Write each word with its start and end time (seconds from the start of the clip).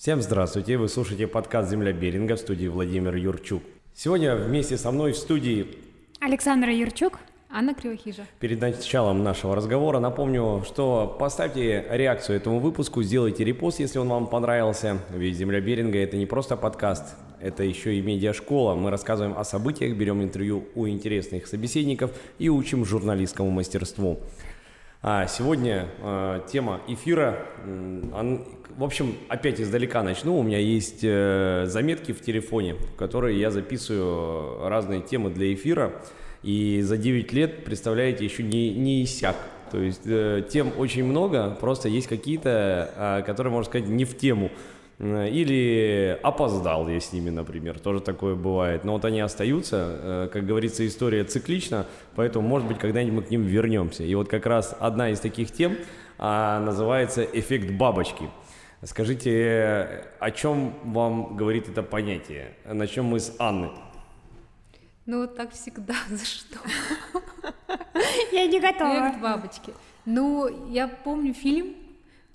Всем 0.00 0.22
здравствуйте, 0.22 0.76
вы 0.76 0.88
слушаете 0.88 1.26
подкаст 1.26 1.70
«Земля 1.70 1.92
Беринга» 1.92 2.36
в 2.36 2.38
студии 2.38 2.68
Владимир 2.68 3.16
Юрчук. 3.16 3.64
Сегодня 3.96 4.36
вместе 4.36 4.76
со 4.76 4.92
мной 4.92 5.10
в 5.10 5.16
студии 5.16 5.66
Александра 6.20 6.72
Юрчук. 6.72 7.18
Анна 7.50 7.74
Кривохижа. 7.74 8.22
Перед 8.38 8.60
началом 8.60 9.24
нашего 9.24 9.56
разговора 9.56 9.98
напомню, 9.98 10.62
что 10.64 11.16
поставьте 11.18 11.84
реакцию 11.90 12.36
этому 12.36 12.60
выпуску, 12.60 13.02
сделайте 13.02 13.42
репост, 13.42 13.80
если 13.80 13.98
он 13.98 14.08
вам 14.08 14.28
понравился. 14.28 14.98
Ведь 15.10 15.36
«Земля 15.36 15.60
Беринга»— 15.60 15.98
это 15.98 16.16
не 16.16 16.26
просто 16.26 16.56
подкаст, 16.56 17.16
это 17.40 17.64
еще 17.64 17.96
и 17.96 18.00
медиашкола. 18.00 18.76
Мы 18.76 18.90
рассказываем 18.90 19.36
о 19.36 19.42
событиях, 19.42 19.96
берем 19.96 20.22
интервью 20.22 20.68
у 20.76 20.86
интересных 20.86 21.48
собеседников 21.48 22.12
и 22.38 22.48
учим 22.48 22.84
журналистскому 22.84 23.50
мастерству. 23.50 24.20
А 25.00 25.28
сегодня 25.28 25.86
э, 26.00 26.40
тема 26.50 26.80
эфира. 26.88 27.46
Он, 27.64 28.44
в 28.76 28.82
общем, 28.82 29.14
опять 29.28 29.60
издалека 29.60 30.02
начну. 30.02 30.36
У 30.36 30.42
меня 30.42 30.58
есть 30.58 31.00
э, 31.04 31.66
заметки 31.66 32.10
в 32.10 32.20
телефоне, 32.20 32.74
в 32.74 32.96
которые 32.96 33.38
я 33.38 33.52
записываю 33.52 34.68
разные 34.68 35.00
темы 35.00 35.30
для 35.30 35.54
эфира. 35.54 35.92
И 36.42 36.80
за 36.82 36.96
9 36.96 37.32
лет, 37.32 37.64
представляете, 37.64 38.24
еще 38.24 38.42
не, 38.42 38.74
не 38.74 39.04
иссяк. 39.04 39.36
То 39.70 39.78
есть 39.78 40.02
э, 40.04 40.42
тем 40.50 40.72
очень 40.76 41.04
много, 41.04 41.56
просто 41.60 41.88
есть 41.88 42.08
какие-то, 42.08 42.90
э, 42.96 43.22
которые, 43.24 43.52
можно 43.52 43.70
сказать, 43.70 43.88
не 43.88 44.04
в 44.04 44.18
тему. 44.18 44.50
Э, 44.98 45.28
или 45.28 46.18
опоздал 46.22 46.88
я 46.88 47.00
с 47.00 47.12
ними, 47.12 47.30
например, 47.30 47.78
тоже 47.78 48.00
такое 48.00 48.34
бывает. 48.34 48.84
Но 48.84 48.92
вот 48.94 49.04
они 49.04 49.20
остаются, 49.20 49.76
э, 49.76 50.28
как 50.32 50.46
говорится, 50.46 50.86
история 50.86 51.24
циклична, 51.24 51.86
поэтому, 52.14 52.46
может 52.46 52.66
быть, 52.66 52.78
когда-нибудь 52.78 53.14
мы 53.14 53.22
к 53.22 53.30
ним 53.30 53.42
вернемся. 53.42 54.02
И 54.02 54.14
вот 54.14 54.28
как 54.28 54.46
раз 54.46 54.76
одна 54.78 55.10
из 55.10 55.20
таких 55.20 55.52
тем 55.52 55.76
а, 56.18 56.60
называется 56.60 57.22
«эффект 57.22 57.70
бабочки». 57.72 58.28
Скажите, 58.84 60.04
о 60.20 60.30
чем 60.30 60.74
вам 60.84 61.36
говорит 61.36 61.68
это 61.68 61.82
понятие? 61.82 62.54
Начнем 62.64 63.06
мы 63.06 63.18
с 63.18 63.34
Анны. 63.40 63.70
Ну 65.06 65.22
вот 65.22 65.36
так 65.36 65.52
всегда, 65.52 65.94
за 66.08 66.24
что? 66.24 66.58
Я 68.30 68.46
не 68.46 68.60
готова. 68.60 69.08
Эффект 69.08 69.20
бабочки. 69.20 69.72
Ну, 70.04 70.70
я 70.70 70.86
помню 70.88 71.34
фильм, 71.34 71.74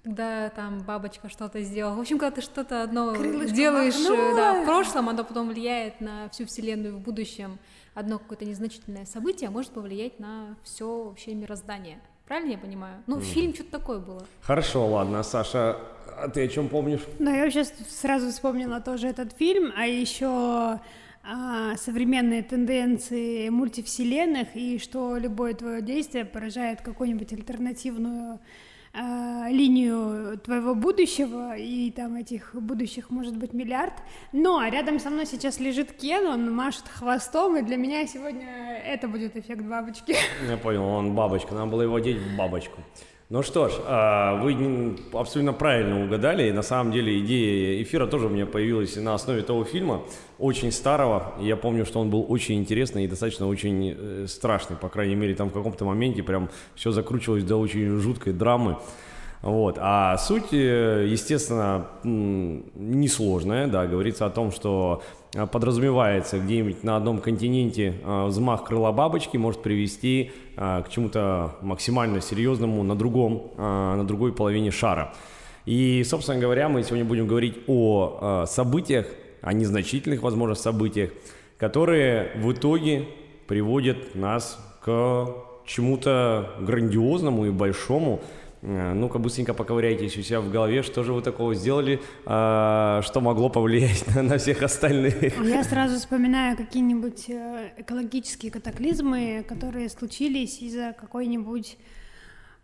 когда 0.04 0.50
там 0.50 0.80
бабочка 0.80 1.30
что-то 1.30 1.62
сделала. 1.62 1.96
В 1.96 2.02
общем, 2.02 2.18
когда 2.20 2.36
ты 2.36 2.42
что-то 2.42 2.84
одно 2.84 3.14
Крылышко 3.14 3.56
делаешь 3.56 3.96
махнула. 3.96 4.36
да, 4.36 4.62
в 4.62 4.66
прошлом, 4.66 5.10
оно 5.10 5.24
потом 5.24 5.48
влияет 5.50 6.02
на 6.02 6.30
всю 6.30 6.46
Вселенную 6.46 6.98
в 6.98 7.00
будущем. 7.00 7.58
Одно 7.94 8.20
какое-то 8.20 8.44
незначительное 8.46 9.06
событие 9.06 9.50
может 9.50 9.72
повлиять 9.72 10.20
на 10.20 10.58
все 10.64 11.06
вообще 11.06 11.34
мироздание. 11.34 12.00
Правильно 12.28 12.52
я 12.52 12.58
понимаю? 12.58 13.04
Ну, 13.08 13.20
фильм 13.20 13.54
что-то 13.54 13.72
такое 13.72 14.00
было. 14.00 14.26
Хорошо, 14.42 14.86
ладно. 14.88 15.24
Саша, 15.24 15.78
а 16.18 16.28
ты 16.28 16.46
о 16.46 16.48
чем 16.48 16.70
помнишь? 16.70 17.02
Ну, 17.20 17.34
я 17.34 17.44
вообще 17.44 17.64
сразу 17.64 18.30
вспомнила 18.32 18.82
тоже 18.82 19.08
этот 19.08 19.34
фильм, 19.34 19.72
а 19.76 19.86
еще 19.86 20.80
а, 21.24 21.78
современные 21.78 22.44
тенденции 22.44 23.48
мультивселенных 23.50 24.56
и 24.56 24.80
что 24.80 25.18
любое 25.18 25.54
твое 25.54 25.82
действие 25.82 26.26
поражает 26.26 26.82
какую-нибудь 26.82 27.32
альтернативную 27.32 28.40
а, 28.96 29.50
линию 29.50 30.38
твоего 30.38 30.76
будущего, 30.76 31.58
и 31.58 31.90
там 31.90 32.16
этих 32.16 32.54
будущих 32.54 33.10
может 33.10 33.36
быть 33.36 33.52
миллиард. 33.52 33.94
Но 34.32 34.64
рядом 34.68 35.00
со 35.00 35.10
мной 35.10 35.26
сейчас 35.26 35.60
лежит 35.60 35.94
Кен, 35.94 36.28
он 36.28 36.54
машет 36.54 36.88
хвостом, 36.88 37.58
и 37.58 37.64
для 37.64 37.78
меня 37.78 38.06
сегодня 38.06 38.78
это 38.86 39.08
будет 39.08 39.36
эффект 39.36 39.64
бабочки. 39.64 40.16
Я 40.48 40.58
понял, 40.58 40.84
он 40.84 41.16
бабочка, 41.16 41.56
надо 41.56 41.72
было 41.72 41.82
его 41.82 41.96
одеть 41.96 42.18
в 42.18 42.38
бабочку. 42.38 42.82
Ну 43.34 43.42
что 43.42 43.68
ж, 43.68 43.74
а, 43.88 44.36
вы 44.44 44.96
абсолютно 45.12 45.54
правильно 45.54 46.06
угадали. 46.06 46.52
На 46.52 46.62
самом 46.62 46.92
деле 46.92 47.18
идея 47.18 47.82
эфира 47.82 48.06
тоже 48.06 48.28
у 48.28 48.30
меня 48.30 48.46
появилась 48.46 48.96
на 48.96 49.16
основе 49.16 49.42
того 49.42 49.64
фильма, 49.64 50.04
очень 50.38 50.72
старого. 50.72 51.34
Я 51.40 51.56
помню, 51.56 51.84
что 51.84 52.00
он 52.00 52.12
был 52.12 52.28
очень 52.30 52.60
интересный 52.60 53.06
и 53.06 53.08
достаточно 53.08 53.48
очень 53.48 53.96
э, 53.98 54.26
страшный. 54.28 54.76
По 54.76 54.88
крайней 54.88 55.16
мере, 55.16 55.34
там 55.34 55.50
в 55.50 55.52
каком-то 55.52 55.84
моменте 55.84 56.22
прям 56.22 56.48
все 56.76 56.92
закручивалось 56.92 57.44
до 57.44 57.56
очень 57.56 58.00
жуткой 58.00 58.34
драмы. 58.34 58.78
Вот. 59.44 59.78
А 59.78 60.18
суть, 60.18 60.54
э, 60.54 61.06
естественно, 61.10 61.88
несложная, 62.04 63.68
да, 63.68 63.86
говорится 63.86 64.26
о 64.26 64.30
том, 64.30 64.54
что 64.54 65.04
э, 65.36 65.46
подразумевается 65.46 66.40
где-нибудь 66.40 66.82
на 66.86 66.96
одном 66.96 67.20
континенте 67.20 67.96
э, 68.02 68.26
взмах 68.28 68.64
крыла 68.64 68.94
бабочки 68.94 69.36
может 69.36 69.62
привести 69.62 70.32
к 70.56 70.86
чему-то 70.90 71.56
максимально 71.62 72.22
серьезному 72.22 72.84
на 72.84 72.96
другом, 72.96 73.50
на 73.58 74.06
другой 74.06 74.34
половине 74.34 74.70
шара. 74.70 75.12
И, 75.66 76.04
собственно 76.06 76.40
говоря, 76.40 76.70
мы 76.70 76.84
сегодня 76.84 77.06
будем 77.06 77.26
говорить 77.26 77.58
о 77.66 78.46
событиях, 78.48 79.08
о 79.42 79.52
незначительных, 79.52 80.22
возможно, 80.22 80.54
событиях, 80.54 81.10
которые 81.58 82.34
в 82.36 82.54
итоге 82.54 83.08
приводят 83.48 84.14
нас 84.14 84.60
к 84.86 85.28
чему-то 85.66 86.52
грандиозному 86.62 87.48
и 87.48 87.50
большому. 87.50 88.22
Э, 88.64 88.94
Ну-ка, 88.94 89.20
быстренько 89.20 89.54
поковыряйтесь 89.54 90.18
у 90.18 90.22
себя 90.22 90.40
в 90.40 90.50
голове, 90.50 90.84
что 90.84 91.04
же 91.04 91.14
вы 91.14 91.22
такого 91.22 91.54
сделали, 91.54 92.02
а, 92.26 93.02
что 93.04 93.20
могло 93.20 93.50
повлиять 93.50 94.06
на, 94.16 94.24
на 94.24 94.38
всех 94.38 94.64
остальных. 94.64 95.38
Я 95.44 95.64
сразу 95.64 95.98
вспоминаю 95.98 96.56
какие-нибудь 96.56 97.30
э, 97.30 97.74
экологические 97.78 98.52
катаклизмы, 98.52 99.46
которые 99.48 99.90
случились 99.90 100.62
из-за 100.62 100.96
какой-нибудь, 100.98 101.78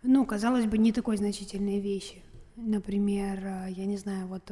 ну, 0.03 0.25
казалось 0.25 0.65
бы, 0.65 0.77
не 0.77 0.93
такой 0.93 1.17
значительной 1.17 1.79
вещи. 1.79 2.23
Например, 2.55 3.39
э, 3.43 3.71
я 3.71 3.85
не 3.85 3.97
знаю, 3.97 4.27
вот, 4.27 4.49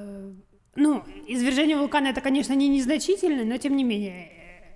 ну, 0.76 1.04
извержение 1.28 1.78
вулкана 1.78 2.08
это, 2.08 2.20
конечно, 2.20 2.54
не 2.54 2.68
незначительно, 2.68 3.46
но 3.46 3.58
тем 3.58 3.78
не 3.78 3.86
менее, 3.86 4.32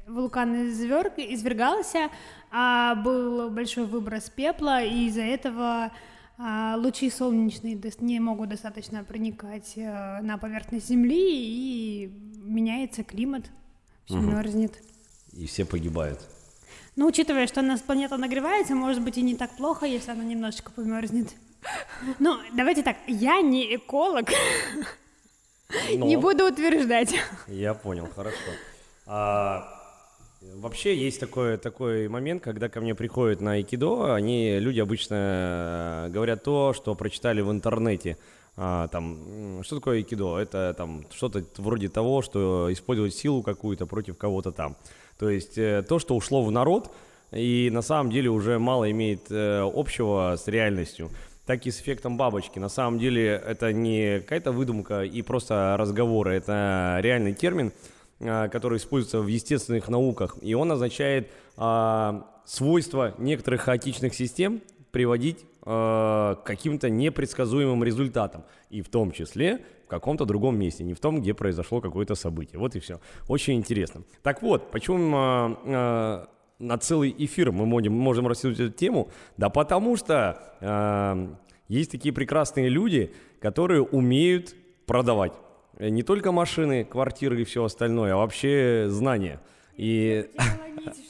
вулкан 0.08 0.70
изверг, 0.70 1.14
извергался, 1.18 2.10
а 2.50 2.96
был 2.96 3.50
большой 3.50 3.86
выброс 3.86 4.30
пепла, 4.30 4.82
и 4.82 5.08
из-за 5.08 5.22
этого 5.22 5.86
а, 5.86 5.92
лучи 6.78 7.10
солнечные 7.10 7.80
не 8.00 8.20
могут 8.20 8.50
достаточно 8.50 9.04
проникать 9.04 9.74
э, 9.76 10.22
на 10.22 10.38
поверхность 10.38 10.88
Земли, 10.88 11.16
и 11.18 12.08
меняется 12.44 13.04
климат, 13.04 13.46
все 14.06 14.18
мерзнет. 14.18 14.82
И 15.34 15.46
все 15.46 15.66
погибают. 15.66 16.20
Но 16.96 17.06
учитывая, 17.08 17.48
что 17.48 17.62
у 17.62 17.64
нас 17.64 17.82
планета 17.82 18.18
нагревается, 18.18 18.76
может 18.76 19.04
быть 19.04 19.18
и 19.18 19.22
не 19.22 19.36
так 19.36 19.56
плохо, 19.56 19.86
если 19.86 20.12
она 20.12 20.24
немножечко 20.24 20.72
померзнет. 20.72 21.30
Ну, 22.20 22.38
давайте 22.54 22.82
так, 22.82 22.98
я 23.08 23.42
не 23.42 23.76
эколог, 23.76 24.30
Но- 25.96 26.06
не 26.06 26.18
буду 26.18 26.48
утверждать. 26.48 27.14
Я 27.48 27.74
понял, 27.74 28.08
хорошо. 28.16 28.36
А, 29.06 29.81
вообще 30.42 30.96
есть 30.96 31.20
такой, 31.20 31.58
такой 31.58 32.08
момент, 32.08 32.44
когда 32.44 32.70
ко 32.70 32.82
мне 32.82 32.96
приходят 32.96 33.42
на 33.42 33.54
айкидо, 33.54 34.14
они, 34.14 34.60
люди 34.60 34.80
обычно 34.80 35.16
э, 36.08 36.10
говорят 36.10 36.44
то, 36.44 36.74
что 36.74 36.96
прочитали 36.96 37.42
в 37.42 37.52
интернете. 37.52 38.18
А, 38.58 38.88
там, 38.90 39.62
что 39.64 39.76
такое 39.76 39.98
айкидо? 39.98 40.38
Это 40.38 40.74
там 40.78 41.06
что-то 41.14 41.44
вроде 41.58 41.90
того, 41.90 42.22
что 42.22 42.72
использовать 42.72 43.14
силу 43.14 43.44
какую-то 43.44 43.86
против 43.86 44.18
кого-то 44.18 44.52
там. 44.52 44.76
То 45.18 45.30
есть 45.30 45.58
э, 45.58 45.84
то, 45.88 46.00
что 46.00 46.16
ушло 46.16 46.44
в 46.44 46.52
народ, 46.52 46.92
и 47.32 47.70
на 47.72 47.82
самом 47.82 48.12
деле 48.12 48.30
уже 48.30 48.60
мало 48.60 48.90
имеет 48.92 49.32
э, 49.32 49.62
общего 49.74 50.36
с 50.38 50.48
реальностью 50.48 51.10
так 51.46 51.66
и 51.66 51.72
с 51.72 51.82
эффектом 51.82 52.18
бабочки. 52.18 52.60
На 52.60 52.70
самом 52.70 53.00
деле 53.00 53.42
это 53.46 53.74
не 53.74 54.20
какая-то 54.20 54.52
выдумка 54.52 55.04
и 55.04 55.22
просто 55.22 55.76
разговоры, 55.78 56.36
это 56.36 57.00
реальный 57.02 57.34
термин, 57.34 57.74
который 58.22 58.78
используется 58.78 59.20
в 59.20 59.28
естественных 59.28 59.90
науках, 59.90 60.38
и 60.42 60.54
он 60.54 60.72
означает 60.72 61.32
а, 61.58 62.28
свойства 62.46 63.16
некоторых 63.18 63.62
хаотичных 63.62 64.14
систем 64.14 64.62
приводить 64.92 65.46
а, 65.64 66.36
к 66.36 66.44
каким-то 66.44 66.90
непредсказуемым 66.90 67.84
результатам, 67.84 68.44
и 68.70 68.82
в 68.82 68.90
том 68.90 69.12
числе 69.12 69.62
в 69.86 69.88
каком-то 69.88 70.26
другом 70.26 70.58
месте, 70.58 70.84
не 70.84 70.94
в 70.94 71.00
том, 71.00 71.22
где 71.22 71.34
произошло 71.34 71.82
какое-то 71.82 72.16
событие. 72.16 72.60
Вот 72.60 72.76
и 72.76 72.80
все. 72.80 73.00
Очень 73.28 73.56
интересно. 73.56 74.04
Так 74.24 74.42
вот, 74.42 74.72
почему 74.72 75.16
а, 75.16 75.62
а, 75.66 76.28
на 76.60 76.78
целый 76.78 77.14
эфир 77.18 77.52
мы 77.52 77.66
можем, 77.66 77.94
можем 77.94 78.28
рассудить 78.28 78.60
эту 78.60 78.72
тему? 78.72 79.10
Да 79.38 79.50
потому 79.50 79.98
что 79.98 80.40
э, 80.62 81.36
есть 81.68 81.90
такие 81.90 82.14
прекрасные 82.14 82.70
люди, 82.70 83.12
которые 83.40 83.82
умеют 83.82 84.54
продавать. 84.86 85.34
Э, 85.78 85.90
Не 85.90 86.04
только 86.04 86.32
машины, 86.32 86.84
квартиры 86.84 87.42
и 87.42 87.44
все 87.44 87.64
остальное, 87.64 88.14
а 88.14 88.18
вообще 88.18 88.86
знания. 88.90 89.40
И 89.78 90.30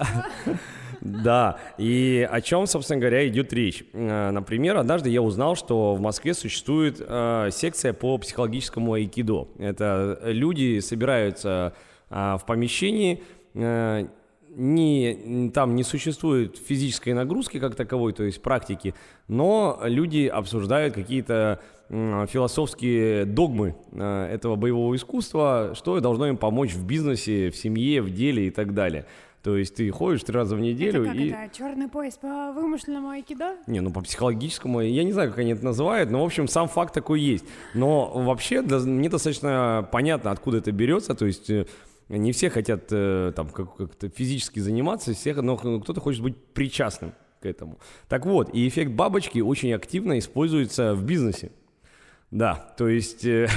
да, 1.01 1.57
и 1.77 2.27
о 2.29 2.41
чем, 2.41 2.67
собственно 2.67 2.99
говоря, 2.99 3.27
идет 3.27 3.53
речь. 3.53 3.83
Э, 3.93 4.31
Например, 4.31 4.77
однажды 4.77 5.09
я 5.09 5.21
узнал, 5.21 5.55
что 5.55 5.95
в 5.95 6.01
Москве 6.01 6.33
существует 6.33 6.97
э, 6.99 7.49
секция 7.51 7.93
по 7.93 8.17
психологическому 8.17 8.93
айкидо. 8.93 9.47
Это 9.57 10.19
люди 10.23 10.79
собираются 10.79 11.73
в 12.09 12.41
помещении, 12.45 13.23
не, 14.55 15.49
там 15.53 15.75
не 15.75 15.83
существует 15.83 16.57
физической 16.57 17.13
нагрузки 17.13 17.59
как 17.59 17.75
таковой, 17.75 18.13
то 18.13 18.23
есть 18.23 18.41
практики, 18.41 18.93
но 19.27 19.79
люди 19.83 20.27
обсуждают 20.27 20.93
какие-то 20.93 21.61
философские 21.89 23.25
догмы 23.25 23.75
э, 23.91 24.29
этого 24.31 24.55
боевого 24.55 24.95
искусства, 24.95 25.73
что 25.75 25.99
должно 25.99 26.27
им 26.27 26.37
помочь 26.37 26.73
в 26.73 26.85
бизнесе, 26.85 27.49
в 27.49 27.57
семье, 27.57 28.01
в 28.01 28.09
деле 28.09 28.47
и 28.47 28.49
так 28.49 28.73
далее. 28.73 29.05
То 29.43 29.57
есть 29.57 29.75
ты 29.75 29.89
ходишь 29.89 30.23
три 30.23 30.35
раза 30.35 30.55
в 30.55 30.59
неделю 30.59 31.01
это 31.01 31.11
как 31.11 31.19
и... 31.19 31.29
это? 31.29 31.57
Черный 31.57 31.87
пояс 31.89 32.15
по 32.15 32.53
вымышленному 32.53 33.09
айкидо? 33.09 33.57
Не, 33.67 33.81
ну 33.81 33.91
по 33.91 34.01
психологическому, 34.01 34.81
я 34.81 35.03
не 35.03 35.11
знаю, 35.11 35.31
как 35.31 35.39
они 35.39 35.51
это 35.51 35.65
называют, 35.65 36.11
но, 36.11 36.21
в 36.21 36.25
общем, 36.25 36.47
сам 36.47 36.67
факт 36.67 36.93
такой 36.93 37.19
есть. 37.19 37.43
Но 37.73 38.11
вообще 38.13 38.61
да, 38.61 38.79
мне 38.79 39.09
достаточно 39.09 39.87
понятно, 39.91 40.31
откуда 40.31 40.59
это 40.59 40.71
берется, 40.71 41.15
то 41.15 41.25
есть 41.25 41.49
э, 41.49 41.65
не 42.17 42.31
все 42.31 42.49
хотят 42.49 42.85
э, 42.91 43.31
там 43.35 43.49
как-то 43.49 44.09
физически 44.09 44.59
заниматься, 44.59 45.13
всех, 45.13 45.37
но 45.37 45.57
кто-то 45.57 45.99
хочет 45.99 46.21
быть 46.21 46.37
причастным 46.53 47.13
к 47.41 47.45
этому. 47.45 47.79
Так 48.07 48.25
вот, 48.25 48.53
и 48.53 48.67
эффект 48.67 48.91
бабочки 48.91 49.39
очень 49.39 49.73
активно 49.73 50.19
используется 50.19 50.93
в 50.93 51.03
бизнесе. 51.03 51.51
Да, 52.31 52.55
то 52.77 52.87
есть, 52.87 53.25
э, 53.25 53.49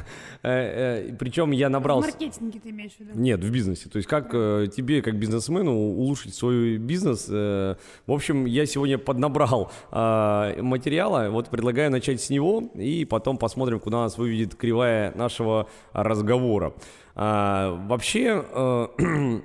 э, 0.42 1.06
э, 1.08 1.16
причем 1.18 1.50
я 1.50 1.70
набрал... 1.70 2.02
В 2.02 2.04
маркетинге 2.04 2.60
ты 2.60 2.68
имеешь 2.68 2.92
в 2.92 3.00
виду? 3.00 3.12
Нет, 3.14 3.42
в 3.42 3.50
бизнесе. 3.50 3.88
То 3.88 3.96
есть 3.96 4.06
как 4.06 4.28
э, 4.34 4.68
тебе, 4.74 5.00
как 5.00 5.18
бизнесмену, 5.18 5.72
улучшить 5.72 6.34
свой 6.34 6.76
бизнес? 6.76 7.26
Э, 7.30 7.76
в 8.06 8.12
общем, 8.12 8.44
я 8.44 8.66
сегодня 8.66 8.98
поднабрал 8.98 9.72
э, 9.90 10.60
материала, 10.60 11.30
вот 11.30 11.48
предлагаю 11.48 11.90
начать 11.90 12.20
с 12.20 12.28
него, 12.28 12.64
и 12.74 13.06
потом 13.06 13.38
посмотрим, 13.38 13.80
куда 13.80 14.02
нас 14.02 14.18
выведет 14.18 14.54
кривая 14.56 15.14
нашего 15.14 15.66
разговора. 15.94 16.74
А, 17.18 17.72
вообще... 17.88 18.44
Э, 18.50 18.86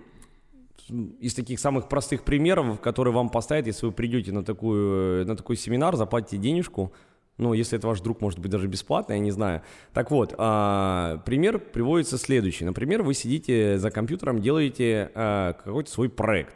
из 1.20 1.34
таких 1.34 1.60
самых 1.60 1.88
простых 1.88 2.24
примеров, 2.24 2.80
которые 2.81 3.14
вам 3.14 3.30
поставят, 3.30 3.68
если 3.68 3.86
вы 3.86 3.94
придете 3.94 4.31
на, 4.31 4.44
такую, 4.44 5.25
на 5.25 5.36
такой 5.36 5.56
семинар, 5.56 5.96
заплатите 5.96 6.38
денежку, 6.38 6.92
ну, 7.38 7.54
если 7.54 7.78
это 7.80 7.88
ваш 7.88 8.02
друг, 8.02 8.22
может 8.22 8.38
быть, 8.40 8.52
даже 8.52 8.68
бесплатно, 8.68 9.14
я 9.14 9.20
не 9.20 9.31
знаю. 9.31 9.64
Так 9.94 10.12
вот, 10.12 10.36
а, 10.38 11.20
пример 11.25 11.58
приводится 11.58 12.18
следующий. 12.18 12.64
Например, 12.64 13.02
вы 13.02 13.16
сидите 13.16 13.80
за 13.80 13.90
компьютером, 13.90 14.40
делаете 14.40 15.10
а, 15.16 15.54
какой-то 15.54 15.90
свой 15.90 16.10
проект. 16.10 16.54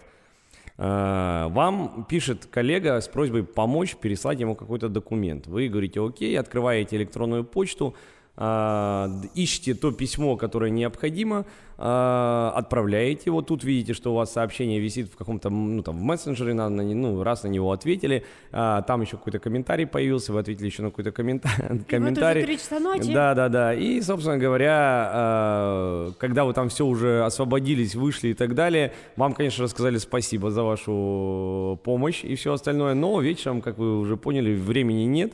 А, 0.77 1.47
вам 1.49 2.05
пишет 2.07 2.45
коллега 2.45 3.01
с 3.01 3.07
просьбой 3.07 3.43
помочь 3.43 3.95
переслать 3.95 4.39
ему 4.39 4.55
какой-то 4.55 4.87
документ. 4.87 5.47
Вы 5.47 5.67
говорите 5.67 5.99
«Окей», 5.99 6.37
открываете 6.37 6.97
электронную 6.97 7.43
почту, 7.43 7.95
а, 8.39 9.09
ищите 9.33 9.73
то 9.73 9.91
письмо, 9.91 10.37
которое 10.37 10.69
необходимо, 10.69 11.45
а, 11.79 12.53
отправляете 12.55 13.23
его. 13.25 13.41
Тут 13.41 13.63
видите, 13.63 13.93
что 13.93 14.11
у 14.11 14.15
вас 14.15 14.31
сообщение 14.31 14.79
висит 14.79 15.11
в 15.11 15.17
каком-то, 15.17 15.49
ну, 15.49 15.81
там, 15.81 15.97
в 15.97 16.03
мессенджере, 16.03 16.53
на, 16.53 16.69
на, 16.69 16.83
ну, 16.83 17.23
раз 17.23 17.43
на 17.43 17.47
него 17.47 17.71
ответили, 17.71 18.23
а, 18.51 18.83
там 18.83 19.01
еще 19.01 19.17
какой-то 19.17 19.39
комментарий 19.39 19.87
появился, 19.87 20.33
вы 20.33 20.39
ответили 20.39 20.67
еще 20.67 20.83
на 20.83 20.91
какой-то 20.91 21.11
комментарий. 21.13 21.83
комментарий. 21.87 22.45
Вот 22.45 22.59
часа 22.59 22.79
ночи. 22.79 23.11
Да, 23.11 23.33
да, 23.33 23.49
да. 23.49 23.73
И, 23.73 24.01
собственно 24.01 24.37
говоря, 24.37 26.11
когда 26.19 26.45
вы 26.45 26.53
там 26.53 26.69
все 26.69 26.85
уже 26.85 27.25
освободились, 27.25 27.95
вышли 27.95 28.29
и 28.29 28.33
так 28.35 28.53
далее, 28.53 28.93
вам, 29.15 29.33
конечно, 29.33 29.63
рассказали 29.63 29.97
спасибо 29.97 30.51
за 30.51 30.61
вашу 30.61 31.79
помощь 31.83 32.23
и 32.23 32.35
все 32.35 32.53
остальное, 32.53 32.93
но 32.93 33.19
вечером, 33.19 33.61
как 33.61 33.79
вы 33.79 33.97
уже 33.97 34.15
поняли, 34.15 34.53
времени 34.53 35.05
нет, 35.05 35.33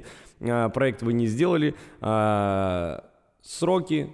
проект 0.74 1.02
вы 1.02 1.14
не 1.14 1.28
сделали, 1.28 1.76
а, 2.02 3.04
сроки, 3.42 4.10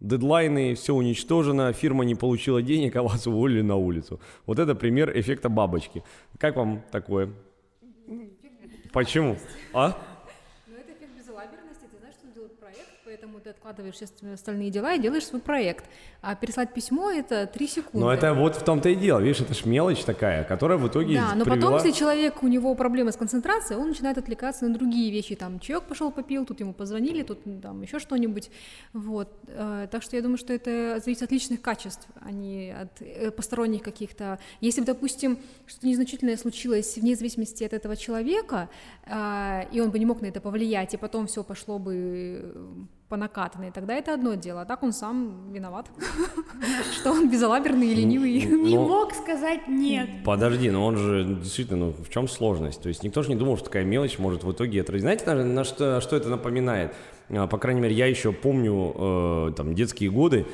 дедлайны, 0.00 0.74
все 0.74 0.94
уничтожено, 0.94 1.72
фирма 1.72 2.04
не 2.04 2.14
получила 2.14 2.62
денег, 2.62 2.96
а 2.96 3.02
вас 3.02 3.26
уволили 3.26 3.62
на 3.62 3.76
улицу. 3.76 4.20
Вот 4.46 4.58
это 4.58 4.74
пример 4.74 5.10
эффекта 5.18 5.48
бабочки. 5.48 6.02
Как 6.38 6.56
вам 6.56 6.82
такое? 6.90 7.30
Почему? 8.92 9.36
А? 9.72 9.96
Поэтому 13.04 13.40
ты 13.40 13.50
откладываешь 13.50 13.94
все 13.94 14.06
остальные 14.32 14.70
дела 14.70 14.94
и 14.94 14.98
делаешь 14.98 15.26
свой 15.26 15.40
проект. 15.40 15.84
А 16.22 16.34
переслать 16.34 16.72
письмо— 16.72 17.10
это 17.12 17.46
три 17.46 17.66
секунды. 17.66 17.98
Но 17.98 18.12
это 18.12 18.34
вот 18.34 18.56
в 18.56 18.64
том-то 18.64 18.88
и 18.88 18.94
дело, 18.94 19.20
видишь, 19.20 19.40
это 19.40 19.54
ж 19.54 19.64
мелочь 19.64 20.04
такая, 20.04 20.44
которая 20.44 20.78
в 20.78 20.88
итоге 20.88 21.16
Да, 21.16 21.34
но 21.34 21.44
привела... 21.44 21.56
потом, 21.56 21.74
если 21.74 21.90
человек, 21.90 22.42
у 22.42 22.48
него 22.48 22.74
проблемы 22.74 23.12
с 23.12 23.16
концентрацией, 23.16 23.78
он 23.78 23.88
начинает 23.88 24.18
отвлекаться 24.18 24.66
на 24.66 24.74
другие 24.74 25.10
вещи, 25.10 25.34
там, 25.34 25.60
чаек 25.60 25.84
пошел 25.84 26.10
попил, 26.10 26.44
тут 26.44 26.60
ему 26.60 26.72
позвонили, 26.72 27.22
тут 27.22 27.40
там 27.62 27.82
еще 27.82 27.98
что-нибудь, 27.98 28.50
вот. 28.92 29.28
Э, 29.48 29.86
так 29.90 30.02
что 30.02 30.16
я 30.16 30.22
думаю, 30.22 30.38
что 30.38 30.52
это 30.52 31.00
зависит 31.00 31.22
от 31.22 31.32
личных 31.32 31.60
качеств, 31.60 32.06
а 32.20 32.30
не 32.30 32.70
от 32.70 33.00
э, 33.00 33.30
посторонних 33.30 33.82
каких-то. 33.82 34.38
Если 34.60 34.80
бы, 34.80 34.86
допустим, 34.86 35.38
что-то 35.66 35.86
незначительное 35.86 36.36
случилось 36.36 36.96
вне 36.96 37.16
зависимости 37.16 37.64
от 37.64 37.72
этого 37.72 37.96
человека, 37.96 38.68
э, 39.06 39.62
и 39.72 39.80
он 39.80 39.90
бы 39.90 39.98
не 39.98 40.06
мог 40.06 40.20
на 40.20 40.26
это 40.26 40.40
повлиять, 40.40 40.94
и 40.94 40.96
потом 40.96 41.26
все 41.26 41.42
пошло 41.42 41.78
бы 41.78 42.43
по 43.08 43.16
накатанной, 43.16 43.70
тогда 43.70 43.94
это 43.94 44.14
одно 44.14 44.34
дело, 44.34 44.62
а 44.62 44.64
так 44.64 44.82
он 44.82 44.92
сам 44.92 45.52
виноват, 45.52 45.86
что 46.94 47.12
он 47.12 47.30
безалаберный 47.30 47.88
и 47.88 47.94
ленивый. 47.94 48.46
Ну, 48.46 48.66
не 48.66 48.78
мог 48.78 49.14
сказать 49.14 49.68
нет. 49.68 50.08
Подожди, 50.24 50.70
но 50.70 50.84
он 50.84 50.96
же 50.96 51.24
действительно, 51.24 51.86
ну 51.86 51.92
в 51.92 52.08
чем 52.08 52.28
сложность? 52.28 52.82
То 52.82 52.88
есть 52.88 53.02
никто 53.02 53.22
же 53.22 53.28
не 53.28 53.36
думал, 53.36 53.56
что 53.56 53.66
такая 53.66 53.84
мелочь 53.84 54.18
может 54.18 54.42
в 54.42 54.50
итоге 54.50 54.80
отразить. 54.80 55.02
Знаете, 55.02 55.32
на, 55.32 55.64
что, 55.64 56.00
что 56.00 56.16
это 56.16 56.28
напоминает? 56.28 56.92
А, 57.28 57.46
по 57.46 57.58
крайней 57.58 57.80
мере, 57.80 57.94
я 57.94 58.06
еще 58.06 58.32
помню 58.32 58.94
э, 58.96 59.52
там 59.56 59.74
детские 59.74 60.10
годы, 60.10 60.46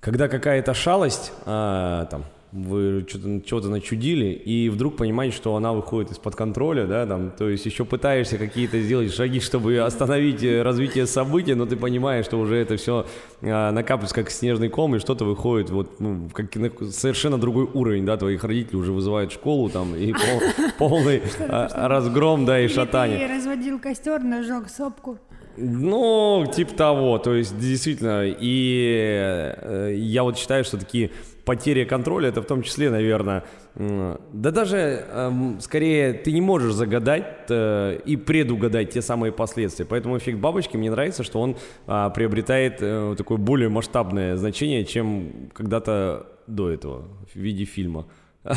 когда 0.00 0.28
какая-то 0.28 0.74
шалость, 0.74 1.32
э, 1.44 2.06
там, 2.10 2.24
вы 2.52 3.06
чего-то 3.06 3.68
начудили, 3.68 4.26
и 4.26 4.68
вдруг 4.68 4.96
понимаете, 4.96 5.36
что 5.36 5.54
она 5.54 5.72
выходит 5.72 6.10
из-под 6.10 6.34
контроля, 6.34 6.86
да, 6.86 7.06
там, 7.06 7.30
то 7.30 7.48
есть 7.48 7.64
еще 7.64 7.84
пытаешься 7.84 8.38
какие-то 8.38 8.80
сделать 8.80 9.14
шаги, 9.14 9.40
чтобы 9.40 9.78
остановить 9.78 10.42
э, 10.42 10.62
развитие 10.62 11.06
событий, 11.06 11.54
но 11.54 11.66
ты 11.66 11.76
понимаешь, 11.76 12.24
что 12.24 12.38
уже 12.38 12.56
это 12.56 12.76
все 12.76 13.06
а, 13.42 13.70
накапливается 13.70 14.14
как 14.16 14.30
снежный 14.30 14.68
ком, 14.68 14.96
и 14.96 14.98
что-то 14.98 15.24
выходит 15.24 15.70
вот, 15.70 16.00
ну, 16.00 16.28
как 16.32 16.54
на 16.56 16.70
совершенно 16.90 17.38
другой 17.38 17.68
уровень, 17.72 18.04
да, 18.04 18.16
твоих 18.16 18.42
родителей 18.42 18.78
уже 18.78 18.92
вызывают 18.92 19.30
школу 19.30 19.70
там, 19.70 19.94
и 19.94 20.12
полный 20.78 21.22
а, 21.38 21.88
разгром, 21.88 22.46
да, 22.46 22.60
и 22.60 22.66
шатание. 22.66 23.28
Ты 23.28 23.34
разводил 23.34 23.78
костер, 23.78 24.22
нажег 24.22 24.68
сопку. 24.68 25.18
Ну, 25.56 26.50
типа 26.52 26.74
того, 26.74 27.18
то 27.18 27.34
есть 27.34 27.58
действительно, 27.58 28.24
и 28.26 28.96
э, 28.96 29.94
я 29.94 30.22
вот 30.22 30.38
считаю, 30.38 30.64
что 30.64 30.78
такие 30.78 31.10
потеря 31.50 31.84
контроля, 31.84 32.28
это 32.28 32.42
в 32.42 32.44
том 32.44 32.62
числе, 32.62 32.90
наверное, 32.90 33.42
да 33.74 34.50
даже 34.52 35.04
э, 35.04 35.52
скорее 35.58 36.12
ты 36.12 36.30
не 36.30 36.40
можешь 36.40 36.72
загадать 36.74 37.46
э, 37.48 37.98
и 38.06 38.16
предугадать 38.16 38.90
те 38.90 39.02
самые 39.02 39.32
последствия. 39.32 39.84
Поэтому 39.84 40.16
эффект 40.16 40.38
бабочки 40.38 40.76
мне 40.76 40.92
нравится, 40.92 41.24
что 41.24 41.40
он 41.40 41.56
э, 41.88 42.10
приобретает 42.14 42.76
э, 42.80 43.16
такое 43.18 43.38
более 43.38 43.68
масштабное 43.68 44.36
значение, 44.36 44.84
чем 44.84 45.50
когда-то 45.52 46.28
до 46.46 46.70
этого 46.70 47.08
в 47.34 47.36
виде 47.36 47.64
фильма. 47.64 48.06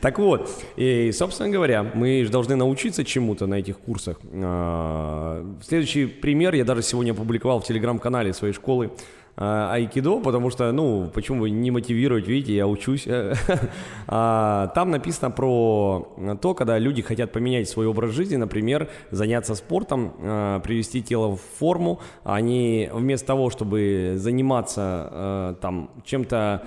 Так 0.00 0.18
вот, 0.18 0.50
и, 0.76 1.12
собственно 1.12 1.50
говоря, 1.50 1.82
мы 1.82 2.24
же 2.24 2.30
должны 2.30 2.56
научиться 2.56 3.04
чему-то 3.04 3.46
на 3.46 3.54
этих 3.54 3.78
курсах. 3.78 4.18
А, 4.32 5.44
следующий 5.62 6.06
пример 6.06 6.54
я 6.54 6.64
даже 6.64 6.82
сегодня 6.82 7.12
опубликовал 7.12 7.60
в 7.60 7.64
телеграм-канале 7.64 8.32
своей 8.32 8.54
школы 8.54 8.90
а, 8.90 8.90
айкидо, 9.40 10.20
потому 10.20 10.50
что, 10.50 10.72
ну, 10.72 11.08
почему 11.14 11.46
не 11.46 11.70
мотивировать, 11.70 12.26
видите, 12.26 12.54
я 12.54 12.66
учусь. 12.66 13.06
А, 14.10 14.68
там 14.68 14.90
написано 14.90 15.30
про 15.30 16.14
то, 16.40 16.54
когда 16.54 16.78
люди 16.78 17.02
хотят 17.02 17.30
поменять 17.30 17.68
свой 17.68 17.86
образ 17.86 18.12
жизни, 18.12 18.36
например, 18.36 18.88
заняться 19.10 19.54
спортом, 19.54 20.14
а, 20.18 20.60
привести 20.60 21.02
тело 21.02 21.36
в 21.36 21.40
форму, 21.58 22.00
они 22.24 22.88
вместо 22.90 23.26
того, 23.26 23.50
чтобы 23.50 24.14
заниматься 24.16 25.56
там 25.60 25.90
чем-то 26.04 26.62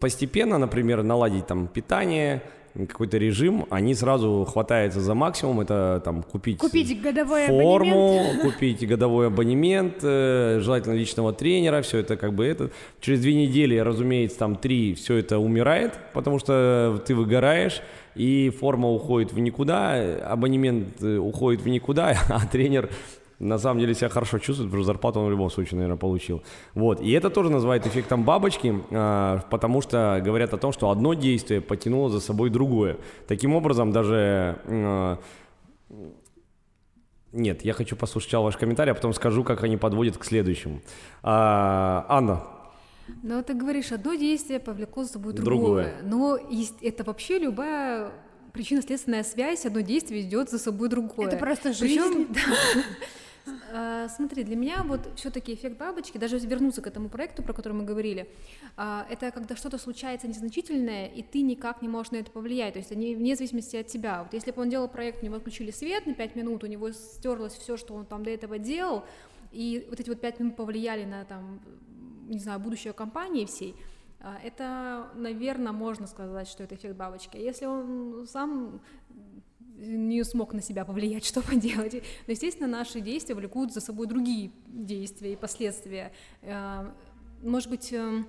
постепенно, 0.00 0.58
например, 0.58 1.02
наладить 1.02 1.46
там 1.46 1.66
питание, 1.66 2.42
какой-то 2.74 3.18
режим, 3.18 3.66
они 3.70 3.94
сразу 3.94 4.46
хватаются 4.50 5.00
за 5.00 5.14
максимум, 5.14 5.60
это 5.60 6.00
там 6.04 6.22
купить, 6.22 6.58
купить 6.58 7.00
годовой 7.02 7.46
форму, 7.46 8.18
абонемент. 8.18 8.42
купить 8.42 8.88
годовой 8.88 9.26
абонемент, 9.26 9.96
э, 10.02 10.58
желательно 10.60 10.94
личного 10.94 11.32
тренера, 11.32 11.82
все 11.82 11.98
это 11.98 12.16
как 12.16 12.32
бы 12.32 12.46
это. 12.46 12.70
Через 13.00 13.20
две 13.20 13.34
недели, 13.34 13.76
разумеется, 13.76 14.38
там 14.38 14.56
три, 14.56 14.94
все 14.94 15.16
это 15.16 15.38
умирает, 15.38 15.98
потому 16.14 16.38
что 16.38 17.02
ты 17.06 17.14
выгораешь, 17.14 17.82
и 18.14 18.50
форма 18.50 18.90
уходит 18.90 19.32
в 19.32 19.38
никуда, 19.38 19.94
абонемент 20.26 21.02
э, 21.02 21.16
уходит 21.16 21.62
в 21.62 21.68
никуда, 21.68 22.16
а 22.28 22.46
тренер 22.46 22.90
на 23.42 23.58
самом 23.58 23.80
деле 23.80 23.94
себя 23.94 24.08
хорошо 24.08 24.38
чувствует, 24.38 24.70
потому 24.70 24.82
что 24.82 24.92
зарплату 24.92 25.20
он 25.20 25.26
в 25.26 25.30
любом 25.30 25.50
случае, 25.50 25.76
наверное, 25.76 25.98
получил. 25.98 26.42
Вот. 26.74 27.00
И 27.00 27.10
это 27.10 27.28
тоже 27.28 27.50
называют 27.50 27.86
эффектом 27.86 28.22
бабочки, 28.22 28.74
а, 28.90 29.40
потому 29.50 29.82
что 29.82 30.20
говорят 30.24 30.54
о 30.54 30.58
том, 30.58 30.72
что 30.72 30.90
одно 30.90 31.14
действие 31.14 31.60
потянуло 31.60 32.08
за 32.08 32.20
собой 32.20 32.50
другое. 32.50 32.98
Таким 33.26 33.54
образом, 33.54 33.92
даже... 33.92 34.58
А, 34.66 35.18
нет, 37.32 37.64
я 37.64 37.72
хочу 37.72 37.96
послушать 37.96 38.32
ваш 38.34 38.56
комментарий, 38.56 38.92
а 38.92 38.94
потом 38.94 39.12
скажу, 39.12 39.42
как 39.42 39.64
они 39.64 39.76
подводят 39.76 40.18
к 40.18 40.24
следующему. 40.24 40.80
А, 41.22 42.06
Анна, 42.08 42.44
Но 43.22 43.42
ты 43.42 43.54
говоришь, 43.54 43.90
одно 43.90 44.14
действие 44.14 44.60
повлекло 44.60 45.02
за 45.02 45.14
собой 45.14 45.32
другое. 45.32 45.54
Другое. 45.54 45.94
Но 46.04 46.38
есть, 46.48 46.76
это 46.80 47.02
вообще 47.02 47.38
любая 47.38 48.12
причинно-следственная 48.52 49.24
связь, 49.24 49.66
одно 49.66 49.80
действие 49.80 50.20
идет 50.20 50.50
за 50.50 50.58
собой 50.58 50.88
другое. 50.88 51.26
Это 51.26 51.38
просто 51.38 51.72
Причем, 51.80 52.04
жизнь. 52.04 52.26
да. 52.34 52.82
А, 53.74 54.08
Смотри, 54.08 54.44
для 54.44 54.54
меня 54.54 54.82
вот 54.82 55.00
все-таки 55.16 55.54
эффект 55.54 55.78
бабочки, 55.78 56.18
даже 56.18 56.38
вернуться 56.38 56.82
к 56.82 56.86
этому 56.86 57.08
проекту, 57.08 57.42
про 57.42 57.54
который 57.54 57.72
мы 57.72 57.84
говорили, 57.84 58.28
а, 58.76 59.06
это 59.08 59.30
когда 59.30 59.56
что-то 59.56 59.78
случается 59.78 60.28
незначительное, 60.28 61.06
и 61.06 61.22
ты 61.22 61.40
никак 61.40 61.80
не 61.80 61.88
можешь 61.88 62.12
на 62.12 62.16
это 62.16 62.30
повлиять, 62.30 62.74
то 62.74 62.80
есть 62.80 62.92
они 62.92 63.14
вне 63.16 63.34
зависимости 63.34 63.76
от 63.76 63.86
тебя. 63.86 64.24
Вот 64.24 64.34
если 64.34 64.50
бы 64.50 64.60
он 64.60 64.68
делал 64.68 64.88
проект, 64.88 65.22
у 65.22 65.24
него 65.24 65.36
отключили 65.36 65.70
свет 65.70 66.06
на 66.06 66.12
5 66.12 66.36
минут, 66.36 66.64
у 66.64 66.66
него 66.66 66.92
стерлось 66.92 67.54
все, 67.54 67.78
что 67.78 67.94
он 67.94 68.04
там 68.04 68.24
до 68.24 68.30
этого 68.30 68.58
делал, 68.58 69.04
и 69.52 69.86
вот 69.88 70.00
эти 70.00 70.10
вот 70.10 70.20
5 70.20 70.40
минут 70.40 70.56
повлияли 70.56 71.06
на 71.06 71.24
там, 71.24 71.60
не 72.28 72.40
знаю, 72.40 72.60
будущее 72.60 72.92
компании 72.92 73.46
всей, 73.46 73.74
а, 74.24 74.38
это, 74.44 75.10
наверное, 75.14 75.72
можно 75.72 76.06
сказать, 76.06 76.46
что 76.46 76.62
это 76.62 76.76
эффект 76.76 76.96
бабочки. 76.96 77.36
Если 77.38 77.66
он 77.66 78.26
сам 78.28 78.80
не 79.82 80.24
смог 80.24 80.54
на 80.54 80.62
себя 80.62 80.84
повлиять, 80.84 81.24
что 81.30 81.42
поделать. 81.42 81.94
Но, 81.94 82.32
естественно, 82.32 82.68
наши 82.68 83.00
действия 83.00 83.34
влекут 83.34 83.72
за 83.72 83.80
собой 83.80 84.06
другие 84.06 84.50
действия 84.66 85.32
и 85.32 85.36
последствия. 85.36 86.12
Э, 86.42 86.90
Может 87.42 87.70
быть, 87.70 87.92
э, 87.92 88.24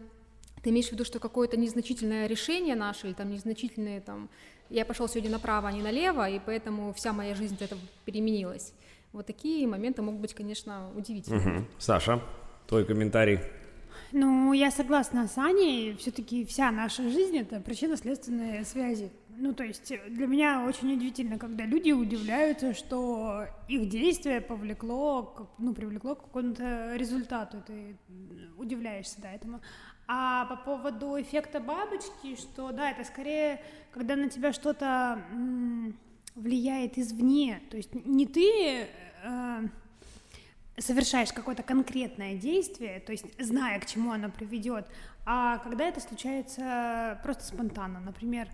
ты 0.63 0.69
имеешь 0.69 0.89
в 0.89 0.91
виду, 0.91 1.05
что 1.05 1.19
какое-то 1.19 1.57
незначительное 1.57 2.27
решение 2.27 2.75
наше, 2.75 3.07
или 3.07 3.13
там 3.13 3.29
незначительное, 3.31 4.01
там, 4.01 4.29
я 4.69 4.85
пошел 4.85 5.07
сегодня 5.07 5.29
направо, 5.31 5.67
а 5.69 5.71
не 5.71 5.81
налево, 5.81 6.27
и 6.29 6.39
поэтому 6.39 6.93
вся 6.93 7.13
моя 7.13 7.35
жизнь 7.35 7.55
от 7.55 7.61
этого 7.63 7.81
переменилась. 8.05 8.73
Вот 9.11 9.27
такие 9.27 9.67
моменты 9.67 10.01
могут 10.01 10.21
быть, 10.21 10.33
конечно, 10.33 10.89
удивительными. 10.95 11.57
Мгм. 11.57 11.67
Саша, 11.77 12.21
твой 12.67 12.85
комментарий. 12.85 13.39
Ну, 14.15 14.53
я 14.53 14.69
согласна 14.69 15.27
с 15.27 15.39
Аней, 15.39 15.95
все-таки 15.95 16.45
вся 16.45 16.69
наша 16.69 17.09
жизнь 17.09 17.35
это 17.35 17.59
причинно-следственные 17.59 18.63
связи. 18.63 19.11
Ну, 19.29 19.55
то 19.55 19.63
есть 19.63 19.91
э, 19.91 19.99
для 20.07 20.27
меня 20.27 20.65
очень 20.67 20.93
удивительно, 20.93 21.39
когда 21.39 21.65
люди 21.65 21.91
удивляются, 21.91 22.75
что 22.75 23.47
их 23.67 23.89
действие 23.89 24.39
повлекло, 24.39 25.49
ну, 25.57 25.73
привлекло 25.73 26.13
к 26.13 26.25
какому-то 26.25 26.95
результату. 26.95 27.63
Ты 27.65 27.97
удивляешься, 28.55 29.19
да, 29.19 29.31
этому. 29.31 29.61
А 30.07 30.45
по 30.45 30.57
поводу 30.57 31.19
эффекта 31.19 31.59
бабочки, 31.59 32.35
что, 32.35 32.71
да, 32.71 32.91
это 32.91 33.03
скорее, 33.05 33.63
когда 33.91 34.15
на 34.15 34.29
тебя 34.29 34.53
что-то 34.53 35.23
влияет 36.35 36.99
извне. 36.99 37.63
То 37.71 37.77
есть 37.77 37.95
не 38.05 38.27
ты 38.27 38.87
э, 39.23 39.67
совершаешь 40.77 41.31
какое-то 41.31 41.63
конкретное 41.63 42.35
действие, 42.35 42.99
то 42.99 43.11
есть 43.11 43.25
зная, 43.39 43.79
к 43.79 43.85
чему 43.85 44.11
оно 44.11 44.29
приведет, 44.29 44.87
а 45.25 45.59
когда 45.59 45.85
это 45.85 45.99
случается 45.99 47.19
просто 47.23 47.43
спонтанно, 47.43 47.99
например, 47.99 48.47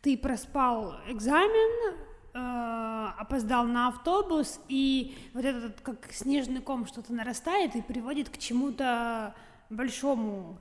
ты 0.00 0.16
проспал 0.16 0.94
экзамен, 1.08 1.94
э, 2.34 3.08
опоздал 3.18 3.64
на 3.64 3.88
автобус, 3.88 4.60
и 4.68 5.16
вот 5.34 5.44
этот 5.44 5.80
как 5.80 6.12
снежный 6.12 6.60
ком 6.60 6.86
что-то 6.86 7.12
нарастает 7.12 7.74
и 7.74 7.82
приводит 7.82 8.28
к 8.28 8.38
чему-то 8.38 9.34
большому, 9.70 10.58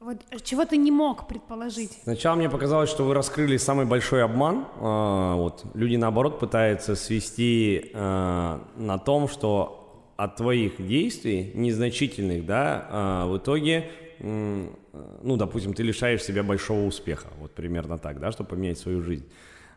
вот 0.00 0.22
чего 0.44 0.64
ты 0.64 0.76
не 0.76 0.90
мог 0.90 1.26
предположить. 1.26 1.98
Сначала 2.02 2.36
мне 2.36 2.48
показалось, 2.48 2.88
что 2.88 3.04
вы 3.04 3.14
раскрыли 3.14 3.56
самый 3.56 3.84
большой 3.84 4.22
обман. 4.22 4.66
А, 4.76 5.34
вот. 5.34 5.64
Люди, 5.74 5.96
наоборот, 5.96 6.38
пытаются 6.38 6.94
свести 6.94 7.90
а, 7.94 8.62
на 8.76 8.98
том, 8.98 9.28
что 9.28 9.87
от 10.18 10.34
твоих 10.34 10.84
действий, 10.84 11.52
незначительных, 11.54 12.44
да, 12.44 12.86
а, 12.90 13.26
в 13.28 13.38
итоге, 13.38 13.88
ну, 14.18 15.36
допустим, 15.36 15.74
ты 15.74 15.84
лишаешь 15.84 16.24
себя 16.24 16.42
большого 16.42 16.86
успеха. 16.86 17.28
Вот 17.38 17.52
примерно 17.52 17.98
так, 17.98 18.18
да, 18.18 18.32
чтобы 18.32 18.50
поменять 18.50 18.78
свою 18.78 19.00
жизнь. 19.00 19.24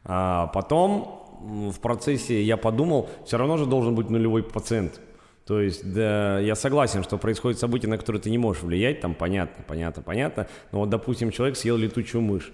А 0.03 0.47
потом 0.47 1.69
в 1.71 1.79
процессе 1.79 2.41
я 2.41 2.57
подумал, 2.57 3.07
все 3.23 3.37
равно 3.37 3.57
же 3.57 3.67
должен 3.67 3.93
быть 3.93 4.09
нулевой 4.09 4.41
пациент. 4.41 4.99
То 5.45 5.61
есть, 5.61 5.93
да, 5.93 6.39
я 6.39 6.55
согласен, 6.55 7.03
что 7.03 7.19
происходит 7.19 7.59
событие, 7.59 7.89
на 7.89 7.99
которое 7.99 8.19
ты 8.19 8.31
не 8.31 8.39
можешь 8.39 8.63
влиять, 8.63 8.99
там 8.99 9.13
понятно, 9.13 9.63
понятно, 9.67 10.01
понятно. 10.01 10.47
Но 10.71 10.79
вот, 10.79 10.89
допустим, 10.89 11.29
человек 11.29 11.55
съел 11.55 11.77
летучую 11.77 12.23
мышь. 12.23 12.51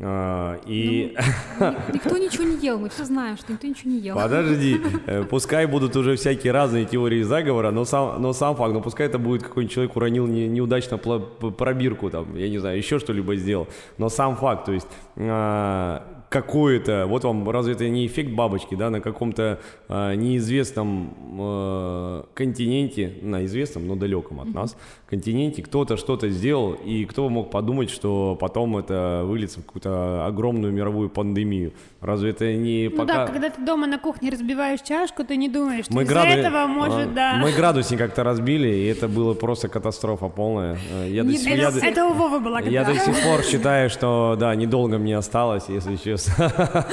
А, 0.00 0.58
и 0.66 1.16
Ни- 1.60 1.94
Никто 1.94 2.16
ничего 2.18 2.44
не 2.44 2.56
ел, 2.58 2.78
мы 2.78 2.88
все 2.88 3.04
знаем, 3.04 3.36
что 3.36 3.52
никто 3.52 3.66
ничего 3.66 3.90
не 3.90 3.98
ел. 3.98 4.14
подожди, 4.16 4.80
э, 5.06 5.24
пускай 5.24 5.66
будут 5.66 5.96
уже 5.96 6.14
всякие 6.16 6.52
разные 6.52 6.84
теории 6.84 7.22
заговора, 7.22 7.70
но 7.72 7.84
сам, 7.84 8.20
но 8.22 8.32
сам 8.32 8.54
факт, 8.56 8.72
но 8.74 8.80
пускай 8.80 9.06
это 9.06 9.18
будет 9.18 9.42
какой-нибудь 9.42 9.74
человек 9.74 9.96
уронил 9.96 10.26
не- 10.26 10.46
неудачно 10.48 10.98
пробирку, 10.98 12.10
там, 12.10 12.36
я 12.36 12.48
не 12.48 12.58
знаю, 12.58 12.78
еще 12.78 12.98
что-либо 12.98 13.34
сделал, 13.36 13.66
но 13.98 14.08
сам 14.08 14.36
факт, 14.36 14.66
то 14.66 14.72
есть 14.72 14.86
а, 15.16 16.17
какое-то, 16.28 17.06
вот 17.08 17.24
вам, 17.24 17.48
разве 17.50 17.72
это 17.74 17.88
не 17.88 18.06
эффект 18.06 18.32
бабочки, 18.32 18.74
да, 18.74 18.90
на 18.90 19.00
каком-то 19.00 19.60
а, 19.88 20.14
неизвестном 20.14 21.14
э, 21.40 22.22
континенте, 22.34 23.14
на 23.22 23.44
известном, 23.46 23.86
но 23.86 23.96
далеком 23.96 24.40
от 24.40 24.48
нас, 24.52 24.76
континенте 25.08 25.62
кто-то 25.62 25.96
что-то 25.96 26.28
сделал, 26.28 26.72
и 26.72 27.04
кто 27.06 27.28
мог 27.28 27.50
подумать, 27.50 27.90
что 27.90 28.36
потом 28.38 28.76
это 28.76 29.22
выльется 29.24 29.60
в 29.60 29.64
какую-то 29.64 30.26
огромную 30.26 30.72
мировую 30.72 31.08
пандемию. 31.08 31.72
Разве 32.00 32.30
это 32.30 32.54
не 32.54 32.88
Ну 32.90 32.96
пока... 32.96 33.14
да, 33.14 33.26
когда 33.26 33.50
ты 33.50 33.64
дома 33.64 33.86
на 33.86 33.98
кухне 33.98 34.30
разбиваешь 34.30 34.80
чашку, 34.82 35.24
ты 35.24 35.36
не 35.36 35.48
думаешь, 35.48 35.86
что 35.86 35.94
Мы 35.94 36.02
из-за 36.02 36.12
граду- 36.14 36.28
этого 36.40 36.66
может, 36.66 37.08
а, 37.08 37.14
да. 37.14 37.34
Мы 37.42 37.52
градусник 37.52 37.98
как-то 37.98 38.22
разбили, 38.22 38.68
и 38.68 38.84
это 38.86 39.08
было 39.08 39.34
просто 39.34 39.68
катастрофа 39.68 40.28
полная. 40.28 40.78
Э, 40.92 41.08
Я, 41.10 41.22
до 41.24 41.30
Не- 41.30 41.38
сих, 41.38 41.52
это, 41.52 41.60
я 41.60 41.70
до- 41.70 41.78
это 41.86 42.04
у 42.06 42.12
Вовы 42.12 42.40
была 42.40 42.60
я 42.60 42.84
когда. 42.84 42.92
до 42.94 43.00
сих 43.12 43.22
пор 43.24 43.42
считаю, 43.42 43.88
что 43.90 44.36
да, 44.38 44.54
недолго 44.54 44.98
мне 44.98 45.16
осталось, 45.16 45.64
если 45.68 45.96
честно. 46.18 46.86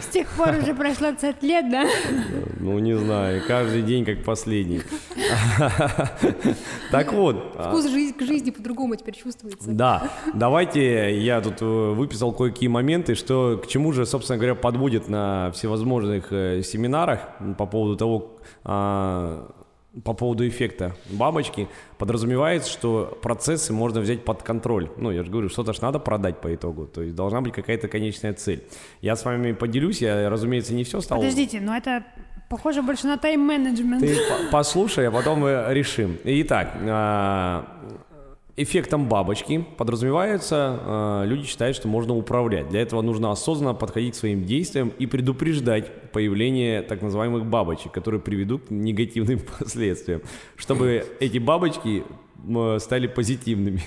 С 0.00 0.06
тех 0.06 0.28
пор 0.28 0.56
уже 0.56 0.74
прошло 0.74 1.12
50 1.12 1.42
лет, 1.42 1.70
да? 1.70 1.86
Ну, 2.58 2.78
не 2.78 2.96
знаю, 2.96 3.42
каждый 3.46 3.82
день 3.82 4.04
как 4.04 4.24
последний. 4.24 4.82
Так 6.90 7.12
вот, 7.12 7.54
а, 7.56 7.70
Вкус 7.70 7.88
жизни, 7.88 8.12
к 8.12 8.22
жизни 8.22 8.50
по-другому 8.50 8.96
теперь 8.96 9.14
чувствуется. 9.14 9.70
Да, 9.70 10.10
давайте 10.34 11.16
я 11.20 11.40
тут 11.40 11.62
э, 11.62 11.64
выписал 11.64 12.32
кое-какие 12.32 12.68
моменты, 12.68 13.14
что 13.14 13.60
к 13.62 13.68
чему 13.68 13.92
же, 13.92 14.06
собственно 14.06 14.38
говоря, 14.38 14.54
подводит 14.54 15.08
на 15.08 15.52
всевозможных 15.52 16.32
э, 16.32 16.62
семинарах 16.62 17.20
по 17.56 17.66
поводу 17.66 17.96
того, 17.96 18.38
а, 18.64 19.52
по 20.04 20.14
поводу 20.14 20.46
эффекта 20.46 20.94
бабочки. 21.10 21.68
Подразумевается, 21.98 22.70
что 22.70 23.18
процессы 23.22 23.72
можно 23.72 24.00
взять 24.00 24.24
под 24.24 24.42
контроль. 24.42 24.88
Ну, 24.96 25.10
я 25.10 25.24
же 25.24 25.30
говорю, 25.30 25.48
что-то 25.48 25.72
ж 25.72 25.80
надо 25.80 25.98
продать 25.98 26.40
по 26.40 26.54
итогу, 26.54 26.86
то 26.86 27.02
есть 27.02 27.14
должна 27.14 27.40
быть 27.40 27.52
какая-то 27.52 27.88
конечная 27.88 28.32
цель. 28.32 28.64
Я 29.00 29.16
с 29.16 29.24
вами 29.24 29.52
поделюсь, 29.52 30.00
я, 30.00 30.30
разумеется, 30.30 30.74
не 30.74 30.84
все 30.84 31.00
стал... 31.00 31.18
Подождите, 31.18 31.60
но 31.60 31.76
это 31.76 32.04
похоже 32.48 32.82
больше 32.82 33.06
на 33.06 33.16
тайм-менеджмент. 33.16 34.00
Ты 34.00 34.14
по- 34.14 34.50
послушай, 34.52 35.08
а 35.08 35.10
потом 35.10 35.40
мы 35.40 35.64
решим. 35.70 36.18
Итак, 36.24 36.76
а, 36.82 37.64
эффектом 38.62 39.08
бабочки 39.08 39.64
подразумевается, 39.76 40.78
а, 40.82 41.24
люди 41.24 41.46
считают, 41.46 41.76
что 41.76 41.88
можно 41.88 42.14
управлять. 42.14 42.68
Для 42.68 42.80
этого 42.82 43.02
нужно 43.02 43.30
осознанно 43.32 43.74
подходить 43.74 44.14
к 44.14 44.18
своим 44.18 44.44
действиям 44.44 44.92
и 44.98 45.06
предупреждать 45.06 46.10
появление 46.12 46.82
так 46.82 47.02
называемых 47.02 47.46
бабочек, 47.46 47.92
которые 47.92 48.20
приведут 48.20 48.66
к 48.66 48.70
негативным 48.70 49.40
последствиям, 49.58 50.22
чтобы 50.56 51.06
эти 51.20 51.38
бабочки 51.38 52.04
м, 52.46 52.78
стали 52.80 53.06
позитивными. 53.06 53.82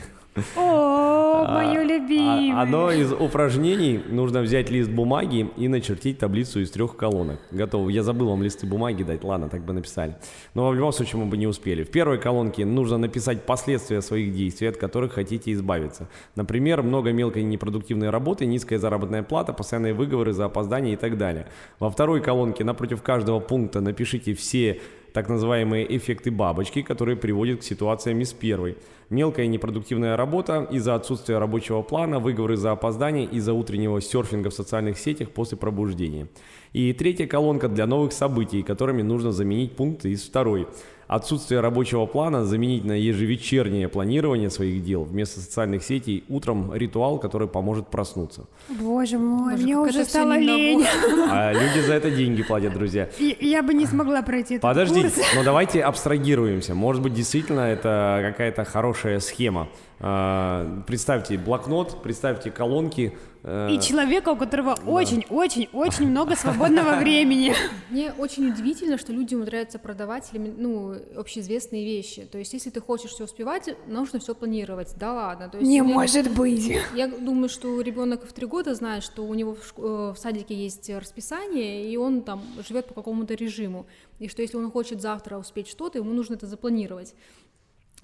О, 0.55 1.12
мое 1.47 1.79
А- 1.79 1.83
любимое. 1.83 2.61
Одно 2.61 2.91
из 2.91 3.11
упражнений 3.11 3.99
нужно 4.09 4.41
взять 4.41 4.69
лист 4.69 4.89
бумаги 4.89 5.49
и 5.57 5.67
начертить 5.67 6.19
таблицу 6.19 6.61
из 6.61 6.71
трех 6.71 6.95
колонок. 6.95 7.39
Готово. 7.51 7.89
Я 7.89 8.03
забыл 8.03 8.29
вам 8.29 8.43
листы 8.43 8.65
бумаги 8.65 9.03
дать. 9.03 9.23
Ладно, 9.23 9.49
так 9.49 9.63
бы 9.65 9.73
написали. 9.73 10.15
Но 10.53 10.69
в 10.69 10.75
любом 10.75 10.91
случае 10.91 11.21
мы 11.21 11.27
бы 11.27 11.37
не 11.37 11.47
успели. 11.47 11.83
В 11.83 11.91
первой 11.91 12.19
колонке 12.19 12.65
нужно 12.65 12.97
написать 12.97 13.43
последствия 13.45 14.01
своих 14.01 14.33
действий, 14.33 14.67
от 14.67 14.77
которых 14.77 15.13
хотите 15.13 15.51
избавиться. 15.53 16.07
Например, 16.35 16.83
много 16.83 17.11
мелкой 17.11 17.43
непродуктивной 17.43 18.09
работы, 18.09 18.45
низкая 18.45 18.79
заработная 18.79 19.23
плата, 19.23 19.53
постоянные 19.53 19.93
выговоры 19.93 20.33
за 20.33 20.45
опоздание 20.45 20.93
и 20.93 20.97
так 20.97 21.17
далее. 21.17 21.47
Во 21.79 21.89
второй 21.89 22.21
колонке 22.21 22.63
напротив 22.63 23.01
каждого 23.01 23.39
пункта 23.39 23.81
напишите 23.81 24.33
все 24.33 24.79
так 25.13 25.29
называемые 25.29 25.95
эффекты 25.95 26.31
бабочки, 26.31 26.81
которые 26.81 27.15
приводят 27.15 27.61
к 27.61 27.63
ситуациям 27.63 28.19
из 28.19 28.33
первой. 28.33 28.77
Мелкая 29.09 29.45
непродуктивная 29.45 30.17
работа 30.17 30.67
из-за 30.71 30.95
отсутствия 30.95 31.37
рабочего 31.37 31.83
плана, 31.83 32.19
выговоры 32.19 32.57
за 32.57 32.71
опоздание 32.71 33.25
из-за 33.25 33.53
утреннего 33.53 34.01
серфинга 34.01 34.49
в 34.49 34.55
социальных 34.55 34.97
сетях 34.97 35.29
после 35.29 35.57
пробуждения. 35.57 36.27
И 36.73 36.91
третья 36.93 37.27
колонка 37.27 37.69
для 37.69 37.85
новых 37.85 38.11
событий, 38.11 38.63
которыми 38.63 39.03
нужно 39.03 39.31
заменить 39.31 39.75
пункты 39.75 40.09
из 40.09 40.23
второй. 40.23 40.67
Отсутствие 41.07 41.59
рабочего 41.59 42.05
плана 42.05 42.45
заменить 42.45 42.85
на 42.85 42.93
ежевечернее 42.93 43.87
планирование 43.89 44.49
своих 44.49 44.83
дел 44.83 45.03
вместо 45.03 45.39
социальных 45.39 45.83
сетей 45.83 46.23
утром 46.29 46.73
ритуал, 46.73 47.19
который 47.19 47.47
поможет 47.47 47.87
проснуться. 47.87 48.45
Боже 48.69 49.17
мой, 49.17 49.53
Боже, 49.53 49.63
мне 49.63 49.77
уже 49.77 50.05
стало 50.05 50.37
лень. 50.37 50.85
А 51.29 51.51
люди 51.53 51.85
за 51.85 51.93
это 51.93 52.09
деньги 52.11 52.43
платят, 52.43 52.73
друзья. 52.73 53.09
Я- 53.19 53.35
Я 53.39 53.63
бы 53.63 53.73
не 53.73 53.85
смогла 53.85 54.21
пройти 54.21 54.55
этот 54.55 54.61
Подождите, 54.63 55.09
курс. 55.09 55.17
но 55.35 55.43
давайте 55.43 55.81
абстрагируемся. 55.81 56.73
Может 56.75 57.01
быть, 57.01 57.13
действительно 57.13 57.61
это 57.61 58.19
какая-то 58.31 58.65
хорошая 58.65 59.19
схема. 59.19 59.67
А, 60.05 60.81
Представьте 60.85 61.37
блокнот, 61.37 62.03
представьте 62.03 62.51
колонки. 62.51 63.17
э, 63.43 63.69
И 63.71 63.79
человека, 63.79 64.29
у 64.29 64.35
которого 64.35 64.75
очень-очень-очень 64.85 66.09
много 66.09 66.35
свободного 66.35 66.95
времени. 66.99 67.53
Мне 67.89 68.11
очень 68.17 68.49
удивительно, 68.49 68.97
что 68.97 69.13
люди 69.13 69.33
умудряются 69.33 69.79
продавать 69.79 70.29
ну, 70.33 70.93
общеизвестные 71.15 71.85
вещи. 71.85 72.23
То 72.29 72.37
есть, 72.37 72.51
если 72.51 72.69
ты 72.69 72.81
хочешь 72.81 73.11
все 73.11 73.23
успевать, 73.23 73.69
нужно 73.87 74.19
все 74.19 74.35
планировать. 74.35 74.93
Да 74.99 75.13
ладно. 75.13 75.47
То 75.47 75.57
есть, 75.57 75.69
Не 75.69 75.79
меня- 75.79 75.93
может 75.93 76.29
быть. 76.33 76.77
Я 76.93 77.07
думаю, 77.07 77.47
что 77.47 77.79
ребенок 77.79 78.25
в 78.27 78.33
три 78.33 78.45
года 78.45 78.75
знает, 78.75 79.03
что 79.03 79.23
у 79.23 79.33
него 79.33 79.55
в, 79.55 79.59
шк- 79.59 80.09
э, 80.09 80.13
в 80.13 80.17
садике 80.17 80.53
есть 80.53 80.89
расписание, 80.89 81.89
и 81.89 81.95
он 81.95 82.23
там 82.23 82.41
живет 82.67 82.87
по 82.87 82.93
какому-то 82.93 83.35
режиму. 83.35 83.85
И 84.19 84.27
что 84.27 84.41
если 84.41 84.57
он 84.57 84.69
хочет 84.69 85.01
завтра 85.01 85.37
успеть 85.37 85.69
что-то, 85.69 85.99
ему 85.99 86.11
нужно 86.13 86.33
это 86.35 86.45
запланировать. 86.45 87.13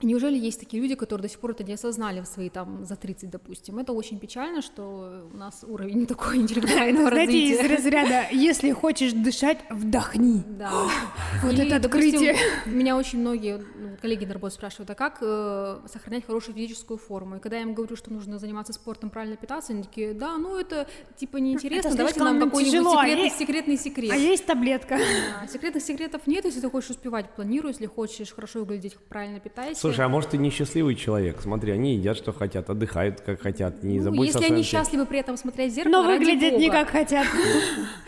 Неужели 0.02 0.38
есть 0.38 0.60
такие 0.60 0.82
люди, 0.82 0.96
которые 0.96 1.24
до 1.24 1.30
сих 1.30 1.40
пор 1.40 1.52
это 1.52 1.64
не 1.64 1.74
осознали 1.74 2.22
в 2.22 2.26
свои 2.26 2.50
там 2.50 2.86
за 2.86 2.96
30, 2.96 3.30
допустим? 3.30 3.80
Это 3.80 3.92
очень 3.92 4.18
печально, 4.20 4.62
что 4.62 5.28
у 5.34 5.36
нас 5.38 5.66
уровень 5.68 6.06
такой 6.08 6.38
интеллектуального 6.38 7.10
Знаете, 7.10 7.38
из 7.38 7.58
развития. 7.60 7.76
разряда 7.76 8.24
«если 8.32 8.72
хочешь 8.72 9.12
дышать, 9.14 9.60
вдохни». 9.70 10.44
Да. 10.48 10.72
Вот 11.44 11.54
Или, 11.54 11.68
это 11.68 11.80
допустим, 11.80 12.16
открытие. 12.16 12.36
Меня 12.66 12.98
очень 12.98 13.20
многие 13.20 13.58
ну, 13.58 13.96
коллеги 14.02 14.26
на 14.26 14.34
работе 14.34 14.56
спрашивают, 14.56 14.90
а 14.90 14.96
как 14.96 15.20
э, 15.22 15.80
сохранять 15.92 16.26
хорошую 16.26 16.56
физическую 16.56 16.98
форму? 16.98 17.38
И 17.38 17.40
когда 17.40 17.58
я 17.58 17.64
им 17.64 17.74
говорю, 17.74 17.96
что 17.96 18.12
нужно 18.12 18.40
заниматься 18.40 18.74
спортом, 18.74 19.10
правильно 19.10 19.38
питаться, 19.38 19.72
они 19.74 19.84
такие, 19.84 20.14
да, 20.14 20.38
ну 20.38 20.58
это 20.58 20.88
типа 21.18 21.38
неинтересно, 21.38 21.90
Это 21.90 21.98
давайте 21.98 22.20
нам 22.24 22.40
какой-нибудь 22.40 22.76
а 22.88 23.02
секретный, 23.02 23.24
есть- 23.24 23.38
секретный 23.38 23.78
секрет. 23.78 24.12
А 24.12 24.16
есть 24.16 24.46
таблетка. 24.46 24.98
А, 25.42 25.48
секретных 25.48 25.84
секретов 25.84 26.28
нет, 26.28 26.46
если 26.46 26.60
ты 26.60 26.70
хочешь 26.70 26.90
успевать, 26.92 27.30
планируй, 27.36 27.72
если 27.72 27.86
хочешь 27.86 28.34
хорошо 28.34 28.60
выглядеть, 28.60 28.98
правильно 28.98 29.40
питайся. 29.40 29.80
Слушай, 29.90 30.06
а 30.06 30.10
может 30.10 30.30
ты 30.32 30.38
несчастливый 30.38 30.96
человек? 30.96 31.38
Смотри, 31.42 31.72
они 31.72 31.96
едят, 31.96 32.18
что 32.18 32.32
хотят, 32.32 32.70
отдыхают, 32.70 33.22
как 33.22 33.42
хотят, 33.42 33.84
не 33.84 33.98
ну, 33.98 34.04
заботятся 34.04 34.40
если 34.40 34.54
они 34.54 34.64
счастливы 34.64 35.06
при 35.06 35.20
этом 35.20 35.36
смотреть 35.38 35.72
в 35.72 35.76
зеркало, 35.76 36.04
Но 36.04 36.08
выглядят 36.10 36.58
не 36.58 36.70
как 36.70 36.90
хотят. 36.90 37.26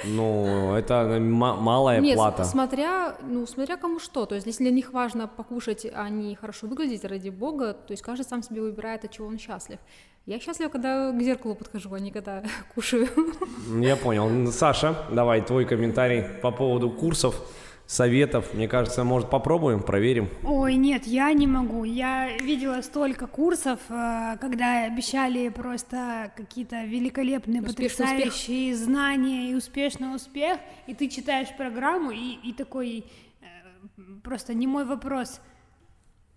Ну, 0.03 0.73
это 0.73 0.93
м- 1.17 1.31
малая 1.31 1.99
Нет, 2.01 2.15
плата. 2.15 2.43
смотря, 2.43 3.15
ну, 3.27 3.45
смотря 3.45 3.77
кому 3.77 3.99
что. 3.99 4.25
То 4.25 4.35
есть, 4.35 4.47
если 4.47 4.63
для 4.63 4.71
них 4.73 4.93
важно 4.93 5.27
покушать, 5.27 5.85
а 5.93 6.09
не 6.09 6.35
хорошо 6.35 6.67
выглядеть, 6.67 7.03
ради 7.05 7.29
бога, 7.29 7.73
то 7.73 7.91
есть 7.91 8.01
каждый 8.01 8.23
сам 8.23 8.41
себе 8.43 8.61
выбирает, 8.61 9.05
от 9.05 9.11
чего 9.11 9.27
он 9.27 9.37
счастлив. 9.37 9.79
Я 10.27 10.39
счастлива, 10.39 10.69
когда 10.69 11.11
к 11.11 11.21
зеркалу 11.21 11.55
подхожу, 11.55 11.93
а 11.93 11.99
не 11.99 12.11
когда 12.11 12.43
кушаю. 12.75 13.07
Я 13.79 13.95
понял. 13.95 14.51
Саша, 14.51 14.95
давай 15.11 15.41
твой 15.41 15.65
комментарий 15.65 16.23
по 16.41 16.51
поводу 16.51 16.89
курсов, 16.89 17.35
советов. 17.91 18.53
Мне 18.53 18.67
кажется, 18.69 19.03
может 19.03 19.29
попробуем, 19.29 19.83
проверим. 19.83 20.29
Ой, 20.43 20.75
нет, 20.75 21.05
я 21.05 21.31
не 21.33 21.45
могу. 21.45 21.83
Я 21.83 22.37
видела 22.37 22.81
столько 22.81 23.27
курсов, 23.27 23.79
э, 23.89 24.37
когда 24.39 24.85
обещали 24.85 25.49
просто 25.49 26.31
какие-то 26.37 26.85
великолепные, 26.85 27.61
Успешный 27.61 28.05
успех. 28.05 28.07
потрясающие 28.07 28.75
знания 28.75 29.51
и 29.51 29.55
успешный 29.55 30.15
успех, 30.15 30.57
и 30.87 30.93
ты 30.93 31.09
читаешь 31.09 31.49
программу 31.57 32.11
и, 32.11 32.35
и 32.43 32.53
такой 32.53 33.03
э, 33.41 33.45
просто 34.23 34.53
не 34.53 34.67
мой 34.67 34.85
вопрос. 34.85 35.41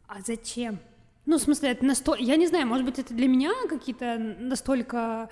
А 0.08 0.20
зачем? 0.26 0.80
Ну, 1.26 1.38
в 1.38 1.40
смысле, 1.40 1.70
это 1.70 1.84
настолько... 1.84 2.23
Я 2.23 2.37
не 2.37 2.46
знаю, 2.49 2.66
может 2.66 2.84
быть, 2.84 2.99
это 2.99 3.14
для 3.14 3.28
меня 3.28 3.52
какие-то 3.68 4.18
настолько 4.38 5.30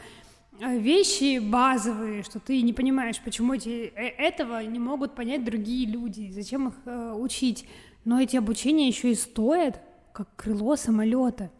вещи 0.60 1.38
базовые, 1.38 2.22
что 2.22 2.38
ты 2.40 2.62
не 2.62 2.72
понимаешь, 2.72 3.20
почему 3.24 3.54
эти, 3.54 3.92
э, 3.94 4.08
этого 4.18 4.62
не 4.64 4.78
могут 4.78 5.14
понять 5.14 5.44
другие 5.44 5.86
люди, 5.86 6.30
зачем 6.30 6.68
их 6.68 6.74
э, 6.84 7.14
учить. 7.16 7.66
Но 8.04 8.20
эти 8.20 8.36
обучения 8.36 8.88
еще 8.88 9.12
и 9.12 9.14
стоят, 9.14 9.80
как 10.12 10.28
крыло 10.36 10.76
самолета. 10.76 11.50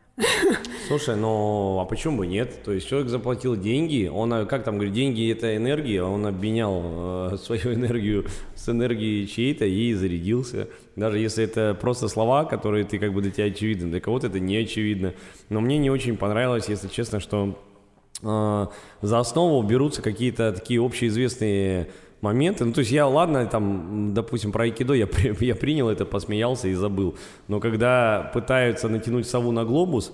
Слушай, 0.89 1.17
ну 1.17 1.79
а 1.81 1.87
почему 1.87 2.19
бы 2.19 2.27
нет? 2.27 2.63
То 2.65 2.73
есть 2.73 2.87
человек 2.87 3.09
заплатил 3.09 3.57
деньги, 3.57 4.11
он, 4.13 4.33
э, 4.33 4.47
как 4.47 4.63
там 4.65 4.75
говорит, 4.75 4.93
деньги 4.93 5.33
это 5.33 5.57
энергия, 5.57 6.03
он 6.03 6.27
обменял 6.27 7.33
э, 7.33 7.37
свою 7.43 7.75
энергию 7.75 8.27
с 8.55 8.69
энергией 8.69 9.27
чьей-то 9.27 9.65
и 9.65 9.95
зарядился. 9.95 10.69
Даже 10.97 11.19
если 11.19 11.45
это 11.45 11.77
просто 11.81 12.09
слова, 12.09 12.45
которые 12.45 12.85
ты 12.85 12.99
как 12.99 13.13
бы 13.15 13.23
для 13.23 13.31
тебя 13.31 13.47
очевидны, 13.47 13.91
для 13.91 14.01
кого-то 14.01 14.27
это 14.27 14.39
не 14.39 14.57
очевидно. 14.57 15.15
Но 15.49 15.61
мне 15.61 15.79
не 15.79 15.91
очень 15.91 16.17
понравилось, 16.17 16.69
если 16.69 16.89
честно, 16.89 17.19
что 17.19 17.59
э, 18.23 18.67
за 19.02 19.19
основу 19.19 19.63
берутся 19.63 20.02
какие-то 20.02 20.52
такие 20.52 20.85
общеизвестные 20.85 21.89
моменты. 22.21 22.65
Ну, 22.65 22.73
то 22.73 22.80
есть 22.80 22.93
я, 22.93 23.06
ладно, 23.06 23.45
там, 23.47 24.15
допустим, 24.15 24.52
про 24.52 24.65
айкидо 24.65 24.95
я, 24.95 25.08
я 25.41 25.54
принял 25.54 25.89
это, 25.89 26.04
посмеялся 26.04 26.69
и 26.69 26.75
забыл. 26.75 27.17
Но 27.49 27.61
когда 27.61 28.30
пытаются 28.32 28.89
натянуть 28.89 29.28
сову 29.28 29.52
на 29.52 29.65
глобус, 29.65 30.13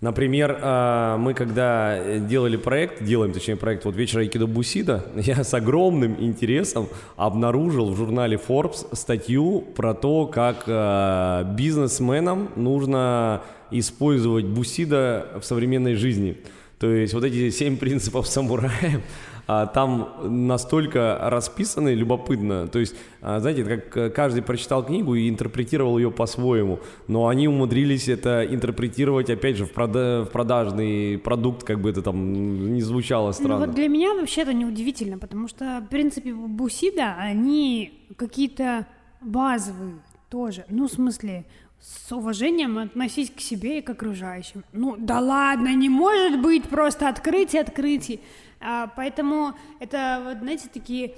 Например, 0.00 0.56
э, 0.62 1.16
мы 1.18 1.34
когда 1.34 2.18
делали 2.20 2.56
проект, 2.56 3.02
делаем, 3.02 3.32
точнее, 3.32 3.56
проект 3.56 3.84
вот 3.84 3.96
вечера 3.96 4.20
Айкидо 4.20 4.46
Бусида, 4.46 5.04
я 5.16 5.42
с 5.42 5.52
огромным 5.54 6.16
интересом 6.20 6.88
обнаружил 7.16 7.90
в 7.90 7.96
журнале 7.96 8.38
Forbes 8.38 8.94
статью 8.94 9.64
про 9.74 9.94
то, 9.94 10.26
как 10.26 10.64
э, 10.68 11.52
бизнесменам 11.56 12.50
нужно 12.54 13.42
использовать 13.72 14.44
Бусида 14.44 15.40
в 15.40 15.44
современной 15.44 15.94
жизни. 15.94 16.36
То 16.78 16.90
есть 16.92 17.12
вот 17.14 17.24
эти 17.24 17.50
семь 17.50 17.76
принципов 17.76 18.28
самурая, 18.28 19.02
а, 19.48 19.66
там 19.66 20.46
настолько 20.46 21.18
расписаны 21.22 21.94
любопытно. 21.94 22.68
То 22.68 22.78
есть, 22.78 22.94
а, 23.20 23.40
знаете, 23.40 23.64
как 23.64 23.96
э, 23.96 24.10
каждый 24.10 24.42
прочитал 24.42 24.84
книгу 24.84 25.14
и 25.14 25.28
интерпретировал 25.28 25.98
ее 25.98 26.10
по-своему, 26.10 26.78
но 27.08 27.26
они 27.28 27.48
умудрились 27.48 28.08
это 28.08 28.44
интерпретировать, 28.44 29.30
опять 29.30 29.56
же, 29.56 29.64
в, 29.64 29.72
прода- 29.72 30.24
в 30.24 30.30
продажный 30.30 31.18
продукт, 31.18 31.64
как 31.64 31.80
бы 31.80 31.90
это 31.90 32.02
там 32.02 32.74
не 32.74 32.82
звучало 32.82 33.28
Ну 33.28 33.32
странно. 33.32 33.66
вот 33.66 33.74
для 33.74 33.88
меня 33.88 34.14
вообще 34.14 34.42
это 34.42 34.52
неудивительно, 34.52 35.18
потому 35.18 35.48
что, 35.48 35.82
в 35.84 35.88
принципе, 35.88 36.32
Бусида, 36.34 37.14
они 37.18 38.04
какие-то 38.16 38.86
базовые 39.20 39.94
тоже. 40.30 40.64
Ну, 40.68 40.86
в 40.88 40.92
смысле, 40.92 41.46
с 41.80 42.12
уважением 42.12 42.78
относись 42.78 43.30
к 43.30 43.40
себе 43.40 43.78
и 43.78 43.82
к 43.82 43.90
окружающим. 43.90 44.64
Ну, 44.72 44.96
да 44.98 45.20
ладно, 45.20 45.74
не 45.74 45.88
может 45.88 46.40
быть 46.40 46.68
просто 46.68 47.08
открытие 47.08 47.62
открытий. 47.62 48.20
А, 48.60 48.88
поэтому 48.96 49.54
это, 49.78 50.22
вот, 50.24 50.38
знаете, 50.38 50.68
такие 50.72 51.14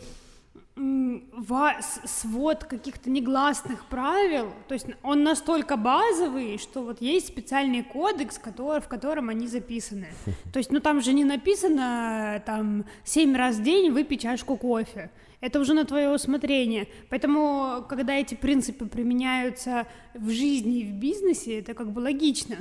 свод 2.05 2.65
каких-то 2.65 3.11
негласных 3.11 3.85
правил, 3.87 4.53
то 4.69 4.75
есть 4.75 4.87
он 5.03 5.23
настолько 5.23 5.77
базовый, 5.77 6.59
что 6.59 6.83
вот 6.83 7.03
есть 7.03 7.29
специальный 7.29 7.83
кодекс, 7.83 8.39
который, 8.39 8.81
в 8.81 8.89
котором 8.89 9.29
они 9.29 9.47
записаны. 9.47 10.09
То 10.53 10.59
есть, 10.59 10.71
ну 10.71 10.81
там 10.81 11.03
же 11.03 11.13
не 11.13 11.25
написано 11.25 12.43
там 12.47 12.85
семь 13.05 13.37
раз 13.37 13.57
в 13.57 13.63
день 13.63 13.91
выпей 13.91 14.17
чашку 14.17 14.57
кофе. 14.57 15.11
Это 15.41 15.59
уже 15.59 15.73
на 15.73 15.85
твое 15.85 16.11
усмотрение. 16.11 16.87
Поэтому, 17.09 17.85
когда 17.89 18.15
эти 18.15 18.35
принципы 18.35 18.87
применяются 18.87 19.87
в 20.15 20.29
жизни 20.31 20.81
и 20.81 20.85
в 20.85 20.93
бизнесе, 20.93 21.61
это 21.61 21.75
как 21.75 21.91
бы 21.93 22.01
логично. 22.01 22.57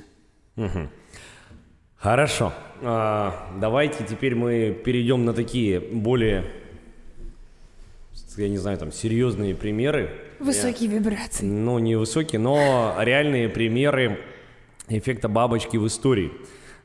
Хорошо. 1.97 2.53
А, 2.81 3.49
давайте 3.59 4.05
теперь 4.05 4.33
мы 4.33 4.71
перейдем 4.85 5.25
на 5.25 5.33
такие 5.33 5.81
более, 5.81 6.49
я 8.37 8.47
не 8.47 8.57
знаю, 8.57 8.77
там, 8.77 8.93
серьезные 8.93 9.53
примеры. 9.53 10.09
Высокие 10.39 10.89
вибрации. 10.89 11.45
Ну, 11.45 11.77
не 11.79 11.97
высокие, 11.97 12.39
но 12.39 12.95
реальные 12.99 13.49
примеры 13.49 14.21
эффекта 14.87 15.27
бабочки 15.27 15.75
в 15.75 15.85
истории. 15.85 16.31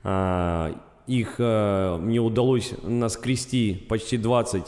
А, 0.02 0.74
Их 1.06 1.36
э, 1.38 1.96
мне 2.00 2.18
удалось 2.18 2.74
наскрести 2.82 3.86
почти 3.88 4.16
20 4.16 4.64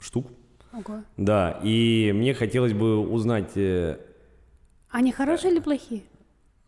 штук. 0.00 0.26
Ого. 0.72 1.02
Да, 1.16 1.58
и 1.62 2.12
мне 2.14 2.34
хотелось 2.34 2.72
бы 2.72 2.98
узнать, 2.98 3.52
э, 3.56 3.98
Они 4.90 5.12
хорошие 5.12 5.52
или 5.52 5.60
плохие? 5.60 6.02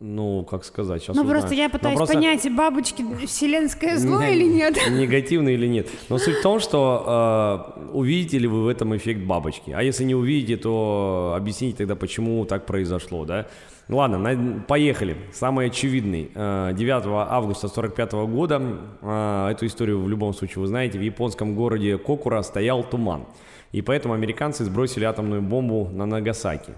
ну, 0.05 0.43
как 0.43 0.65
сказать, 0.65 1.01
сейчас 1.01 1.15
Ну 1.15 1.23
просто 1.23 1.53
я 1.53 1.69
пытаюсь 1.69 1.97
понять, 1.97 2.45
бабочки 2.53 3.05
вселенское 3.25 3.97
зло 3.97 4.21
или 4.21 4.43
нет. 4.43 4.75
Негативный 4.89 5.53
или 5.53 5.65
нет. 5.65 5.87
Но 6.09 6.17
суть 6.17 6.35
в 6.35 6.41
том, 6.41 6.59
что 6.59 7.73
э, 7.79 7.89
увидите 7.93 8.37
ли 8.37 8.47
вы 8.47 8.63
в 8.63 8.67
этом 8.67 8.95
эффект 8.97 9.21
бабочки. 9.21 9.71
А 9.71 9.81
если 9.81 10.03
не 10.03 10.13
увидите, 10.13 10.57
то 10.57 11.33
объясните 11.37 11.77
тогда, 11.77 11.95
почему 11.95 12.43
так 12.45 12.65
произошло, 12.65 13.23
да? 13.23 13.47
Ну 13.89 13.97
ладно, 13.97 14.17
на- 14.17 14.61
поехали. 14.61 15.17
Самый 15.33 15.67
очевидный. 15.67 16.31
Э, 16.35 16.71
9 16.73 17.27
августа 17.29 17.67
45 17.67 18.25
года, 18.27 18.61
э, 19.01 19.47
эту 19.51 19.65
историю 19.65 20.01
в 20.01 20.09
любом 20.09 20.33
случае 20.33 20.61
вы 20.61 20.67
знаете, 20.67 20.97
в 20.97 21.01
японском 21.01 21.53
городе 21.55 21.97
Кокура 21.97 22.41
стоял 22.43 22.83
туман. 22.83 23.25
И 23.73 23.81
поэтому 23.81 24.13
американцы 24.13 24.63
сбросили 24.63 25.03
атомную 25.03 25.41
бомбу 25.41 25.89
на 25.91 26.05
Нагасаки. 26.05 26.73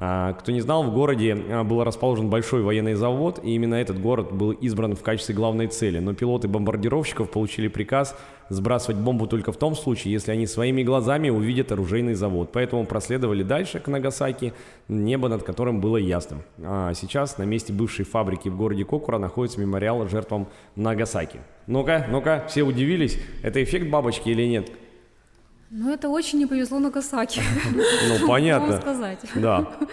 А, 0.00 0.32
кто 0.34 0.52
не 0.52 0.60
знал, 0.60 0.84
в 0.84 0.94
городе 0.94 1.36
а, 1.50 1.64
был 1.64 1.82
расположен 1.82 2.30
большой 2.30 2.62
военный 2.62 2.94
завод, 2.94 3.40
и 3.42 3.56
именно 3.56 3.74
этот 3.74 4.00
город 4.00 4.30
был 4.30 4.52
избран 4.52 4.94
в 4.94 5.02
качестве 5.02 5.34
главной 5.34 5.66
цели. 5.66 5.98
Но 5.98 6.14
пилоты 6.14 6.46
бомбардировщиков 6.46 7.28
получили 7.28 7.66
приказ 7.66 8.16
сбрасывать 8.48 8.96
бомбу 8.96 9.26
только 9.26 9.50
в 9.50 9.56
том 9.56 9.74
случае, 9.74 10.12
если 10.12 10.30
они 10.30 10.46
своими 10.46 10.84
глазами 10.84 11.30
увидят 11.30 11.72
оружейный 11.72 12.14
завод. 12.14 12.50
Поэтому 12.52 12.86
проследовали 12.86 13.42
дальше 13.42 13.80
к 13.80 13.88
Нагасаки, 13.88 14.52
небо 14.86 15.28
над 15.28 15.42
которым 15.42 15.80
было 15.80 15.96
ясным. 15.96 16.42
А 16.62 16.94
сейчас 16.94 17.36
на 17.36 17.42
месте 17.42 17.72
бывшей 17.72 18.04
фабрики 18.04 18.48
в 18.48 18.56
городе 18.56 18.84
Кокура 18.84 19.18
находится 19.18 19.60
мемориал 19.60 20.08
жертвам 20.08 20.46
Нагасаки. 20.76 21.40
Ну-ка, 21.66 22.06
ну-ка, 22.08 22.44
все 22.48 22.62
удивились, 22.62 23.18
это 23.42 23.62
эффект 23.62 23.90
бабочки 23.90 24.28
или 24.28 24.46
нет? 24.46 24.70
Ну, 25.70 25.90
это 25.92 26.08
очень 26.08 26.38
не 26.38 26.46
повезло 26.46 26.78
Нагасаки. 26.78 27.40
Ну, 28.08 28.26
понятно. 28.26 28.80
Сказать. 28.80 29.20
Да. 29.34 29.72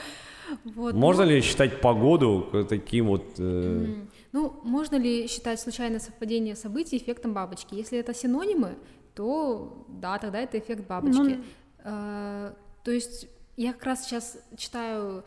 Вот. 0.63 0.93
Можно 0.93 1.23
ли 1.23 1.41
считать 1.41 1.81
погоду 1.81 2.65
таким 2.69 3.07
вот... 3.07 3.23
э, 3.39 3.95
Ну, 4.31 4.59
можно 4.63 4.95
ли 4.95 5.27
считать 5.27 5.59
случайное 5.59 5.99
совпадение 5.99 6.55
событий 6.55 6.97
эффектом 6.97 7.33
бабочки? 7.33 7.73
Если 7.73 7.97
это 7.97 8.13
синонимы, 8.13 8.75
то 9.15 9.85
да, 9.89 10.19
тогда 10.19 10.39
это 10.39 10.59
эффект 10.59 10.87
бабочки. 10.87 11.39
Э, 11.83 12.53
То 12.83 12.91
есть 12.91 13.27
я 13.57 13.73
как 13.73 13.83
раз 13.85 14.05
сейчас 14.05 14.37
читаю 14.55 15.23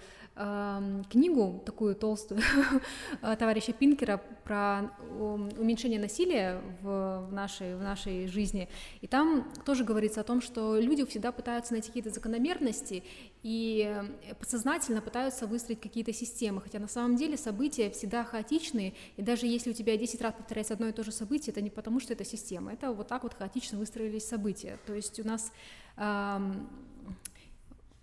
книгу 1.10 1.60
такую 1.66 1.96
толстую 1.96 2.40
товарища 3.38 3.72
Пинкера 3.72 4.22
про 4.44 4.92
ум, 5.18 5.50
уменьшение 5.58 5.98
насилия 5.98 6.62
в, 6.80 7.28
нашей, 7.32 7.74
в 7.74 7.82
нашей 7.82 8.28
жизни. 8.28 8.68
И 9.00 9.08
там 9.08 9.50
тоже 9.64 9.84
говорится 9.84 10.20
о 10.20 10.24
том, 10.24 10.40
что 10.40 10.78
люди 10.78 11.04
всегда 11.06 11.32
пытаются 11.32 11.72
найти 11.72 11.88
какие-то 11.88 12.10
закономерности 12.10 13.02
и 13.42 13.84
э, 13.84 14.34
подсознательно 14.34 15.00
пытаются 15.00 15.48
выстроить 15.48 15.80
какие-то 15.80 16.12
системы, 16.12 16.60
хотя 16.60 16.78
на 16.78 16.88
самом 16.88 17.16
деле 17.16 17.36
события 17.36 17.90
всегда 17.90 18.22
хаотичные, 18.22 18.94
и 19.16 19.22
даже 19.22 19.46
если 19.46 19.70
у 19.70 19.74
тебя 19.74 19.96
10 19.96 20.22
раз 20.22 20.34
повторяется 20.34 20.74
одно 20.74 20.86
и 20.86 20.92
то 20.92 21.02
же 21.02 21.10
событие, 21.10 21.50
это 21.50 21.60
не 21.60 21.70
потому, 21.70 21.98
что 21.98 22.12
это 22.12 22.24
система, 22.24 22.72
это 22.72 22.92
вот 22.92 23.08
так 23.08 23.24
вот 23.24 23.34
хаотично 23.34 23.78
выстроились 23.78 24.28
события. 24.28 24.78
То 24.86 24.94
есть 24.94 25.18
у 25.18 25.26
нас, 25.26 25.52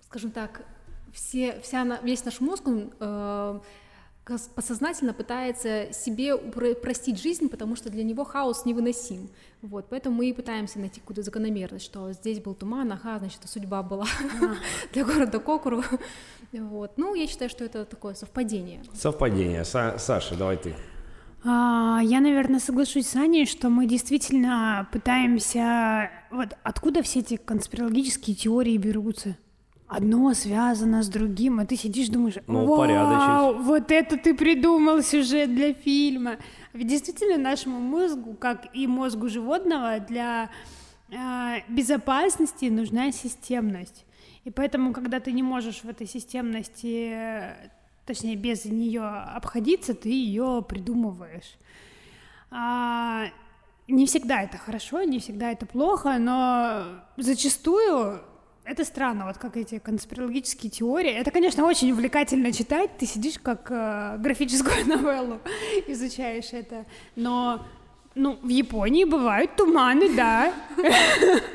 скажем 0.08 0.32
так, 0.32 0.66
все, 1.16 1.60
вся, 1.64 1.84
весь 2.04 2.26
наш 2.26 2.42
мозг, 2.42 2.68
он 2.68 2.92
э, 3.00 3.60
подсознательно 4.56 5.14
пытается 5.14 5.94
себе 5.94 6.36
простить 6.38 7.22
жизнь, 7.22 7.48
потому 7.48 7.76
что 7.76 7.90
для 7.90 8.04
него 8.04 8.26
хаос 8.26 8.66
невыносим. 8.66 9.30
Вот, 9.62 9.88
поэтому 9.90 10.18
мы 10.18 10.30
и 10.30 10.34
пытаемся 10.34 10.80
найти 10.80 11.00
какую-то 11.00 11.24
закономерность, 11.24 11.86
что 11.86 12.12
здесь 12.12 12.40
был 12.40 12.54
туман, 12.54 12.92
ага, 12.92 13.20
значит, 13.20 13.40
судьба 13.46 13.82
была 13.82 14.06
для 14.94 15.06
города 15.06 15.40
Кокуру. 15.40 15.84
Вот. 16.52 16.98
Ну, 16.98 17.16
я 17.16 17.28
считаю, 17.28 17.50
что 17.50 17.64
это 17.64 17.86
такое 17.86 18.14
совпадение. 18.14 18.84
Совпадение. 18.94 19.62
Са- 19.62 19.98
Саша, 19.98 20.36
давай 20.36 20.58
ты. 20.58 20.76
А, 21.44 22.00
Я, 22.04 22.20
наверное, 22.20 22.60
соглашусь 22.60 23.08
с 23.08 23.16
Аней, 23.16 23.46
что 23.46 23.70
мы 23.70 23.86
действительно 23.86 24.88
пытаемся... 24.92 26.10
Вот 26.32 26.58
откуда 26.64 27.04
все 27.04 27.20
эти 27.20 27.38
конспирологические 27.38 28.36
теории 28.36 28.78
берутся? 28.78 29.38
Одно 29.96 30.34
связано 30.34 31.04
с 31.04 31.08
другим, 31.08 31.60
а 31.62 31.66
ты 31.66 31.78
сидишь 31.78 32.10
думаешь, 32.10 32.36
Ну, 32.48 32.66
«Вау, 32.66 32.74
упорядочить». 32.74 33.66
вот 33.66 33.92
это 33.92 34.18
ты 34.18 34.34
придумал 34.34 35.02
сюжет 35.02 35.56
для 35.56 35.74
фильма. 35.74 36.36
Ведь 36.74 36.88
действительно 36.88 37.38
нашему 37.38 37.80
мозгу, 37.80 38.34
как 38.34 38.68
и 38.76 38.88
мозгу 38.88 39.30
животного, 39.30 40.00
для 40.00 40.50
э, 41.10 41.62
безопасности 41.70 42.66
нужна 42.66 43.14
системность. 43.14 44.06
И 44.44 44.52
поэтому, 44.52 44.92
когда 44.92 45.22
ты 45.22 45.32
не 45.32 45.44
можешь 45.44 45.86
в 45.86 45.88
этой 45.88 46.08
системности, 46.08 47.12
э, 47.14 47.70
точнее, 48.06 48.36
без 48.36 48.66
нее 48.66 49.06
обходиться, 49.06 49.94
ты 49.94 50.10
ее 50.10 50.62
придумываешь. 50.68 51.56
А, 52.52 53.28
не 53.88 54.06
всегда 54.08 54.42
это 54.42 54.58
хорошо, 54.58 55.04
не 55.04 55.20
всегда 55.20 55.52
это 55.52 55.66
плохо, 55.66 56.18
но 56.20 56.84
зачастую 57.16 58.20
это 58.66 58.84
странно, 58.84 59.26
вот 59.26 59.38
как 59.38 59.58
эти 59.58 59.80
конспирологические 59.80 60.70
теории. 60.70 61.12
Это, 61.12 61.32
конечно, 61.32 61.66
очень 61.66 61.92
увлекательно 61.92 62.52
читать. 62.52 62.98
Ты 62.98 63.06
сидишь 63.06 63.40
как 63.42 63.68
э, 63.70 64.18
графическую 64.20 64.86
новеллу, 64.88 65.40
изучаешь 65.88 66.52
это. 66.52 66.86
Но 67.16 67.66
ну, 68.16 68.40
в 68.42 68.48
Японии 68.50 69.04
бывают 69.04 69.56
туманы, 69.56 70.16
да. 70.16 70.54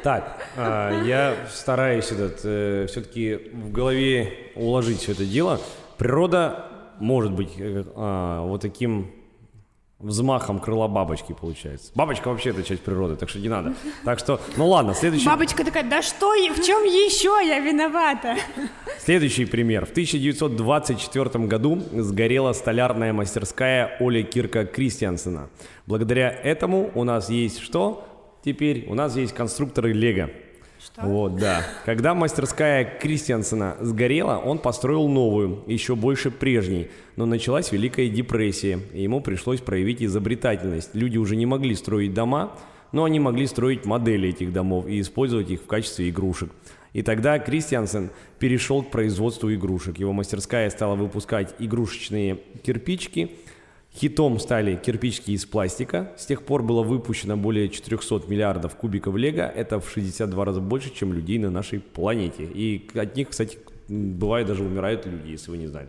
Так, 0.02 0.46
а, 0.56 1.02
я 1.04 1.34
стараюсь 1.50 2.10
этот 2.12 2.90
все-таки 2.90 3.50
в 3.52 3.72
голове 3.72 4.52
уложить 4.54 5.00
все 5.00 5.12
это 5.12 5.24
дело. 5.24 5.60
Природа 5.96 6.66
может 7.00 7.32
быть 7.32 7.50
э, 7.58 7.84
а, 7.96 8.44
вот 8.44 8.60
таким 8.60 9.10
взмахом 10.00 10.58
крыла 10.58 10.88
бабочки 10.88 11.34
получается. 11.38 11.92
Бабочка 11.94 12.28
вообще 12.28 12.50
это 12.50 12.62
часть 12.62 12.82
природы, 12.82 13.16
так 13.16 13.28
что 13.28 13.38
не 13.38 13.48
надо. 13.48 13.74
Так 14.04 14.18
что, 14.18 14.40
ну 14.56 14.68
ладно, 14.68 14.94
следующий, 14.94 15.26
Бабочка 15.26 15.64
такая, 15.64 15.84
да 15.84 16.02
что, 16.02 16.32
в 16.32 16.62
чем 16.62 16.84
еще 16.84 17.46
я 17.46 17.60
виновата? 17.60 18.36
следующий 18.98 19.44
пример. 19.44 19.86
В 19.86 19.90
1924 19.90 21.44
году 21.46 21.82
сгорела 21.92 22.52
столярная 22.52 23.12
мастерская 23.12 23.96
Оли 24.00 24.22
Кирка 24.22 24.64
Кристиансена. 24.64 25.50
Благодаря 25.86 26.30
этому 26.30 26.90
у 26.94 27.04
нас 27.04 27.30
есть 27.30 27.60
что? 27.60 28.06
Теперь 28.44 28.86
у 28.88 28.94
нас 28.94 29.16
есть 29.16 29.34
конструкторы 29.34 29.92
Лего. 29.92 30.30
Что? 30.82 31.02
Вот, 31.02 31.36
да. 31.36 31.62
Когда 31.84 32.14
мастерская 32.14 32.84
Кристиансена 32.84 33.76
сгорела, 33.80 34.38
он 34.38 34.58
построил 34.58 35.08
новую, 35.08 35.62
еще 35.66 35.94
больше 35.94 36.30
прежней. 36.30 36.90
Но 37.16 37.26
началась 37.26 37.70
Великая 37.70 38.08
депрессия, 38.08 38.80
и 38.94 39.02
ему 39.02 39.20
пришлось 39.20 39.60
проявить 39.60 40.02
изобретательность. 40.02 40.94
Люди 40.94 41.18
уже 41.18 41.36
не 41.36 41.44
могли 41.44 41.74
строить 41.74 42.14
дома, 42.14 42.56
но 42.92 43.04
они 43.04 43.20
могли 43.20 43.46
строить 43.46 43.84
модели 43.84 44.30
этих 44.30 44.52
домов 44.52 44.86
и 44.88 45.00
использовать 45.00 45.50
их 45.50 45.60
в 45.60 45.66
качестве 45.66 46.08
игрушек. 46.08 46.50
И 46.92 47.02
тогда 47.02 47.38
Кристиансен 47.38 48.10
перешел 48.38 48.82
к 48.82 48.90
производству 48.90 49.52
игрушек. 49.52 49.98
Его 49.98 50.12
мастерская 50.12 50.68
стала 50.70 50.96
выпускать 50.96 51.54
игрушечные 51.58 52.38
кирпичики, 52.64 53.32
Хитом 53.94 54.38
стали 54.38 54.76
кирпичики 54.76 55.32
из 55.32 55.44
пластика. 55.46 56.12
С 56.16 56.24
тех 56.26 56.44
пор 56.44 56.62
было 56.62 56.82
выпущено 56.82 57.36
более 57.36 57.68
400 57.68 58.22
миллиардов 58.28 58.76
кубиков 58.76 59.16
лего. 59.16 59.42
Это 59.42 59.80
в 59.80 59.90
62 59.90 60.44
раза 60.44 60.60
больше, 60.60 60.94
чем 60.94 61.12
людей 61.12 61.38
на 61.38 61.50
нашей 61.50 61.80
планете. 61.80 62.44
И 62.44 62.88
от 62.94 63.16
них, 63.16 63.30
кстати, 63.30 63.58
бывает 63.88 64.46
даже 64.46 64.62
умирают 64.62 65.06
люди, 65.06 65.30
если 65.30 65.50
вы 65.50 65.58
не 65.58 65.66
знали. 65.66 65.88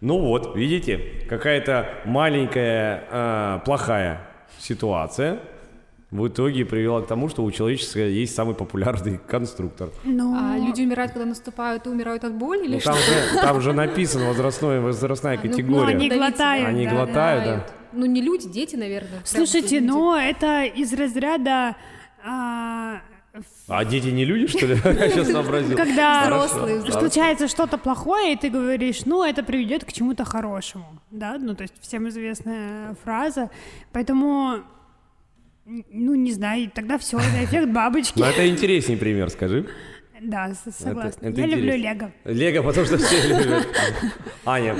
Ну 0.00 0.20
вот, 0.20 0.54
видите, 0.56 1.26
какая-то 1.28 1.88
маленькая 2.04 3.04
а, 3.10 3.58
плохая 3.60 4.20
ситуация 4.58 5.40
в 6.10 6.26
итоге 6.26 6.64
привела 6.64 7.02
к 7.02 7.06
тому, 7.06 7.28
что 7.28 7.44
у 7.44 7.50
человечества 7.50 7.98
есть 8.00 8.34
самый 8.34 8.54
популярный 8.54 9.18
конструктор. 9.28 9.90
Ну, 10.04 10.34
А 10.36 10.56
люди 10.58 10.82
умирают, 10.82 11.12
когда 11.12 11.26
наступают 11.26 11.86
и 11.86 11.90
умирают 11.90 12.24
от 12.24 12.32
боли 12.34 12.64
или 12.64 12.74
Ну, 12.74 12.80
что? 12.80 12.90
там, 12.92 12.98
же, 12.98 13.40
там 13.42 13.60
же 13.60 13.72
написано 13.74 14.26
возрастной, 14.28 14.80
возрастная 14.80 15.34
А, 15.34 15.36
ну, 15.36 15.42
ну, 15.44 15.50
категория. 15.50 15.94
они 15.96 16.08
глотают. 16.08 16.68
Они 16.68 16.84
да, 16.86 16.90
глотают, 16.92 17.44
да. 17.44 17.54
да. 17.56 17.66
Ну, 17.92 18.06
не 18.06 18.22
люди, 18.22 18.48
дети, 18.48 18.76
наверное. 18.76 19.20
Слушайте, 19.24 19.80
но 19.80 20.16
это 20.16 20.64
из 20.64 20.92
разряда... 20.92 21.76
а, 22.24 23.00
А 23.68 23.84
дети 23.84 24.08
не 24.08 24.24
люди, 24.24 24.46
что 24.46 24.66
ли? 24.66 24.74
Я 24.84 25.08
сейчас 25.10 25.30
сообразил. 25.30 25.76
когда 25.76 26.24
Взрослые, 26.24 26.80
случается 26.90 27.48
что-то 27.48 27.76
плохое, 27.78 28.32
и 28.32 28.36
ты 28.36 28.48
говоришь, 28.50 29.04
ну, 29.06 29.22
это 29.24 29.42
приведет 29.42 29.84
к 29.84 29.92
чему-то 29.92 30.24
хорошему, 30.24 30.86
да, 31.10 31.36
ну, 31.38 31.54
то 31.54 31.62
есть 31.62 31.74
всем 31.80 32.08
известная 32.08 32.94
фраза, 33.04 33.50
поэтому, 33.92 34.60
ну, 35.90 36.14
не 36.14 36.32
знаю, 36.32 36.70
тогда 36.74 36.96
все, 36.98 37.18
это 37.18 37.44
эффект 37.44 37.68
бабочки. 37.68 38.18
Ну, 38.18 38.24
это 38.24 38.48
интересней 38.48 38.96
пример, 38.96 39.28
скажи. 39.30 39.68
Да, 40.20 40.52
согласна. 40.54 41.26
это 41.26 41.40
Я 41.40 41.46
люблю. 41.46 41.76
Лего. 41.76 42.10
Лего, 42.24 42.62
потому 42.62 42.86
что 42.86 42.96
все 42.98 43.28
любят. 43.28 43.68
Аня, 44.44 44.76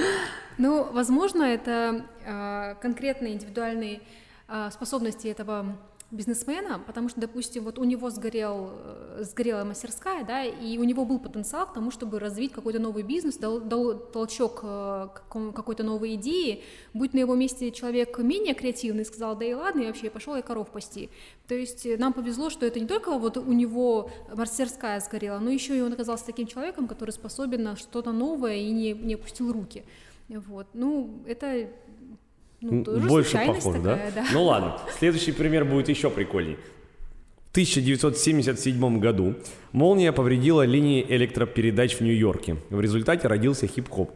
Ну, 0.56 0.90
возможно, 0.92 1.42
это 1.44 2.06
а, 2.26 2.74
конкретные 2.76 3.34
индивидуальные 3.34 4.00
а, 4.48 4.70
способности 4.70 5.28
этого 5.28 5.76
бизнесмена, 6.10 6.82
потому 6.86 7.10
что, 7.10 7.20
допустим, 7.20 7.64
вот 7.64 7.78
у 7.78 7.84
него 7.84 8.08
сгорел, 8.08 8.70
э, 8.72 9.24
сгорела 9.24 9.64
мастерская, 9.64 10.24
да, 10.24 10.42
и 10.42 10.78
у 10.78 10.84
него 10.84 11.04
был 11.04 11.18
потенциал 11.18 11.66
к 11.66 11.74
тому, 11.74 11.90
чтобы 11.90 12.18
развить 12.18 12.52
какой-то 12.52 12.78
новый 12.78 13.02
бизнес, 13.02 13.36
дал, 13.36 13.60
дал 13.60 13.98
толчок 13.98 14.60
э, 14.62 15.08
какой-то 15.28 15.82
новой 15.82 16.14
идеи. 16.14 16.62
Будь 16.94 17.12
на 17.12 17.18
его 17.18 17.34
месте 17.34 17.70
человек 17.72 18.18
менее 18.18 18.54
креативный, 18.54 19.04
сказал, 19.04 19.36
да 19.36 19.44
и 19.44 19.52
ладно, 19.52 19.82
и 19.82 19.86
вообще 19.86 20.08
пошел 20.08 20.34
я 20.34 20.40
коров 20.40 20.70
пасти. 20.70 21.10
То 21.46 21.54
есть 21.54 21.84
э, 21.84 21.98
нам 21.98 22.14
повезло, 22.14 22.48
что 22.48 22.64
это 22.64 22.80
не 22.80 22.86
только 22.86 23.18
вот 23.18 23.36
у 23.36 23.52
него 23.52 24.10
мастерская 24.34 25.00
сгорела, 25.00 25.38
но 25.40 25.50
еще 25.50 25.76
и 25.76 25.82
он 25.82 25.92
оказался 25.92 26.24
таким 26.24 26.46
человеком, 26.46 26.88
который 26.88 27.10
способен 27.10 27.62
на 27.62 27.76
что-то 27.76 28.12
новое 28.12 28.56
и 28.56 28.70
не, 28.70 28.92
не 28.94 29.14
опустил 29.14 29.52
руки. 29.52 29.84
Вот. 30.28 30.68
Ну, 30.72 31.22
это 31.26 31.68
ну, 32.60 32.84
тоже 32.84 33.06
больше 33.06 33.38
похож, 33.46 33.74
да? 33.80 33.94
такая, 33.94 34.12
да. 34.12 34.26
Ну 34.32 34.44
ладно, 34.44 34.78
следующий 34.98 35.32
пример 35.32 35.64
будет 35.64 35.88
еще 35.88 36.10
прикольней. 36.10 36.56
В 37.46 37.50
1977 37.50 39.00
году 39.00 39.34
молния 39.72 40.12
повредила 40.12 40.62
линии 40.62 41.04
электропередач 41.08 41.96
в 41.96 42.00
Нью-Йорке. 42.02 42.56
В 42.70 42.80
результате 42.80 43.26
родился 43.26 43.66
хип-хоп. 43.66 44.10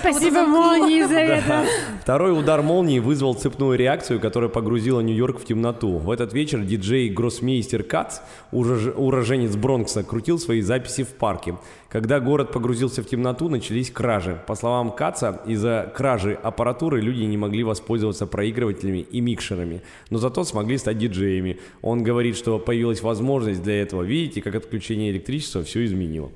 Спасибо 0.00 0.42
молнии 0.42 1.02
за 1.02 1.18
это. 1.18 1.66
Второй 2.02 2.38
удар 2.38 2.62
молнии 2.62 2.98
вызвал 2.98 3.34
цепную 3.34 3.78
реакцию, 3.78 4.20
которая 4.20 4.50
погрузила 4.50 5.00
Нью-Йорк 5.00 5.40
в 5.40 5.44
темноту. 5.44 5.98
В 5.98 6.10
этот 6.10 6.32
вечер 6.32 6.60
диджей 6.60 7.08
Гроссмейстер 7.08 7.82
Кац, 7.82 8.18
урож- 8.52 8.92
уроженец 8.94 9.56
Бронкса, 9.56 10.02
крутил 10.02 10.38
свои 10.38 10.60
записи 10.60 11.04
в 11.04 11.14
парке. 11.14 11.56
Когда 11.88 12.18
город 12.20 12.52
погрузился 12.52 13.02
в 13.02 13.06
темноту, 13.06 13.48
начались 13.48 13.90
кражи. 13.90 14.42
По 14.46 14.54
словам 14.54 14.90
Каца, 14.90 15.40
из-за 15.46 15.92
кражи 15.94 16.34
аппаратуры 16.34 17.00
люди 17.00 17.22
не 17.22 17.36
могли 17.36 17.62
воспользоваться 17.62 18.26
проигрывателями 18.26 18.98
и 18.98 19.20
микшерами, 19.20 19.82
но 20.10 20.18
зато 20.18 20.44
смогли 20.44 20.76
стать 20.76 20.98
диджеями. 20.98 21.60
Он 21.82 22.02
говорит, 22.02 22.36
что 22.36 22.58
появилась 22.58 23.00
возможность 23.02 23.62
для 23.62 23.80
этого. 23.80 24.02
Видите, 24.02 24.42
как 24.42 24.56
отключение 24.56 25.12
электричества 25.12 25.62
все 25.62 25.84
изменило. 25.84 26.30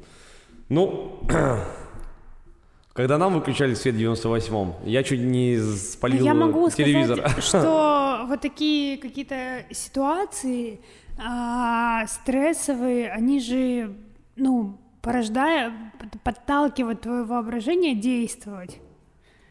Ну, 0.68 1.20
когда 2.92 3.18
нам 3.18 3.34
выключали 3.34 3.74
свет 3.74 3.94
в 3.94 3.98
98-м, 3.98 4.74
я 4.84 5.02
чуть 5.02 5.20
не 5.20 5.56
спалил 5.58 6.24
Я 6.24 6.34
могу 6.34 6.68
телевизор. 6.70 7.18
сказать, 7.18 7.44
что 7.44 8.24
вот 8.28 8.40
такие 8.40 8.98
какие-то 8.98 9.64
ситуации 9.70 10.80
а, 11.18 12.06
стрессовые, 12.06 13.10
они 13.10 13.40
же, 13.40 13.94
ну, 14.36 14.78
порождают, 15.00 15.72
подталкивают 16.22 17.00
твое 17.00 17.24
воображение 17.24 17.94
действовать. 17.94 18.78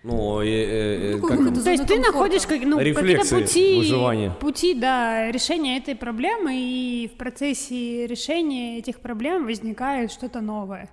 Ну, 0.03 0.39
э, 0.41 0.45
э, 0.45 1.15
Ну, 1.15 1.27
как- 1.27 1.38
какой-то 1.38 1.63
То 1.63 1.71
есть 1.71 1.86
ты 1.88 1.99
находишь 1.99 2.45
как, 2.45 2.62
ну, 2.63 2.77
какие-то 2.77 3.36
пути, 3.36 3.77
выживания. 3.80 4.30
пути, 4.39 4.73
да, 4.75 5.32
решения 5.32 5.77
этой 5.77 5.95
проблемы, 5.95 6.53
и 6.56 7.10
в 7.13 7.17
процессе 7.17 8.06
решения 8.08 8.77
этих 8.77 8.99
проблем 8.99 9.45
возникает 9.45 10.12
что-то 10.12 10.39
новое. 10.39 10.89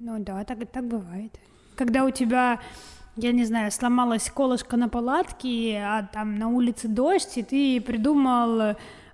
Ну 0.00 0.18
да, 0.18 0.44
так, 0.44 0.58
так 0.72 0.84
бывает. 0.86 1.32
Когда 1.76 2.04
у 2.04 2.10
тебя, 2.10 2.60
я 3.16 3.32
не 3.32 3.44
знаю, 3.44 3.70
сломалась 3.72 4.30
колышко 4.30 4.76
на 4.76 4.88
палатке, 4.88 5.80
а 5.84 6.08
там 6.12 6.38
на 6.38 6.48
улице 6.48 6.88
дождь, 6.88 7.36
и 7.38 7.42
ты 7.42 7.80
придумал 7.80 8.60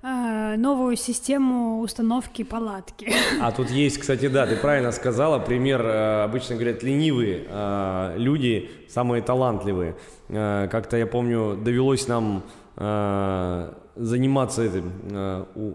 э, 0.02 0.56
новую 0.56 0.96
систему 0.96 1.80
установки 1.80 2.44
палатки. 2.44 3.10
А 3.40 3.50
тут 3.52 3.70
есть, 3.70 3.98
кстати, 3.98 4.28
да, 4.28 4.46
ты 4.46 4.56
правильно 4.56 4.92
сказала, 4.92 5.38
пример, 5.38 5.80
э, 5.84 6.24
обычно 6.24 6.54
говорят, 6.56 6.82
ленивые 6.82 7.44
э, 7.48 8.14
люди, 8.18 8.70
самые 8.88 9.22
талантливые. 9.22 9.96
Э, 10.28 10.68
Как-то, 10.70 10.96
я 10.98 11.06
помню, 11.06 11.56
довелось 11.56 12.08
нам 12.08 12.42
э, 12.76 13.72
заниматься 13.96 14.62
этим, 14.62 14.92
э, 15.10 15.44
у- 15.54 15.74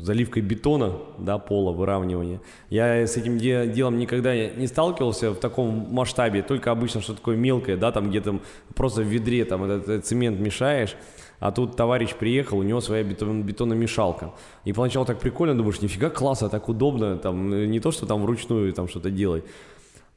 заливкой 0.00 0.42
бетона, 0.42 0.92
да, 1.18 1.38
пола, 1.38 1.72
выравнивания. 1.72 2.40
Я 2.70 3.06
с 3.06 3.16
этим 3.16 3.38
де- 3.38 3.66
делом 3.66 3.98
никогда 3.98 4.34
не 4.34 4.66
сталкивался 4.66 5.30
в 5.30 5.36
таком 5.36 5.88
масштабе, 5.90 6.42
только 6.42 6.70
обычно 6.70 7.00
что 7.00 7.14
такое 7.14 7.36
мелкое, 7.36 7.76
да, 7.76 7.92
там 7.92 8.10
где 8.10 8.20
там 8.20 8.40
просто 8.74 9.02
в 9.02 9.06
ведре 9.06 9.44
там 9.44 9.64
этот, 9.64 9.82
этот 9.88 10.06
цемент 10.06 10.40
мешаешь, 10.40 10.96
а 11.40 11.50
тут 11.50 11.76
товарищ 11.76 12.14
приехал, 12.14 12.58
у 12.58 12.62
него 12.62 12.80
своя 12.80 13.02
бетон, 13.02 13.42
бетономешалка. 13.42 14.30
И 14.64 14.72
поначалу 14.72 15.04
так 15.04 15.18
прикольно, 15.18 15.56
думаешь, 15.56 15.80
нифига 15.80 16.08
классно, 16.08 16.48
так 16.48 16.68
удобно, 16.68 17.16
там, 17.16 17.70
не 17.70 17.80
то, 17.80 17.90
что 17.90 18.06
там 18.06 18.22
вручную 18.22 18.72
там 18.72 18.86
что-то 18.88 19.10
делать. 19.10 19.44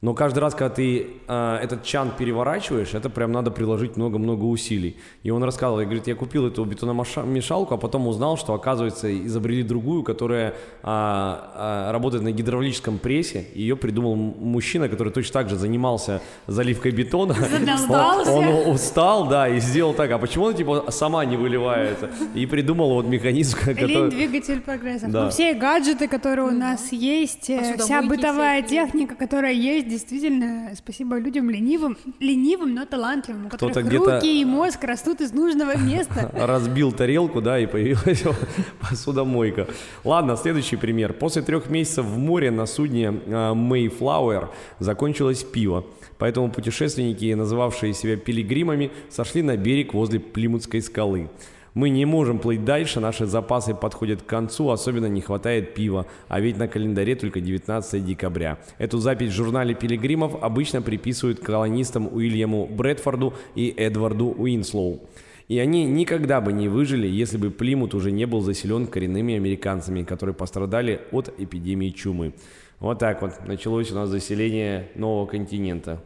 Но 0.02 0.12
каждый 0.12 0.40
раз, 0.40 0.54
когда 0.54 0.68
ты 0.68 1.06
э, 1.26 1.58
этот 1.62 1.82
чан 1.82 2.12
переворачиваешь, 2.16 2.92
это 2.92 3.08
прям 3.08 3.32
надо 3.32 3.50
приложить 3.50 3.96
много-много 3.96 4.44
усилий. 4.44 4.98
И 5.22 5.30
он 5.30 5.42
рассказывал, 5.42 5.80
я 5.80 5.86
говорит, 5.86 6.06
я 6.06 6.14
купил 6.14 6.46
эту 6.46 6.66
бетономешалку, 6.66 7.74
а 7.74 7.78
потом 7.78 8.06
узнал, 8.06 8.36
что, 8.36 8.52
оказывается, 8.52 9.08
изобрели 9.26 9.62
другую, 9.62 10.02
которая 10.02 10.54
а, 10.82 11.50
а, 11.88 11.92
работает 11.92 12.22
на 12.24 12.30
гидравлическом 12.30 12.98
прессе. 12.98 13.46
Ее 13.54 13.74
придумал 13.74 14.16
мужчина, 14.16 14.90
который 14.90 15.14
точно 15.14 15.32
так 15.32 15.48
же 15.48 15.56
занимался 15.56 16.20
заливкой 16.46 16.92
бетона. 16.92 17.34
Он, 17.88 18.28
он 18.28 18.74
устал, 18.74 19.28
да, 19.28 19.48
и 19.48 19.60
сделал 19.60 19.94
так. 19.94 20.10
А 20.10 20.18
почему 20.18 20.46
она 20.46 20.56
типа 20.56 20.86
сама 20.90 21.24
не 21.24 21.36
выливается? 21.36 22.10
И 22.34 22.44
придумал 22.46 22.90
вот 22.94 23.06
механизм, 23.06 23.58
Лень 23.66 23.76
который... 23.76 24.10
двигатель 24.10 24.60
прогресса. 24.60 25.06
Да. 25.08 25.24
Ну, 25.24 25.30
все 25.30 25.54
гаджеты, 25.54 26.08
которые 26.08 26.48
у 26.48 26.50
нас 26.50 26.92
есть, 26.92 27.48
э, 27.50 27.76
вся 27.78 28.02
бытовая 28.02 28.62
техника, 28.62 29.14
которая 29.14 29.52
есть, 29.52 29.85
действительно, 29.86 30.72
спасибо 30.76 31.18
людям 31.18 31.50
ленивым, 31.50 31.96
ленивым, 32.20 32.74
но 32.74 32.84
талантливым, 32.84 33.46
у 33.46 33.48
которых 33.48 33.76
руки 33.92 34.40
и 34.40 34.44
мозг 34.44 34.82
растут 34.84 35.20
из 35.20 35.32
нужного 35.32 35.76
места. 35.78 36.30
разбил 36.34 36.92
тарелку, 36.92 37.40
да, 37.40 37.58
и 37.58 37.66
появилась 37.66 38.24
посудомойка. 38.80 39.68
Ладно, 40.04 40.36
следующий 40.36 40.76
пример. 40.76 41.12
После 41.12 41.42
трех 41.42 41.70
месяцев 41.70 42.04
в 42.04 42.18
море 42.18 42.50
на 42.50 42.66
судне 42.66 43.08
а, 43.28 43.54
Mayflower 43.54 44.48
закончилось 44.78 45.44
пиво. 45.44 45.86
Поэтому 46.18 46.50
путешественники, 46.50 47.32
называвшие 47.34 47.92
себя 47.92 48.16
пилигримами, 48.16 48.90
сошли 49.10 49.42
на 49.42 49.56
берег 49.56 49.94
возле 49.94 50.18
Плимутской 50.20 50.82
скалы. 50.82 51.28
Мы 51.76 51.90
не 51.90 52.06
можем 52.06 52.38
плыть 52.38 52.64
дальше, 52.64 53.00
наши 53.00 53.26
запасы 53.26 53.74
подходят 53.74 54.22
к 54.22 54.26
концу, 54.26 54.70
особенно 54.70 55.10
не 55.10 55.20
хватает 55.20 55.74
пива, 55.74 56.06
а 56.26 56.40
ведь 56.40 56.56
на 56.56 56.68
календаре 56.68 57.16
только 57.16 57.42
19 57.42 58.02
декабря. 58.02 58.56
Эту 58.78 58.96
запись 58.96 59.28
в 59.28 59.34
журнале 59.34 59.74
пилигримов 59.74 60.42
обычно 60.42 60.80
приписывают 60.80 61.40
колонистам 61.40 62.08
Уильяму 62.10 62.64
Брэдфорду 62.64 63.34
и 63.54 63.74
Эдварду 63.76 64.34
Уинслоу. 64.38 65.02
И 65.48 65.58
они 65.58 65.84
никогда 65.84 66.40
бы 66.40 66.50
не 66.50 66.68
выжили, 66.68 67.06
если 67.06 67.36
бы 67.36 67.50
Плимут 67.50 67.92
уже 67.92 68.10
не 68.10 68.24
был 68.24 68.40
заселен 68.40 68.86
коренными 68.86 69.34
американцами, 69.34 70.02
которые 70.02 70.34
пострадали 70.34 71.02
от 71.12 71.28
эпидемии 71.38 71.90
чумы. 71.90 72.32
Вот 72.80 73.00
так 73.00 73.20
вот 73.20 73.32
началось 73.46 73.92
у 73.92 73.96
нас 73.96 74.08
заселение 74.08 74.88
нового 74.94 75.26
континента. 75.26 76.00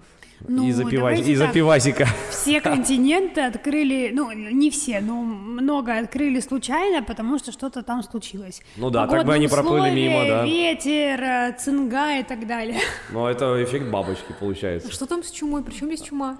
Ну, 0.48 0.66
из-за 0.68 0.84
пива- 0.84 1.12
из-за 1.14 1.44
так. 1.44 1.54
пивасика. 1.54 2.08
Все 2.30 2.60
континенты 2.62 3.42
открыли, 3.42 4.10
ну, 4.12 4.32
не 4.32 4.70
все, 4.70 5.00
но 5.00 5.22
много 5.22 5.98
открыли 5.98 6.40
случайно, 6.40 7.02
потому 7.02 7.38
что 7.38 7.52
что-то 7.52 7.82
там 7.82 8.02
случилось. 8.02 8.62
Ну 8.76 8.90
да, 8.90 9.00
так 9.02 9.10
бы 9.10 9.16
Погодные 9.18 9.36
они 9.36 9.48
проплыли 9.48 9.90
мимо, 9.90 10.16
условия, 10.22 10.30
да. 10.30 10.44
ветер, 10.44 11.22
э, 11.22 11.56
цинга 11.58 12.18
и 12.18 12.22
так 12.22 12.46
далее. 12.46 12.80
Но 13.10 13.28
это 13.28 13.62
эффект 13.62 13.86
бабочки 13.90 14.34
получается. 14.38 14.90
Что 14.90 15.06
там 15.06 15.22
с 15.22 15.30
чумой? 15.30 15.62
Причем 15.62 15.86
здесь 15.88 16.02
чума? 16.02 16.38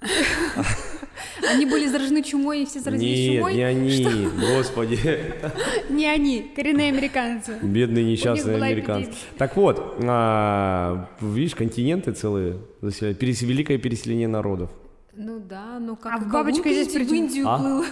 Они 1.48 1.66
были 1.66 1.86
заражены 1.86 2.22
чумой, 2.22 2.62
и 2.62 2.66
все 2.66 2.80
заразились 2.80 3.18
Нет, 3.18 3.36
чумой? 3.38 3.54
не 3.54 3.62
они, 3.62 4.28
господи. 4.38 4.98
Не 5.88 6.06
они, 6.06 6.52
коренные 6.54 6.88
американцы. 6.88 7.58
Бедные 7.62 8.04
несчастные 8.04 8.56
американцы. 8.56 9.12
Так 9.36 9.56
вот, 9.56 9.96
а, 10.02 11.08
видишь, 11.20 11.54
континенты 11.54 12.12
целые. 12.12 12.58
Перес- 12.82 13.44
великое 13.44 13.78
переселение 13.78 14.28
народов. 14.28 14.70
Ну 15.20 15.40
да, 15.40 15.80
ну 15.80 15.96
как 15.96 16.14
А 16.14 16.18
в 16.18 16.30
бабочка 16.30 16.68
здесь 16.70 16.86
в? 16.94 17.12
Индию 17.12 17.44
А? 17.48 17.58
плыл. 17.58 17.84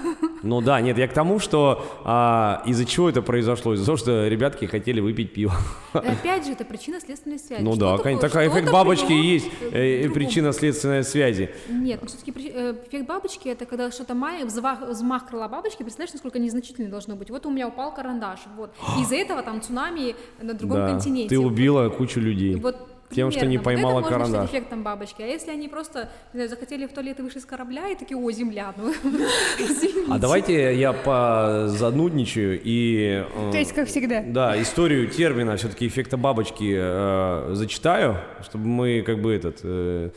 Ну 0.45 0.61
да, 0.61 0.81
нет, 0.81 0.97
я 0.97 1.09
к 1.09 1.13
тому, 1.13 1.41
что 1.41 1.85
а, 2.05 2.63
из-за 2.67 2.85
чего 2.85 3.09
это 3.09 3.21
произошло? 3.21 3.75
Из-за 3.75 3.85
того, 3.85 3.97
что 3.97 4.29
ребятки 4.29 4.67
хотели 4.67 5.01
выпить 5.01 5.33
пиво. 5.33 5.53
И 5.95 5.99
опять 5.99 6.47
же, 6.47 6.53
это 6.53 6.65
причинно-следственная 6.65 7.39
связь. 7.39 7.63
Ну 7.63 7.75
да, 7.75 7.89
Что-то 7.95 8.03
конечно. 8.05 8.21
было- 8.23 8.29
Такая 8.31 8.49
эффект 8.49 8.71
бабочки 8.73 9.13
и 9.13 9.21
есть 9.27 9.49
э, 9.73 10.03
другому. 10.05 10.15
причинно-следственная 10.15 11.03
связи. 11.03 11.51
Нет, 11.69 11.99
ну 12.01 12.07
все-таки 12.07 12.31
эффект 12.31 13.09
бабочки 13.09 13.49
это 13.49 13.67
когда 13.67 13.91
что-то 13.91 14.15
мая, 14.15 14.47
взмах, 14.47 14.89
взмах 14.89 15.27
крыла 15.27 15.49
бабочки, 15.49 15.83
представляешь, 15.83 16.13
насколько 16.13 16.39
незначительно 16.39 16.89
должно 16.89 17.17
быть. 17.17 17.31
Вот 17.31 17.45
у 17.45 17.51
меня 17.51 17.67
упал 17.67 17.93
карандаш, 17.93 18.39
вот. 18.57 18.71
Из-за 19.01 19.17
этого 19.17 19.43
там 19.43 19.61
цунами 19.61 20.15
на 20.41 20.55
другом 20.55 20.77
Да, 20.79 20.89
континенте. 20.91 21.31
ты 21.35 21.41
убила 21.41 21.89
кучу 21.89 22.21
людей. 22.21 22.55
Вот 22.55 22.77
Тем, 23.11 23.31
что 23.31 23.47
не 23.47 23.57
Вот 23.59 23.65
поймала 23.65 24.01
это 24.01 24.11
можно 24.11 24.19
карандаш. 24.19 24.47
считать 24.49 24.61
эффектом 24.63 24.83
бабочки. 24.83 25.23
А 25.23 25.27
если 25.27 25.51
они 25.51 25.69
просто 25.69 26.09
не 26.33 26.39
знаю, 26.39 26.49
захотели 26.51 26.87
в 26.87 26.93
туалет 26.93 27.19
и 27.19 27.23
вышли 27.23 27.39
с 27.39 27.45
корабля 27.45 27.89
и 27.89 27.95
такие, 27.95 28.17
о, 28.19 28.31
земля, 28.31 28.75
ну. 28.77 28.93
А 30.11 30.19
давайте 30.19 30.75
я 30.79 30.93
позанудничаю 30.93 32.61
и... 32.63 33.25
э, 33.35 33.51
То 33.53 33.59
есть, 33.59 33.73
как 33.73 33.89
всегда. 33.89 34.23
Да, 34.27 34.61
историю 34.61 35.09
термина 35.09 35.57
все-таки 35.57 35.87
эффекта 35.87 36.17
бабочки 36.17 36.75
э, 36.77 37.51
зачитаю, 37.55 38.19
чтобы 38.43 38.67
мы 38.67 39.03
как 39.03 39.21
бы 39.21 39.33
этот 39.35 39.61
э, 39.63 40.11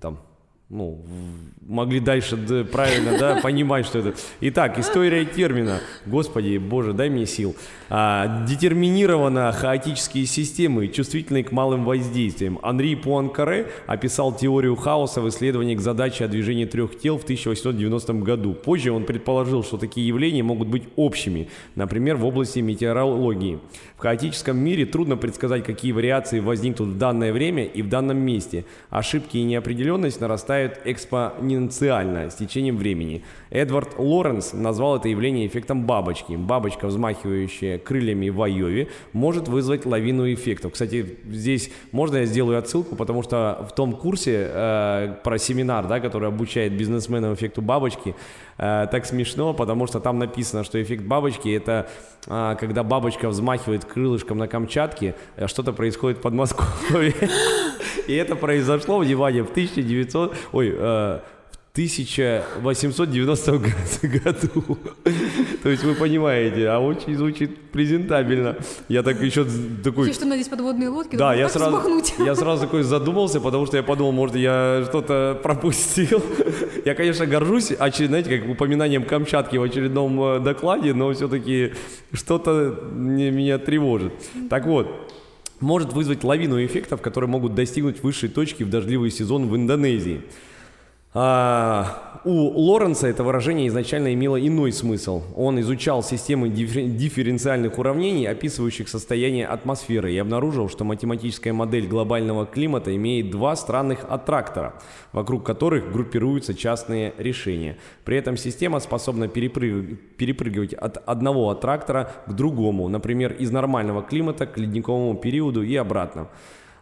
там 0.00 0.20
ну, 0.70 1.04
могли 1.60 2.00
дальше 2.00 2.36
д- 2.36 2.64
правильно 2.64 3.16
да, 3.18 3.36
понимать, 3.42 3.86
что 3.86 3.98
это. 3.98 4.14
Итак, 4.40 4.78
история 4.78 5.24
термина. 5.24 5.80
Господи, 6.06 6.56
боже, 6.56 6.92
дай 6.94 7.10
мне 7.10 7.26
сил. 7.26 7.54
А, 7.90 8.44
детерминировано 8.46 9.52
хаотические 9.52 10.24
системы, 10.26 10.88
чувствительные 10.88 11.44
к 11.44 11.52
малым 11.52 11.84
воздействиям. 11.84 12.58
Анри 12.62 12.94
Пуанкаре 12.94 13.66
описал 13.86 14.34
теорию 14.34 14.74
хаоса 14.74 15.20
в 15.20 15.28
исследовании 15.28 15.74
к 15.74 15.80
задаче 15.80 16.24
о 16.24 16.28
движении 16.28 16.64
трех 16.64 16.98
тел 16.98 17.18
в 17.18 17.24
1890 17.24 18.14
году. 18.14 18.54
Позже 18.54 18.90
он 18.90 19.04
предположил, 19.04 19.62
что 19.62 19.76
такие 19.76 20.06
явления 20.06 20.42
могут 20.42 20.68
быть 20.68 20.84
общими, 20.96 21.48
например, 21.74 22.16
в 22.16 22.24
области 22.24 22.60
метеорологии. 22.60 23.58
В 23.96 24.00
хаотическом 24.00 24.56
мире 24.56 24.86
трудно 24.86 25.16
предсказать, 25.16 25.64
какие 25.64 25.92
вариации 25.92 26.40
возникнут 26.40 26.88
в 26.88 26.98
данное 26.98 27.32
время 27.32 27.64
и 27.64 27.82
в 27.82 27.88
данном 27.88 28.18
месте. 28.18 28.64
Ошибки 28.90 29.36
и 29.36 29.44
неопределенность 29.44 30.20
нарастают 30.20 30.80
экспоненциально 30.84 32.30
с 32.30 32.34
течением 32.34 32.78
времени. 32.78 33.22
Эдвард 33.50 33.98
Лоренс 33.98 34.52
назвал 34.54 34.96
это 34.96 35.08
явление 35.08 35.46
эффектом 35.46 35.84
бабочки. 35.84 36.32
Бабочка, 36.32 36.86
взмахивающая 36.86 37.73
крыльями 37.78 38.28
в 38.28 38.42
Айове, 38.42 38.88
может 39.12 39.48
вызвать 39.48 39.86
лавину 39.86 40.32
эффектов. 40.32 40.72
Кстати, 40.72 41.18
здесь 41.30 41.70
можно 41.92 42.18
я 42.18 42.26
сделаю 42.26 42.58
отсылку, 42.58 42.96
потому 42.96 43.22
что 43.22 43.66
в 43.70 43.74
том 43.74 43.94
курсе 43.94 44.48
э, 44.50 45.14
про 45.22 45.38
семинар, 45.38 45.86
да, 45.86 46.00
который 46.00 46.28
обучает 46.28 46.76
бизнесменам 46.76 47.34
эффекту 47.34 47.62
бабочки, 47.62 48.14
э, 48.58 48.86
так 48.90 49.06
смешно, 49.06 49.54
потому 49.54 49.86
что 49.86 50.00
там 50.00 50.18
написано, 50.18 50.64
что 50.64 50.82
эффект 50.82 51.04
бабочки 51.04 51.48
это 51.48 51.88
э, 52.26 52.56
когда 52.58 52.82
бабочка 52.82 53.28
взмахивает 53.28 53.84
крылышком 53.84 54.38
на 54.38 54.48
Камчатке, 54.48 55.14
э, 55.36 55.46
что-то 55.46 55.72
происходит 55.72 56.18
в 56.18 56.22
Подмосковье. 56.22 57.14
И 58.06 58.14
это 58.14 58.36
произошло, 58.36 58.98
внимание, 58.98 59.44
в 59.44 59.50
1900... 59.50 60.34
Ой, 60.52 60.74
э, 60.76 61.20
1890 61.74 63.58
году. 64.22 64.78
То 65.60 65.68
есть 65.68 65.82
вы 65.82 65.96
понимаете, 65.96 66.68
а 66.68 66.78
очень 66.78 67.16
звучит 67.16 67.72
презентабельно. 67.72 68.56
Я 68.86 69.02
так 69.02 69.20
еще 69.20 69.44
такой... 69.82 70.12
Что 70.12 70.24
надеть 70.24 70.48
подводные 70.48 70.88
лодки? 70.88 71.16
Да, 71.16 71.34
я 71.34 71.48
сразу, 71.48 71.82
я 72.24 72.34
сразу 72.36 72.62
такой 72.66 72.84
задумался, 72.84 73.40
потому 73.40 73.66
что 73.66 73.76
я 73.76 73.82
подумал, 73.82 74.12
может, 74.12 74.36
я 74.36 74.84
что-то 74.86 75.36
пропустил. 75.42 76.22
Я, 76.84 76.94
конечно, 76.94 77.26
горжусь, 77.26 77.72
знаете, 78.06 78.38
как 78.38 78.48
упоминанием 78.48 79.02
Камчатки 79.02 79.56
в 79.56 79.62
очередном 79.64 80.22
э, 80.22 80.38
докладе, 80.38 80.94
но 80.94 81.12
все-таки 81.12 81.72
что-то 82.12 82.78
меня 82.92 83.58
тревожит. 83.58 84.12
Так 84.48 84.66
вот, 84.66 84.86
может 85.58 85.92
вызвать 85.92 86.22
лавину 86.22 86.64
эффектов, 86.64 87.00
которые 87.00 87.28
могут 87.28 87.56
достигнуть 87.56 88.00
высшей 88.04 88.28
точки 88.28 88.62
в 88.62 88.70
дождливый 88.70 89.10
сезон 89.10 89.48
в 89.48 89.56
Индонезии. 89.56 90.22
А, 91.16 92.20
у 92.24 92.60
Лоренца 92.60 93.06
это 93.06 93.22
выражение 93.22 93.68
изначально 93.68 94.12
имело 94.14 94.36
иной 94.36 94.72
смысл. 94.72 95.22
Он 95.36 95.60
изучал 95.60 96.02
системы 96.02 96.48
дифференциальных 96.48 97.78
уравнений, 97.78 98.26
описывающих 98.26 98.88
состояние 98.88 99.46
атмосферы, 99.46 100.12
и 100.12 100.18
обнаружил, 100.18 100.68
что 100.68 100.82
математическая 100.82 101.52
модель 101.52 101.86
глобального 101.86 102.46
климата 102.46 102.96
имеет 102.96 103.30
два 103.30 103.54
странных 103.54 104.06
аттрактора, 104.08 104.74
вокруг 105.12 105.46
которых 105.46 105.92
группируются 105.92 106.52
частные 106.52 107.14
решения. 107.16 107.78
При 108.04 108.16
этом 108.16 108.36
система 108.36 108.80
способна 108.80 109.28
перепрыг... 109.28 110.16
перепрыгивать 110.16 110.74
от 110.74 110.96
одного 111.06 111.50
аттрактора 111.50 112.10
к 112.26 112.32
другому, 112.32 112.88
например, 112.88 113.34
из 113.34 113.52
нормального 113.52 114.02
климата 114.02 114.46
к 114.46 114.58
ледниковому 114.58 115.14
периоду 115.14 115.62
и 115.62 115.76
обратно. 115.76 116.26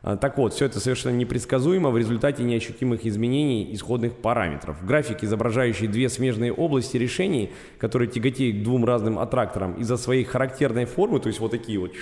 А, 0.02 0.16
так 0.16 0.36
вот, 0.36 0.52
все 0.52 0.66
это 0.66 0.80
совершенно 0.80 1.14
непредсказуемо 1.14 1.90
в 1.90 1.98
результате 1.98 2.42
неощутимых 2.42 3.06
изменений 3.06 3.72
исходных 3.72 4.16
параметров. 4.16 4.84
График, 4.84 5.22
изображающий 5.22 5.86
две 5.86 6.08
смежные 6.08 6.52
области 6.52 6.96
решений, 6.96 7.50
которые 7.78 8.08
тяготеют 8.08 8.58
к 8.58 8.62
двум 8.62 8.84
разным 8.84 9.18
аттракторам 9.18 9.74
из-за 9.74 9.96
своей 9.96 10.24
характерной 10.24 10.86
формы, 10.86 11.20
то 11.20 11.28
есть 11.28 11.38
вот 11.38 11.52
такие 11.52 11.78
вот, 11.78 11.92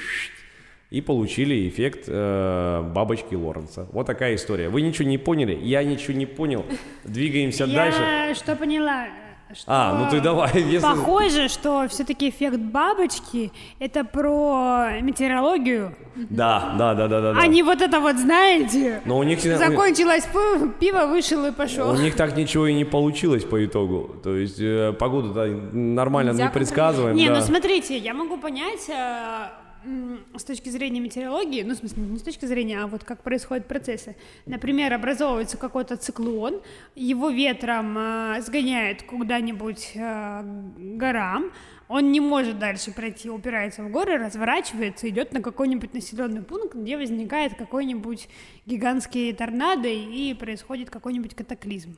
и 0.90 1.00
получили 1.00 1.68
эффект 1.68 2.04
э, 2.08 2.82
бабочки 2.92 3.34
Лоренца. 3.34 3.86
Вот 3.92 4.06
такая 4.06 4.34
история. 4.34 4.68
Вы 4.68 4.82
ничего 4.82 5.08
не 5.08 5.18
поняли? 5.18 5.56
Я 5.62 5.84
ничего 5.84 6.16
не 6.16 6.26
понял. 6.26 6.64
Двигаемся 7.04 7.66
дальше. 7.66 8.00
Я 8.00 8.34
что 8.34 8.56
поняла? 8.56 9.06
Что 9.54 9.64
а, 9.66 9.98
ну 9.98 10.10
ты 10.10 10.20
давай. 10.20 10.50
Если... 10.54 10.80
Похоже, 10.80 11.48
что 11.48 11.86
все-таки 11.88 12.28
эффект 12.28 12.58
бабочки 12.58 13.52
это 13.78 14.04
про 14.04 15.00
метеорологию. 15.00 15.94
Да, 16.16 16.74
да, 16.78 16.94
да, 16.94 17.08
да, 17.08 17.20
да. 17.20 17.40
А 17.40 17.46
не 17.46 17.62
вот 17.62 17.80
это 17.80 18.00
вот, 18.00 18.16
знаете? 18.16 19.00
Но 19.04 19.18
у 19.18 19.22
них 19.22 19.40
закончилось 19.40 20.28
пиво, 20.78 21.06
вышел 21.06 21.44
и 21.46 21.52
пошел. 21.52 21.90
У 21.90 21.96
них 21.96 22.16
так 22.16 22.36
ничего 22.36 22.66
и 22.66 22.74
не 22.74 22.84
получилось 22.84 23.44
по 23.44 23.64
итогу. 23.64 24.16
То 24.22 24.36
есть 24.36 24.60
э, 24.60 24.92
погоду 24.92 25.32
нормально 25.72 26.30
не 26.30 26.48
предсказываем. 26.50 27.16
Не, 27.16 27.28
да. 27.28 27.36
ну 27.36 27.40
смотрите, 27.40 27.96
я 27.96 28.14
могу 28.14 28.36
понять 28.36 28.88
э, 28.88 29.48
с 30.36 30.44
точки 30.44 30.68
зрения 30.68 31.00
метеорологии, 31.00 31.62
ну, 31.62 31.74
в 31.74 31.78
смысле, 31.78 32.02
не 32.02 32.18
с 32.18 32.22
точки 32.22 32.44
зрения, 32.44 32.82
а 32.82 32.86
вот 32.86 33.04
как 33.04 33.22
происходят 33.22 33.66
процессы. 33.66 34.16
Например, 34.46 34.92
образовывается 34.92 35.56
какой-то 35.56 35.96
циклон, 35.96 36.60
его 36.94 37.30
ветром 37.30 37.96
э, 37.98 38.42
сгоняет 38.42 39.02
куда-нибудь 39.02 39.92
э, 39.94 40.42
горам, 40.76 41.52
он 41.88 42.12
не 42.12 42.20
может 42.20 42.58
дальше 42.58 42.92
пройти, 42.92 43.28
упирается 43.28 43.82
в 43.82 43.90
горы, 43.90 44.16
разворачивается, 44.16 45.08
идет 45.08 45.32
на 45.32 45.42
какой-нибудь 45.42 45.92
населенный 45.92 46.42
пункт, 46.42 46.76
где 46.76 46.96
возникает 46.96 47.56
какой-нибудь 47.56 48.28
гигантский 48.64 49.32
торнадо 49.32 49.88
и 49.88 50.32
происходит 50.34 50.88
какой-нибудь 50.88 51.34
катаклизм. 51.34 51.96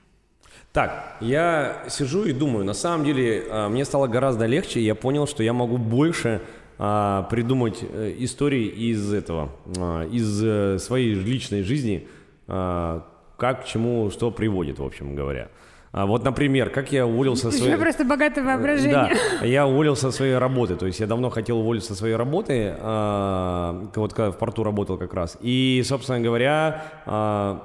Так, 0.73 1.19
я 1.21 1.85
сижу 1.89 2.25
и 2.25 2.33
думаю, 2.33 2.65
на 2.65 2.73
самом 2.73 3.05
деле 3.05 3.41
э, 3.41 3.69
мне 3.69 3.85
стало 3.85 4.07
гораздо 4.07 4.47
легче, 4.47 4.81
я 4.81 4.95
понял, 4.95 5.27
что 5.27 5.43
я 5.43 5.53
могу 5.53 5.77
больше 5.77 6.41
а, 6.85 7.23
придумать 7.31 7.79
э, 7.89 8.13
истории 8.19 8.67
из 8.67 9.13
этого, 9.13 9.51
а, 9.79 10.05
из 10.09 10.43
э, 10.43 10.81
своей 10.81 11.15
личной 11.15 11.63
жизни, 11.63 12.09
а, 12.49 13.07
как 13.37 13.63
к 13.63 13.67
чему, 13.67 14.11
что 14.11 14.33
приводит, 14.33 14.81
в 14.81 14.85
общем 14.85 15.15
говоря. 15.15 15.49
А 15.93 16.07
вот, 16.07 16.25
например, 16.25 16.71
как 16.71 16.91
я 16.91 17.07
уволился 17.07 17.53
со 17.53 17.59
своей... 17.63 17.77
просто 17.77 18.05
богатое 18.05 18.43
воображение. 18.43 19.15
Да, 19.41 19.47
я 19.47 19.65
уволился 19.65 20.11
со 20.11 20.17
своей 20.17 20.37
работы. 20.37 20.75
То 20.75 20.87
есть 20.87 20.99
я 20.99 21.07
давно 21.07 21.31
хотел 21.31 21.61
уволиться 21.61 21.91
со 21.93 21.99
своей 22.01 22.17
работы, 22.17 22.75
а, 22.77 23.89
вот 23.95 24.13
когда 24.13 24.33
в 24.33 24.39
порту 24.39 24.65
работал 24.65 24.99
как 24.99 25.15
раз. 25.15 25.39
И, 25.41 25.85
собственно 25.87 26.19
говоря, 26.19 26.83
а, 27.07 27.63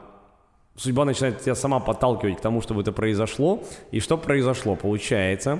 судьба 0.75 1.06
начинает 1.06 1.41
тебя 1.41 1.56
сама 1.56 1.80
подталкивать 1.80 2.38
к 2.38 2.41
тому, 2.41 2.62
чтобы 2.62 2.82
это 2.82 2.91
произошло. 2.91 3.63
И 3.89 3.99
что 3.99 4.15
произошло? 4.15 4.75
Получается, 4.75 5.60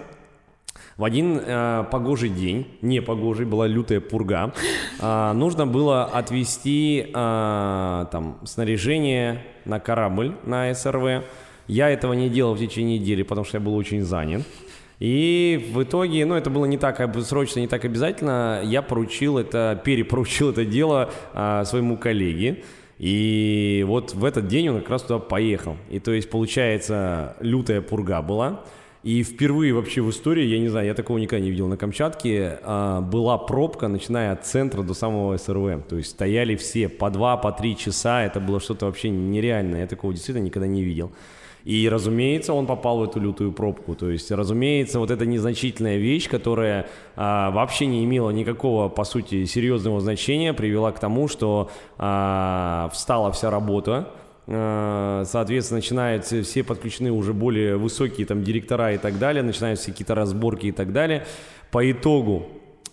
в 0.98 1.04
один 1.04 1.40
э, 1.40 1.86
погожий 1.92 2.30
день, 2.30 2.68
не 2.82 3.02
погожий, 3.02 3.46
была 3.46 3.68
лютая 3.68 4.00
пурга, 4.00 4.54
э, 5.00 5.32
нужно 5.34 5.68
было 5.68 6.06
отвезти 6.06 7.08
э, 7.08 8.06
там, 8.12 8.40
снаряжение 8.44 9.44
на 9.66 9.80
корабль, 9.80 10.36
на 10.44 10.74
СРВ. 10.74 11.24
Я 11.68 11.90
этого 11.90 12.14
не 12.14 12.30
делал 12.30 12.56
в 12.56 12.60
течение 12.60 13.00
недели, 13.00 13.24
потому 13.24 13.46
что 13.46 13.58
я 13.58 13.62
был 13.62 13.76
очень 13.76 14.04
занят. 14.04 14.44
И 15.00 15.70
в 15.74 15.84
итоге, 15.84 16.26
ну, 16.26 16.36
это 16.36 16.50
было 16.50 16.66
не 16.66 16.78
так 16.78 17.00
срочно, 17.24 17.60
не 17.60 17.68
так 17.68 17.86
обязательно. 17.86 18.62
Я 18.64 18.82
поручил 18.82 19.38
это, 19.38 19.80
перепоручил 19.84 20.50
это 20.50 20.66
дело 20.66 21.12
а, 21.34 21.66
своему 21.66 21.98
коллеге. 21.98 22.64
И 22.98 23.86
вот 23.88 24.16
в 24.16 24.26
этот 24.26 24.48
день 24.48 24.70
он 24.70 24.80
как 24.80 24.90
раз 24.90 25.04
туда 25.04 25.20
поехал. 25.20 25.78
И 25.90 26.00
то 26.00 26.12
есть, 26.12 26.30
получается, 26.30 27.36
лютая 27.40 27.82
пурга 27.82 28.22
была. 28.24 28.64
И 29.04 29.24
впервые 29.24 29.74
вообще 29.74 30.02
в 30.02 30.10
истории, 30.10 30.44
я 30.46 30.60
не 30.60 30.70
знаю, 30.70 30.88
я 30.88 30.94
такого 30.94 31.18
никогда 31.18 31.44
не 31.44 31.52
видел 31.52 31.68
на 31.68 31.78
Камчатке, 31.78 32.60
а, 32.64 33.02
была 33.02 33.38
пробка, 33.38 33.88
начиная 33.88 34.34
от 34.34 34.46
центра 34.46 34.82
до 34.82 34.94
самого 34.94 35.38
СРВ. 35.38 35.84
То 35.88 35.98
есть 35.98 36.10
стояли 36.12 36.56
все 36.56 36.90
по 36.90 37.10
два, 37.10 37.38
по 37.38 37.52
три 37.52 37.78
часа, 37.78 38.24
это 38.24 38.40
было 38.40 38.60
что-то 38.60 38.88
вообще 38.88 39.10
нереальное, 39.10 39.82
я 39.82 39.88
такого 39.88 40.14
действительно 40.14 40.46
никогда 40.46 40.68
не 40.68 40.84
видел. 40.84 41.12
И, 41.68 41.90
разумеется, 41.90 42.54
он 42.54 42.66
попал 42.66 43.00
в 43.00 43.04
эту 43.04 43.20
лютую 43.20 43.52
пробку. 43.52 43.94
То 43.94 44.10
есть, 44.10 44.32
разумеется, 44.32 45.00
вот 45.00 45.12
эта 45.12 45.26
незначительная 45.26 45.98
вещь, 45.98 46.30
которая 46.30 46.88
а, 47.18 47.52
вообще 47.52 47.88
не 47.88 48.06
имела 48.06 48.30
никакого, 48.30 48.88
по 48.88 49.04
сути, 49.04 49.44
серьезного 49.44 50.00
значения, 50.00 50.54
привела 50.54 50.94
к 50.94 51.00
тому, 51.00 51.28
что 51.28 51.70
а, 51.98 52.90
встала 52.94 53.34
вся 53.34 53.52
работа, 53.52 54.08
соответственно, 54.48 55.80
начинаются 55.80 56.42
все 56.42 56.64
подключены 56.64 57.12
уже 57.12 57.34
более 57.34 57.76
высокие 57.76 58.26
там 58.26 58.44
директора 58.44 58.94
и 58.94 58.98
так 58.98 59.20
далее, 59.20 59.44
начинаются 59.44 59.92
какие-то 59.92 60.16
разборки 60.16 60.68
и 60.68 60.72
так 60.72 60.94
далее. 60.94 61.26
По 61.70 61.92
итогу 61.92 62.48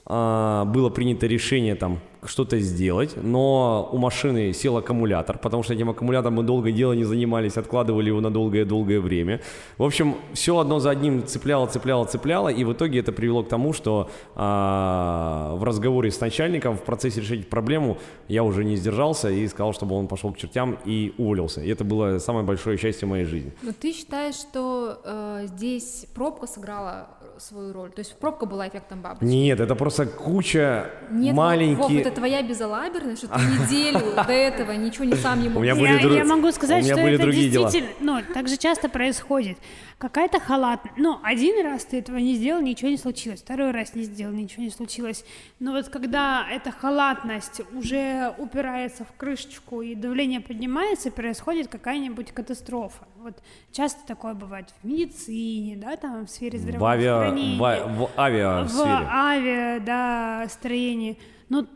а, 0.07 0.65
было 0.65 0.91
принято 0.91 1.27
решение 1.27 1.77
там 1.77 2.01
что-то 2.29 2.59
сделать, 2.59 3.15
но 3.23 3.89
у 3.93 3.99
машины 3.99 4.53
сел 4.53 4.77
аккумулятор, 4.77 5.39
потому 5.39 5.63
что 5.63 5.75
этим 5.75 5.91
аккумулятором 5.91 6.35
мы 6.35 6.43
долго 6.43 6.73
дело 6.73 6.93
не 6.93 7.05
занимались, 7.05 7.57
откладывали 7.57 8.09
его 8.09 8.21
на 8.21 8.31
долгое-долгое 8.31 9.01
время. 9.01 9.41
В 9.79 9.83
общем, 9.83 10.17
все 10.33 10.59
одно 10.59 10.79
за 10.79 10.91
одним 10.91 11.27
цепляло, 11.27 11.67
цепляло, 11.67 12.05
цепляло, 12.05 12.49
и 12.49 12.65
в 12.65 12.73
итоге 12.73 13.01
это 13.01 13.13
привело 13.13 13.43
к 13.43 13.49
тому, 13.49 13.73
что 13.73 14.11
а, 14.35 15.55
в 15.57 15.65
разговоре 15.65 16.11
с 16.11 16.21
начальником 16.21 16.77
в 16.77 16.83
процессе 16.83 17.21
решения 17.21 17.45
проблему 17.45 17.99
я 18.29 18.43
уже 18.43 18.65
не 18.65 18.77
сдержался 18.77 19.31
и 19.31 19.47
сказал, 19.49 19.73
чтобы 19.73 19.95
он 19.95 20.09
пошел 20.09 20.33
к 20.33 20.39
чертям 20.39 20.79
и 20.85 21.15
уволился. 21.19 21.61
И 21.61 21.69
это 21.69 21.85
было 21.85 22.19
самое 22.19 22.45
большое 22.45 22.77
счастье 22.79 23.07
в 23.07 23.11
моей 23.11 23.25
жизни. 23.25 23.53
Но 23.63 23.73
ты 23.73 23.93
считаешь, 23.93 24.35
что 24.37 25.01
э, 25.05 25.47
здесь 25.47 26.07
пробка 26.15 26.47
сыграла 26.47 27.09
свою 27.39 27.73
роль. 27.73 27.91
То 27.91 28.01
есть 28.01 28.15
пробка 28.17 28.47
была 28.47 28.69
эффектом 28.69 29.03
бабочки. 29.03 29.25
Нет, 29.25 29.61
это 29.61 29.75
просто 29.75 30.07
куча 30.07 30.91
Нет, 31.11 31.35
маленьких... 31.35 31.79
Вов, 31.79 32.07
твоя 32.15 32.43
безалаберность, 32.43 33.25
что 33.25 33.29
ты 33.29 33.41
неделю 33.45 34.15
до 34.15 34.33
этого 34.33 34.73
ничего 34.73 35.05
не 35.05 35.15
сам 35.17 35.43
не 35.43 35.49
мог. 35.49 35.59
У 35.59 35.61
меня 35.63 35.75
Я, 35.75 35.81
были 35.81 36.01
дру- 36.13 36.17
я 36.17 36.25
могу 36.25 36.49
у 36.49 36.53
сказать, 36.53 36.83
меня 36.85 36.95
что 36.95 37.03
были 37.03 37.15
это 37.15 37.23
другие 37.25 37.51
дела. 37.51 37.71
действительно, 37.71 38.21
ну, 38.27 38.35
так 38.35 38.49
же 38.49 38.57
часто 38.57 38.89
происходит. 38.89 39.59
Какая-то 39.99 40.41
халатность. 40.41 40.97
Ну, 40.99 41.19
один 41.23 41.65
раз 41.65 41.85
ты 41.85 41.99
этого 41.99 42.17
не 42.19 42.35
сделал, 42.35 42.61
ничего 42.61 42.91
не 42.91 42.99
случилось. 42.99 43.41
Второй 43.41 43.71
раз 43.71 43.95
не 43.95 44.03
сделал, 44.03 44.33
ничего 44.35 44.63
не 44.65 44.71
случилось. 44.71 45.25
Но 45.61 45.73
вот 45.73 45.89
когда 45.89 46.47
эта 46.51 46.73
халатность 46.73 47.61
уже 47.73 48.35
упирается 48.39 49.05
в 49.05 49.13
крышечку 49.17 49.83
и 49.83 49.95
давление 49.95 50.41
поднимается, 50.41 51.11
происходит 51.11 51.69
какая-нибудь 51.69 52.33
катастрофа. 52.33 53.07
Вот 53.23 53.39
часто 53.73 54.01
такое 54.07 54.35
бывает 54.35 54.67
в 54.83 54.87
медицине, 54.87 55.77
да, 55.77 55.97
там 55.97 56.27
в 56.27 56.31
сфере 56.31 56.59
В, 56.59 56.85
авиа... 56.85 57.01
здравоохранения. 57.31 57.57
в, 57.57 57.99
в 57.99 58.11
авиасфере. 58.21 58.85
В 58.85 59.09
авиа, 59.11 59.81
да, 59.81 60.47
строении. 60.51 61.19
Ну, 61.49 61.67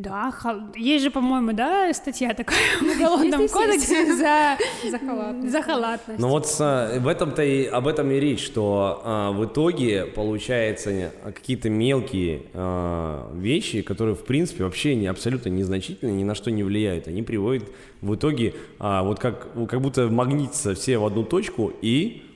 да, 0.00 0.30
хал- 0.30 0.60
есть 0.76 1.04
же, 1.04 1.10
по-моему, 1.10 1.52
да, 1.52 1.92
статья 1.92 2.32
такая 2.34 2.58
в 2.80 2.82
Уголовном 2.96 3.48
кодексе 3.48 4.14
за, 4.14 4.56
За 4.90 4.98
халатность. 4.98 5.52
за 5.52 5.62
халатность. 5.62 6.20
Ну 6.20 6.28
вот 6.28 6.46
с- 6.46 6.98
в 7.00 7.08
этом-то 7.08 7.42
и 7.42 7.64
об 7.66 7.86
этом 7.88 8.10
и 8.10 8.20
речь, 8.20 8.44
что 8.44 9.02
а, 9.04 9.32
в 9.32 9.44
итоге 9.44 10.04
получается 10.06 10.92
не- 10.92 11.10
какие-то 11.32 11.68
мелкие 11.68 12.42
а, 12.54 13.30
вещи, 13.34 13.82
которые 13.82 14.14
в 14.14 14.24
принципе 14.24 14.64
вообще 14.64 14.94
не, 14.94 15.06
абсолютно 15.08 15.48
незначительны, 15.48 16.10
ни 16.12 16.24
на 16.24 16.34
что 16.34 16.50
не 16.50 16.62
влияют. 16.62 17.08
Они 17.08 17.22
приводят 17.22 17.64
в 18.00 18.14
итоге 18.14 18.54
а, 18.78 19.02
вот 19.02 19.18
как, 19.18 19.48
как 19.68 19.80
будто 19.80 20.08
магнитятся 20.08 20.74
все 20.74 20.98
в 20.98 21.06
одну 21.06 21.24
точку 21.24 21.72
и 21.82 22.22
а, 22.22 22.27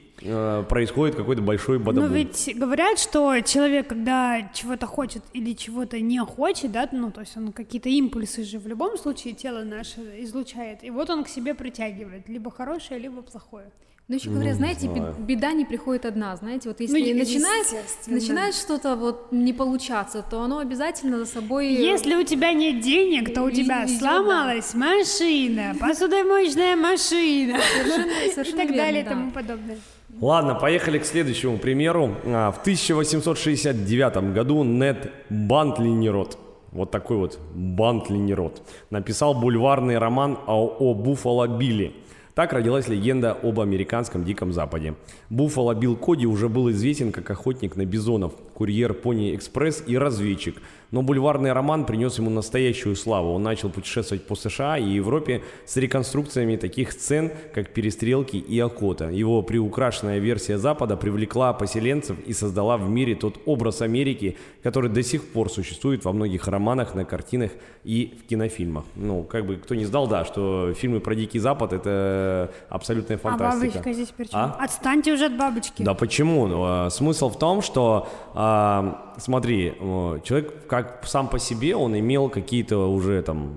происходит 0.68 1.16
какой-то 1.16 1.42
большой 1.42 1.78
Но 1.78 1.84
бадабум. 1.84 2.12
ведь 2.12 2.50
говорят, 2.56 2.98
что 2.98 3.40
человек, 3.40 3.88
когда 3.88 4.50
чего-то 4.54 4.86
хочет 4.86 5.22
или 5.32 5.52
чего-то 5.54 6.00
не 6.00 6.18
хочет, 6.20 6.72
да, 6.72 6.88
ну, 6.92 7.10
то 7.10 7.20
есть 7.20 7.36
он 7.36 7.52
какие-то 7.52 7.88
импульсы 7.88 8.44
же 8.44 8.58
в 8.58 8.66
любом 8.66 8.96
случае 8.98 9.34
тело 9.34 9.62
наше 9.64 10.00
излучает, 10.20 10.84
и 10.84 10.90
вот 10.90 11.10
он 11.10 11.24
к 11.24 11.28
себе 11.28 11.54
притягивает 11.54 12.28
либо 12.28 12.50
хорошее, 12.50 13.00
либо 13.00 13.22
плохое. 13.22 13.66
Ну, 14.08 14.16
еще 14.16 14.30
говорят, 14.30 14.56
знаете, 14.56 14.88
бе- 14.88 14.96
знаю. 14.96 15.14
беда 15.20 15.52
не 15.52 15.64
приходит 15.64 16.04
одна, 16.04 16.36
знаете, 16.36 16.68
вот 16.68 16.80
если 16.80 16.98
Ну, 17.00 17.06
естественно. 17.06 18.14
начинает 18.18 18.54
что-то 18.54 18.96
вот 18.96 19.28
не 19.30 19.52
получаться, 19.52 20.22
то 20.28 20.42
оно 20.42 20.58
обязательно 20.58 21.18
за 21.18 21.24
собой... 21.26 21.68
Если 21.72 22.14
у 22.16 22.24
тебя 22.24 22.52
нет 22.52 22.80
денег, 22.80 23.32
то 23.32 23.42
у 23.44 23.50
тебя 23.50 23.84
везет, 23.84 24.00
сломалась 24.00 24.74
машина, 24.74 25.74
посудомоечная 25.80 26.76
машина 26.76 27.58
Совершенно- 27.76 28.12
и 28.26 28.30
совершенно 28.32 28.56
так 28.58 28.66
верно, 28.70 28.76
далее 28.82 29.00
и 29.00 29.04
да. 29.04 29.10
тому 29.10 29.30
подобное. 29.30 29.78
Ладно, 30.22 30.54
поехали 30.54 31.00
к 31.00 31.04
следующему 31.04 31.58
примеру. 31.58 32.14
А, 32.24 32.52
В 32.52 32.60
1869 32.60 34.32
году 34.32 34.62
Нед 34.62 35.10
Бантлинерот, 35.28 36.38
вот 36.70 36.92
такой 36.92 37.16
вот 37.16 37.40
Бантлинерот, 37.56 38.62
написал 38.90 39.34
бульварный 39.34 39.98
роман 39.98 40.38
о, 40.46 40.68
о 40.78 40.94
Буффало 40.94 41.48
Билли. 41.48 41.92
Так 42.36 42.52
родилась 42.52 42.86
легенда 42.86 43.32
об 43.32 43.58
американском 43.58 44.22
Диком 44.24 44.52
Западе. 44.52 44.94
Буффало 45.28 45.74
Билл 45.74 45.96
Коди 45.96 46.24
уже 46.24 46.48
был 46.48 46.70
известен 46.70 47.10
как 47.10 47.28
охотник 47.28 47.74
на 47.74 47.84
бизонов, 47.84 48.32
курьер 48.54 48.94
Пони 48.94 49.34
Экспресс 49.34 49.82
и 49.88 49.98
разведчик. 49.98 50.62
Но 50.92 51.00
бульварный 51.02 51.52
роман 51.52 51.86
принес 51.86 52.18
ему 52.18 52.28
настоящую 52.28 52.96
славу. 52.96 53.32
Он 53.32 53.42
начал 53.42 53.70
путешествовать 53.70 54.26
по 54.26 54.34
США 54.34 54.76
и 54.76 54.84
Европе 54.84 55.42
с 55.64 55.76
реконструкциями 55.78 56.56
таких 56.56 56.92
сцен, 56.92 57.32
как 57.54 57.70
перестрелки 57.70 58.36
и 58.36 58.60
охота. 58.60 59.08
Его 59.08 59.42
приукрашенная 59.42 60.18
версия 60.18 60.58
Запада 60.58 60.98
привлекла 60.98 61.54
поселенцев 61.54 62.18
и 62.26 62.34
создала 62.34 62.76
в 62.76 62.90
мире 62.90 63.14
тот 63.14 63.40
образ 63.46 63.80
Америки, 63.80 64.36
который 64.62 64.90
до 64.90 65.02
сих 65.02 65.26
пор 65.32 65.50
существует 65.50 66.04
во 66.04 66.12
многих 66.12 66.46
романах, 66.46 66.94
на 66.94 67.06
картинах 67.06 67.52
и 67.84 68.18
в 68.22 68.28
кинофильмах. 68.28 68.84
Ну, 68.94 69.22
как 69.22 69.46
бы 69.46 69.56
кто 69.56 69.74
не 69.74 69.86
знал, 69.86 70.06
да, 70.06 70.26
что 70.26 70.74
фильмы 70.74 71.00
про 71.00 71.14
Дикий 71.14 71.38
Запад 71.38 71.72
это 71.72 72.52
абсолютная 72.68 73.16
А 73.16 73.20
фантастика. 73.20 73.66
бабочка 73.66 73.92
здесь 73.94 74.08
при 74.08 74.24
чем? 74.24 74.38
А? 74.38 74.58
Отстаньте 74.60 75.14
уже 75.14 75.24
от 75.26 75.38
бабочки. 75.38 75.82
Да 75.82 75.94
почему? 75.94 76.46
Ну, 76.46 76.62
а, 76.66 76.90
смысл 76.90 77.30
в 77.30 77.38
том, 77.38 77.62
что, 77.62 78.08
а, 78.34 79.11
смотри, 79.18 79.74
э, 79.78 80.18
человек 80.24 80.66
как 80.66 81.02
сам 81.04 81.28
по 81.28 81.38
себе, 81.38 81.76
он 81.76 81.98
имел 81.98 82.28
какие-то 82.28 82.90
уже 82.90 83.22
там, 83.22 83.52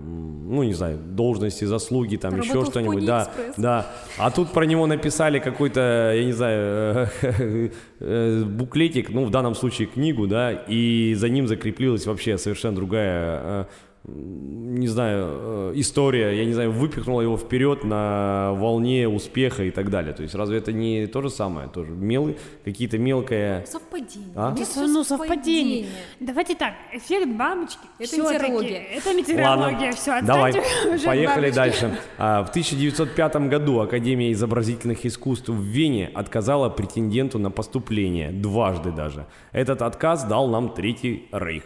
ну 0.49 0.63
не 0.63 0.73
знаю, 0.73 0.97
должности, 0.97 1.65
заслуги, 1.65 2.17
там 2.17 2.35
Работал 2.35 2.61
еще 2.61 2.71
что-нибудь, 2.71 3.05
да, 3.05 3.31
да. 3.57 3.87
А 4.17 4.31
тут 4.31 4.51
про 4.51 4.65
него 4.65 4.87
написали 4.87 5.39
какой-то, 5.39 6.13
я 6.15 6.25
не 6.25 6.33
знаю, 6.33 7.09
э, 7.21 7.69
э, 7.99 8.43
буклетик, 8.43 9.09
ну 9.09 9.25
в 9.25 9.31
данном 9.31 9.55
случае 9.55 9.87
книгу, 9.87 10.27
да, 10.27 10.51
и 10.51 11.13
за 11.17 11.29
ним 11.29 11.47
закрепилась 11.47 12.05
вообще 12.05 12.37
совершенно 12.37 12.75
другая 12.75 13.67
не 14.07 14.87
знаю, 14.87 15.27
э, 15.29 15.71
история, 15.75 16.37
я 16.37 16.45
не 16.45 16.53
знаю, 16.53 16.71
выпихнула 16.71 17.21
его 17.21 17.37
вперед 17.37 17.83
на 17.83 18.51
волне 18.53 19.07
успеха 19.07 19.63
и 19.63 19.71
так 19.71 19.89
далее. 19.89 20.13
То 20.13 20.23
есть 20.23 20.35
разве 20.35 20.57
это 20.57 20.71
не 20.71 21.07
то 21.07 21.21
же 21.21 21.29
самое? 21.29 21.67
Тоже 21.69 21.91
мелы, 21.91 22.37
какие-то 22.63 22.97
мелкое... 22.97 23.65
Совпадение. 23.65 24.31
А? 24.35 24.53
Это, 24.53 24.87
ну, 24.87 25.03
совпадение. 25.03 25.87
Давайте 26.19 26.55
так, 26.55 26.73
эффект 26.93 27.27
бабочки. 27.35 27.79
Это 27.99 28.17
метеорология. 28.17 28.83
Это 28.95 29.13
метеорология, 29.13 29.91
все, 29.93 30.21
давай, 30.21 30.53
поехали 31.05 31.49
бабочки. 31.49 31.55
дальше. 31.55 31.99
А, 32.17 32.43
в 32.43 32.49
1905 32.49 33.35
году 33.47 33.79
Академия 33.79 34.31
изобразительных 34.31 35.05
искусств 35.05 35.49
в 35.49 35.61
Вене 35.61 36.11
отказала 36.13 36.69
претенденту 36.69 37.39
на 37.39 37.49
поступление, 37.49 38.31
дважды 38.31 38.91
даже. 38.91 39.25
Этот 39.51 39.81
отказ 39.81 40.25
дал 40.25 40.47
нам 40.47 40.69
Третий 40.73 41.27
Рейх. 41.31 41.63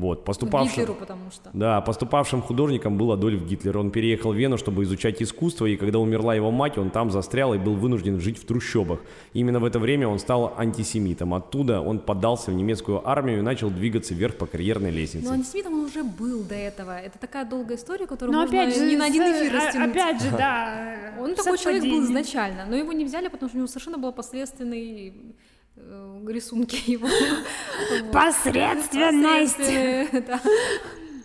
Вот, 0.00 0.24
поступавшим... 0.24 0.70
Гитлеру, 0.70 0.94
потому 0.94 1.30
что. 1.30 1.50
Да, 1.52 1.80
поступавшим 1.82 2.40
художником 2.40 2.96
был 2.96 3.12
Адольф 3.12 3.46
Гитлер. 3.46 3.76
Он 3.76 3.90
переехал 3.90 4.32
в 4.32 4.36
Вену, 4.36 4.56
чтобы 4.56 4.82
изучать 4.84 5.22
искусство, 5.22 5.66
и 5.66 5.76
когда 5.76 5.98
умерла 5.98 6.34
его 6.34 6.50
мать, 6.50 6.78
он 6.78 6.90
там 6.90 7.10
застрял 7.10 7.52
и 7.52 7.58
был 7.58 7.74
вынужден 7.74 8.18
жить 8.18 8.38
в 8.38 8.46
трущобах. 8.46 9.00
Именно 9.34 9.60
в 9.60 9.64
это 9.66 9.78
время 9.78 10.08
он 10.08 10.18
стал 10.18 10.54
антисемитом. 10.56 11.34
Оттуда 11.34 11.82
он 11.82 11.98
поддался 11.98 12.50
в 12.50 12.54
немецкую 12.54 13.06
армию 13.06 13.38
и 13.38 13.42
начал 13.42 13.68
двигаться 13.70 14.14
вверх 14.14 14.36
по 14.36 14.46
карьерной 14.46 14.90
лестнице. 14.90 15.26
Но 15.26 15.34
антисемитом 15.34 15.74
он 15.74 15.84
уже 15.84 16.02
был 16.02 16.42
до 16.44 16.54
этого. 16.54 16.98
Это 16.98 17.18
такая 17.18 17.44
долгая 17.44 17.76
история, 17.76 18.06
которую 18.06 18.32
Но 18.32 18.40
можно 18.42 18.62
опять 18.62 18.74
же, 18.74 18.86
не 18.86 18.96
на 18.96 19.04
один 19.04 19.22
эфир 19.22 19.54
а- 19.54 19.66
растянуть. 19.66 19.90
Опять 19.90 20.22
же, 20.22 20.30
да. 20.30 21.14
Он 21.20 21.34
такой 21.34 21.58
человек 21.58 21.82
был 21.82 22.02
изначально, 22.04 22.64
но 22.66 22.74
его 22.76 22.92
не 22.92 23.04
взяли, 23.04 23.28
потому 23.28 23.48
что 23.48 23.58
у 23.58 23.60
него 23.60 23.68
совершенно 23.68 23.98
было 23.98 24.12
посредственный 24.12 25.08
э, 25.08 25.12
рисунки 26.28 26.78
его. 26.90 27.08
Посредственность. 28.12 29.56
Да. 30.26 30.40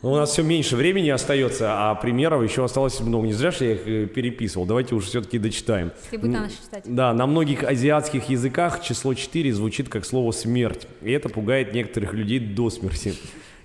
Ну, 0.01 0.11
У 0.11 0.15
нас 0.17 0.29
все 0.29 0.43
меньше 0.43 0.75
времени 0.75 1.09
остается, 1.09 1.89
а 1.89 1.95
примеров 1.95 2.43
еще 2.43 2.63
осталось 2.63 2.99
много. 2.99 3.25
Не 3.25 3.33
зря 3.33 3.49
же 3.49 3.65
я 3.65 3.71
их 3.71 3.87
э, 3.87 4.05
переписывал. 4.05 4.67
Давайте 4.67 4.93
уже 4.93 5.07
все-таки 5.07 5.39
дочитаем. 5.39 5.91
Ты 6.11 6.19
начал 6.19 6.55
читать. 6.63 6.83
Да, 6.85 7.11
на 7.13 7.25
многих 7.25 7.63
азиатских 7.63 8.29
языках 8.29 8.83
число 8.83 9.15
4 9.15 9.51
звучит 9.51 9.89
как 9.89 10.05
слово 10.05 10.31
«смерть», 10.31 10.87
и 11.01 11.11
это 11.11 11.29
пугает 11.29 11.73
некоторых 11.73 12.13
людей 12.13 12.37
до 12.37 12.69
смерти. 12.69 13.15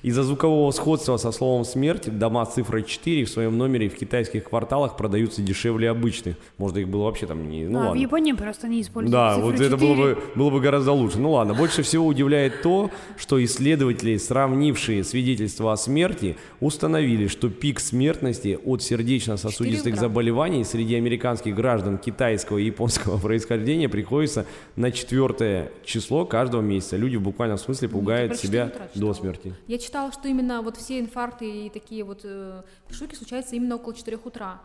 Из-за 0.03 0.23
звукового 0.23 0.71
сходства 0.71 1.19
со 1.19 1.31
словом 1.31 1.65
«смерть» 1.65 2.19
дома 2.19 2.47
с 2.47 2.55
цифрой 2.55 2.85
4 2.85 3.27
в 3.27 3.29
своем 3.29 3.59
номере 3.59 3.91
в 3.91 3.97
китайских 3.97 4.45
кварталах 4.45 4.97
продаются 4.97 5.43
дешевле 5.43 5.91
обычных. 5.91 6.37
Может, 6.57 6.79
их 6.79 6.89
было 6.89 7.05
вообще 7.05 7.27
там 7.27 7.51
не... 7.51 7.65
Ну 7.65 7.79
а, 7.79 7.83
в 7.83 7.87
ладно. 7.89 8.01
Японии 8.01 8.33
просто 8.33 8.67
не 8.67 8.81
используют 8.81 9.13
Да, 9.13 9.35
цифру 9.35 9.51
вот 9.51 9.61
это 9.61 9.77
было 9.77 9.97
4. 9.97 10.15
бы, 10.15 10.21
было 10.37 10.51
бы 10.51 10.61
гораздо 10.61 10.93
лучше. 10.93 11.19
Ну 11.19 11.33
ладно, 11.33 11.53
больше 11.53 11.83
всего 11.83 12.07
удивляет 12.07 12.63
то, 12.63 12.91
что 13.19 13.45
исследователи, 13.45 14.17
сравнившие 14.17 15.05
свидетельства 15.05 15.75
о 15.75 15.77
смерти, 15.77 16.39
установили, 16.61 17.27
что 17.27 17.51
пик 17.51 17.79
смертности 17.79 18.59
от 18.65 18.83
сердечно-сосудистых 18.83 19.97
заболеваний 19.97 20.65
среди 20.65 20.95
американских 20.95 21.55
граждан 21.55 21.99
китайского 21.99 22.57
и 22.57 22.65
японского 22.65 23.19
происхождения 23.21 23.91
приходится 23.91 24.47
на 24.77 24.93
четвертое 24.93 25.73
число 25.85 26.25
каждого 26.25 26.63
месяца. 26.63 26.97
Люди 26.97 27.17
в 27.17 27.23
буквальном 27.23 27.59
смысле 27.59 27.91
пугают 27.91 28.33
про 28.33 28.39
себя 28.39 28.73
до 28.95 29.13
смерти. 29.13 29.53
Я 29.67 29.77
читала, 29.91 30.13
что 30.13 30.29
именно 30.29 30.63
вот 30.63 30.77
все 30.77 31.01
инфаркты 31.01 31.67
и 31.67 31.69
такие 31.69 32.05
вот 32.05 32.21
э, 32.23 32.63
штуки 32.91 33.17
случаются 33.17 33.57
именно 33.57 33.75
около 33.75 33.93
4 33.93 34.17
утра. 34.25 34.61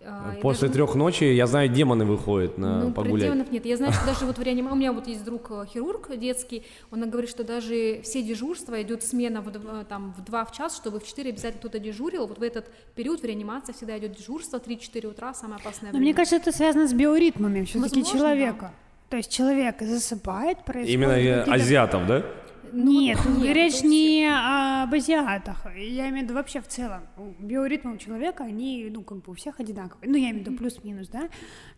А, 0.00 0.36
После 0.40 0.68
даже- 0.68 0.74
трех 0.74 0.94
ночи, 0.94 1.24
я 1.24 1.48
знаю, 1.48 1.68
демоны 1.68 2.04
выходят 2.04 2.56
на 2.56 2.84
Ну, 2.84 2.92
погулять. 2.92 3.26
демонов 3.26 3.50
нет. 3.50 3.66
Я 3.66 3.76
знаю, 3.76 3.92
что 3.92 4.06
даже 4.06 4.24
вот 4.26 4.38
в 4.38 4.42
реанимации... 4.42 4.74
У 4.76 4.78
меня 4.78 4.92
вот 4.92 5.08
есть 5.08 5.24
друг 5.24 5.50
э, 5.50 5.64
хирург 5.66 6.16
детский, 6.16 6.64
он 6.92 7.10
говорит, 7.10 7.28
что 7.28 7.42
даже 7.42 8.00
все 8.04 8.22
дежурства 8.22 8.80
идет 8.80 9.02
смена 9.02 9.40
в, 9.40 9.48
дв- 9.48 9.84
там, 9.86 10.14
в 10.16 10.22
2 10.22 10.44
в 10.44 10.52
час, 10.52 10.76
чтобы 10.76 11.00
в 11.00 11.04
4 11.04 11.30
обязательно 11.30 11.58
кто-то 11.58 11.80
дежурил. 11.80 12.28
Вот 12.28 12.38
в 12.38 12.42
этот 12.44 12.70
период 12.94 13.20
в 13.22 13.24
реанимации 13.24 13.72
всегда 13.72 13.98
идет 13.98 14.12
дежурство, 14.16 14.58
3-4 14.58 15.06
утра, 15.08 15.34
самое 15.34 15.58
опасное 15.60 15.90
Но 15.90 15.98
время. 15.98 16.04
мне 16.04 16.14
кажется, 16.14 16.36
это 16.36 16.52
связано 16.52 16.86
с 16.86 16.92
биоритмами 16.92 17.64
все-таки 17.64 18.04
человека. 18.04 18.70
То 19.10 19.16
есть 19.16 19.32
человек 19.32 19.80
засыпает, 19.80 20.64
происходит 20.64 20.94
Именно 20.94 21.12
э, 21.18 21.42
азиатов, 21.42 22.06
да? 22.06 22.24
Нет, 22.72 23.18
вот 23.24 23.38
нет, 23.42 23.54
речь 23.54 23.78
это 23.78 23.86
не 23.86 24.26
об 24.26 24.94
азиатах. 24.94 25.66
Я 25.76 26.08
имею 26.08 26.20
в 26.20 26.22
виду 26.24 26.34
вообще 26.34 26.60
в 26.60 26.68
целом. 26.68 27.02
Биоритмы 27.38 27.94
у 27.94 27.96
человека, 27.96 28.44
они, 28.44 28.88
ну, 28.92 29.02
как 29.02 29.18
бы 29.18 29.32
у 29.32 29.34
всех 29.34 29.60
одинаковые. 29.60 30.10
Ну, 30.10 30.16
я 30.16 30.30
имею 30.30 30.44
в 30.44 30.46
виду 30.46 30.56
плюс-минус, 30.56 31.08
да? 31.08 31.28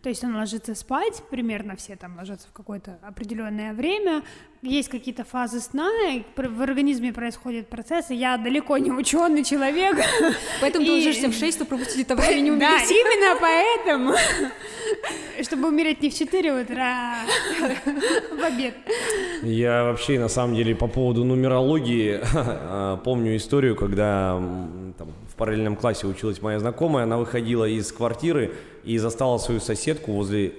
То 0.01 0.09
есть 0.09 0.23
он 0.23 0.35
ложится 0.35 0.75
спать, 0.75 1.21
примерно 1.29 1.75
все 1.75 1.95
там 1.95 2.15
ложатся 2.17 2.47
в 2.47 2.53
какое-то 2.53 2.99
определенное 3.01 3.73
время, 3.73 4.23
есть 4.61 4.89
какие-то 4.89 5.23
фазы 5.23 5.59
сна, 5.59 5.89
в 6.35 6.61
организме 6.61 7.11
происходят 7.11 7.67
процессы. 7.67 8.13
Я 8.13 8.37
далеко 8.37 8.77
не 8.77 8.91
ученый 8.91 9.43
человек. 9.43 9.97
Поэтому 10.61 10.85
ты 10.85 10.91
И- 10.91 10.95
ложишься 10.95 11.29
в 11.29 11.33
6, 11.33 11.57
чтобы 11.57 11.69
пропустить 11.69 12.01
это 12.05 12.15
время, 12.15 12.41
не 12.41 12.51
Да, 12.51 12.55
умереть. 12.67 12.91
именно 12.91 13.39
поэтому, 13.41 14.13
чтобы 15.43 15.67
умереть 15.69 16.01
не 16.01 16.09
в 16.11 16.13
4 16.15 16.53
утра, 16.61 17.15
а 17.15 18.35
в 18.35 18.43
обед. 18.43 18.75
Я 19.41 19.83
вообще, 19.85 20.19
на 20.19 20.27
самом 20.27 20.55
деле, 20.55 20.75
по 20.75 20.87
поводу 20.87 21.23
нумерологии 21.23 22.19
а, 22.35 22.97
помню 22.97 23.35
историю, 23.37 23.75
когда 23.75 24.33
там, 24.97 25.07
в 25.27 25.35
параллельном 25.35 25.75
классе 25.75 26.05
училась 26.05 26.39
моя 26.41 26.59
знакомая, 26.59 27.05
она 27.05 27.17
выходила 27.17 27.65
из 27.67 27.91
квартиры 27.91 28.53
и 28.83 28.97
застала 28.99 29.39
свою 29.39 29.59
соседку 29.59 30.11
возле 30.11 30.53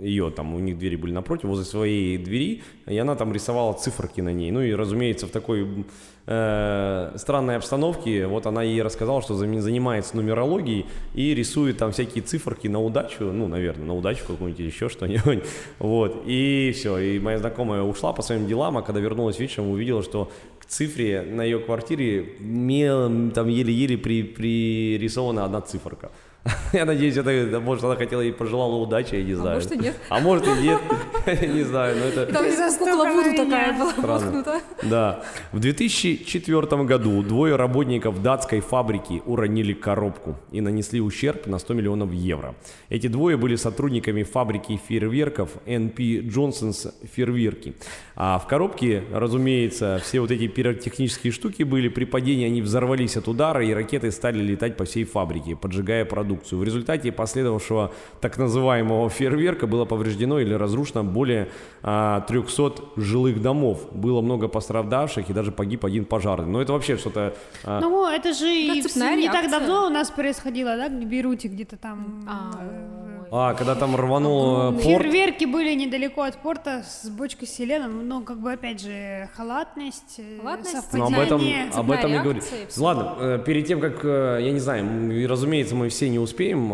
ее, 0.00 0.30
там 0.30 0.54
у 0.54 0.58
них 0.58 0.76
двери 0.76 0.96
были 0.96 1.12
напротив, 1.12 1.44
возле 1.44 1.64
своей 1.64 2.18
двери, 2.18 2.62
и 2.86 2.98
она 2.98 3.14
там 3.14 3.32
рисовала 3.32 3.74
циферки 3.74 4.20
на 4.20 4.32
ней. 4.32 4.50
Ну 4.50 4.60
и, 4.60 4.72
разумеется, 4.72 5.28
в 5.28 5.30
такой 5.30 5.86
э, 6.26 7.12
странной 7.16 7.56
обстановке, 7.56 8.26
вот 8.26 8.46
она 8.46 8.64
ей 8.64 8.82
рассказала, 8.82 9.22
что 9.22 9.34
занимается 9.34 10.16
нумерологией 10.16 10.86
и 11.14 11.32
рисует 11.32 11.78
там 11.78 11.92
всякие 11.92 12.24
циферки 12.24 12.66
на 12.66 12.82
удачу, 12.82 13.24
ну, 13.24 13.46
наверное, 13.46 13.86
на 13.86 13.94
удачу 13.94 14.24
какую-нибудь 14.26 14.64
еще 14.64 14.88
что-нибудь. 14.88 15.44
Вот, 15.78 16.22
и 16.26 16.72
все, 16.74 16.98
и 16.98 17.18
моя 17.18 17.38
знакомая 17.38 17.82
ушла 17.82 18.12
по 18.12 18.22
своим 18.22 18.46
делам, 18.46 18.76
а 18.78 18.82
когда 18.82 19.00
вернулась 19.00 19.38
вечером, 19.38 19.70
увидела, 19.70 20.02
что 20.02 20.30
к 20.58 20.66
цифре 20.66 21.22
на 21.22 21.42
ее 21.42 21.58
квартире 21.58 22.36
мелом, 22.40 23.30
там 23.30 23.48
еле-еле 23.48 23.98
при, 23.98 24.22
пририсована 24.22 25.44
одна 25.44 25.60
циферка. 25.60 26.10
Я 26.72 26.84
надеюсь, 26.84 27.16
это, 27.16 27.60
может, 27.60 27.84
она 27.84 27.96
хотела 27.96 28.20
ей 28.20 28.32
пожелала 28.32 28.76
удачи, 28.76 29.14
я 29.14 29.22
не 29.22 29.34
знаю. 29.34 29.54
может, 29.56 29.72
и 29.72 29.78
нет. 29.78 29.96
А 30.08 30.20
может 30.20 30.46
и 30.46 30.50
нет, 30.62 30.80
не 31.42 31.62
знаю, 31.62 31.96
но 31.96 32.04
это... 32.04 32.26
Там 32.32 32.44
кукла 32.78 33.04
Вуду 33.06 33.36
такая 33.36 33.72
была 33.78 33.92
Странно. 33.92 34.60
Да. 34.82 35.24
В 35.52 35.60
2004 35.60 36.84
году 36.84 37.22
двое 37.22 37.56
работников 37.56 38.22
датской 38.22 38.60
фабрики 38.60 39.22
уронили 39.24 39.72
коробку 39.72 40.36
и 40.52 40.60
нанесли 40.60 41.00
ущерб 41.00 41.46
на 41.46 41.58
100 41.58 41.74
миллионов 41.74 42.12
евро. 42.12 42.54
Эти 42.90 43.06
двое 43.06 43.36
были 43.36 43.56
сотрудниками 43.56 44.22
фабрики 44.22 44.78
фейерверков 44.88 45.50
NP 45.66 46.28
Johnson's 46.28 46.92
фейерверки. 47.10 47.74
А 48.16 48.38
в 48.38 48.46
коробке, 48.46 49.04
разумеется, 49.12 50.00
все 50.02 50.20
вот 50.20 50.30
эти 50.30 50.46
пиротехнические 50.46 51.32
штуки 51.32 51.62
были. 51.62 51.88
При 51.88 52.04
падении 52.04 52.46
они 52.46 52.62
взорвались 52.62 53.16
от 53.16 53.28
удара, 53.28 53.64
и 53.64 53.72
ракеты 53.72 54.10
стали 54.10 54.42
летать 54.42 54.76
по 54.76 54.84
всей 54.84 55.04
фабрике, 55.04 55.56
поджигая 55.56 56.04
продукцию. 56.34 56.58
В 56.58 56.64
результате 56.64 57.12
последовавшего 57.12 57.90
так 58.20 58.38
называемого 58.38 59.08
фейерверка 59.10 59.66
было 59.66 59.84
повреждено 59.84 60.40
или 60.40 60.54
разрушено 60.54 61.04
более 61.04 61.48
а, 61.82 62.20
300 62.20 62.74
жилых 62.96 63.40
домов. 63.40 63.88
Было 63.92 64.20
много 64.20 64.48
пострадавших, 64.48 65.30
и 65.30 65.32
даже 65.32 65.52
погиб 65.52 65.84
один 65.84 66.04
пожарный. 66.04 66.48
Но 66.50 66.60
это 66.60 66.72
вообще 66.72 66.96
что-то... 66.96 67.34
а, 67.64 67.80
Ну, 67.80 68.06
это 68.06 68.32
же 68.32 68.82
цепная 68.82 69.16
не 69.16 69.28
так 69.28 69.50
давно 69.50 69.86
у 69.86 69.90
нас 69.90 70.10
происходило, 70.10 70.76
да, 70.76 70.88
в 70.88 71.04
Бейруте 71.04 71.48
где-то 71.48 71.76
там. 71.76 72.24
А, 72.28 72.50
э, 72.60 73.03
а, 73.36 73.54
когда 73.54 73.74
там 73.74 73.96
рванул 73.96 74.68
э, 74.68 74.72
порт, 74.72 74.82
Фейерверки 74.84 75.44
были 75.44 75.74
недалеко 75.74 76.22
от 76.22 76.36
порта 76.36 76.84
с 76.86 77.08
бочкой 77.08 77.48
с 77.48 77.50
селеном, 77.52 78.06
но 78.06 78.20
как 78.20 78.38
бы 78.38 78.52
опять 78.52 78.80
же 78.80 79.28
халатность, 79.34 80.14
э, 80.18 80.38
Халатность, 80.40 80.92
Ну, 80.92 81.04
об 81.06 81.12
этом, 81.14 81.40
совпадение. 81.40 81.70
об 81.74 81.90
этом 81.90 82.14
и 82.14 82.18
говорю. 82.20 82.40
Ладно, 82.76 83.14
э, 83.18 83.42
перед 83.44 83.66
тем, 83.66 83.80
как, 83.80 84.04
э, 84.04 84.38
я 84.40 84.52
не 84.52 84.60
знаю, 84.60 85.28
разумеется, 85.28 85.74
мы 85.74 85.88
все 85.88 86.08
не 86.08 86.18
успеем 86.20 86.72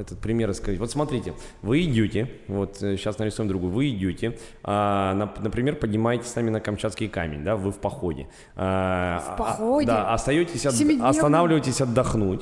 этот 0.00 0.18
пример 0.20 0.48
рассказать. 0.48 0.78
Вот 0.80 0.90
смотрите, 0.90 1.34
вы 1.60 1.82
идете, 1.82 2.30
вот 2.48 2.76
сейчас 2.78 3.18
нарисуем 3.18 3.48
другую, 3.48 3.72
вы 3.72 3.90
идете, 3.90 4.38
а, 4.62 5.14
нап- 5.14 5.42
например, 5.42 5.76
поднимаетесь 5.76 6.28
с 6.28 6.36
нами 6.36 6.48
на 6.50 6.60
Камчатский 6.60 7.08
камень, 7.08 7.44
да, 7.44 7.56
вы 7.56 7.70
в 7.70 7.78
походе. 7.78 8.28
в 8.56 9.34
походе? 9.36 9.86
Да, 9.86 10.14
остаетесь, 10.14 10.64
от- 10.64 10.74
останавливаетесь 11.02 11.80
отдохнуть. 11.80 12.40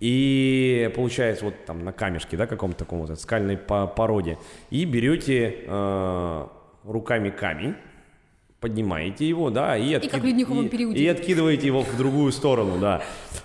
И 0.00 0.90
получается 0.94 1.46
вот 1.46 1.54
там 1.66 1.84
на 1.84 1.92
камешке, 1.92 2.36
да, 2.36 2.46
каком-то 2.46 2.78
таком 2.78 3.00
вот 3.00 3.18
скальной 3.20 3.56
по- 3.56 3.86
породе. 3.86 4.38
И 4.70 4.84
берете 4.84 5.56
э, 5.66 6.46
руками 6.84 7.30
камень, 7.30 7.74
поднимаете 8.60 9.28
его, 9.28 9.50
да, 9.50 9.76
и, 9.76 9.94
откид- 9.94 10.10
как 10.10 10.22
в 10.22 10.24
ледниковом 10.24 10.66
и- 10.66 10.68
периоде. 10.68 10.98
и 11.02 11.06
откидываете 11.08 11.66
его 11.66 11.82
в 11.82 11.96
другую 11.96 12.32
сторону, 12.32 12.78
да. 12.78 13.02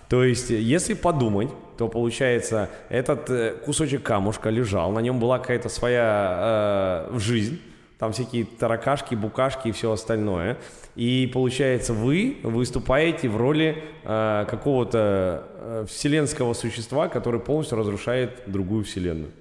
То 0.09 0.23
есть, 0.23 0.49
если 0.49 0.93
подумать, 0.93 1.49
то 1.77 1.87
получается, 1.87 2.69
этот 2.89 3.29
э, 3.29 3.53
кусочек 3.65 4.03
камушка 4.03 4.49
лежал, 4.49 4.91
на 4.91 4.99
нем 4.99 5.19
была 5.19 5.39
какая-то 5.39 5.69
своя 5.69 7.07
э, 7.13 7.17
жизнь, 7.19 7.59
там 7.97 8.11
всякие 8.13 8.45
таракашки, 8.45 9.13
букашки 9.15 9.67
и 9.67 9.71
все 9.71 9.91
остальное. 9.91 10.57
И 10.95 11.29
получается, 11.33 11.93
вы 11.93 12.37
выступаете 12.43 13.29
в 13.29 13.37
роли 13.37 13.83
э, 14.03 14.45
какого-то 14.49 15.47
вселенского 15.87 16.53
существа, 16.53 17.07
который 17.07 17.39
полностью 17.39 17.77
разрушает 17.77 18.41
другую 18.47 18.83
вселенную. 18.83 19.31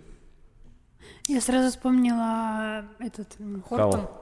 Я 1.28 1.40
сразу 1.40 1.70
вспомнила 1.70 2.84
этот 2.98 3.28
Хортон. 3.68 3.92
Кого? 3.92 4.16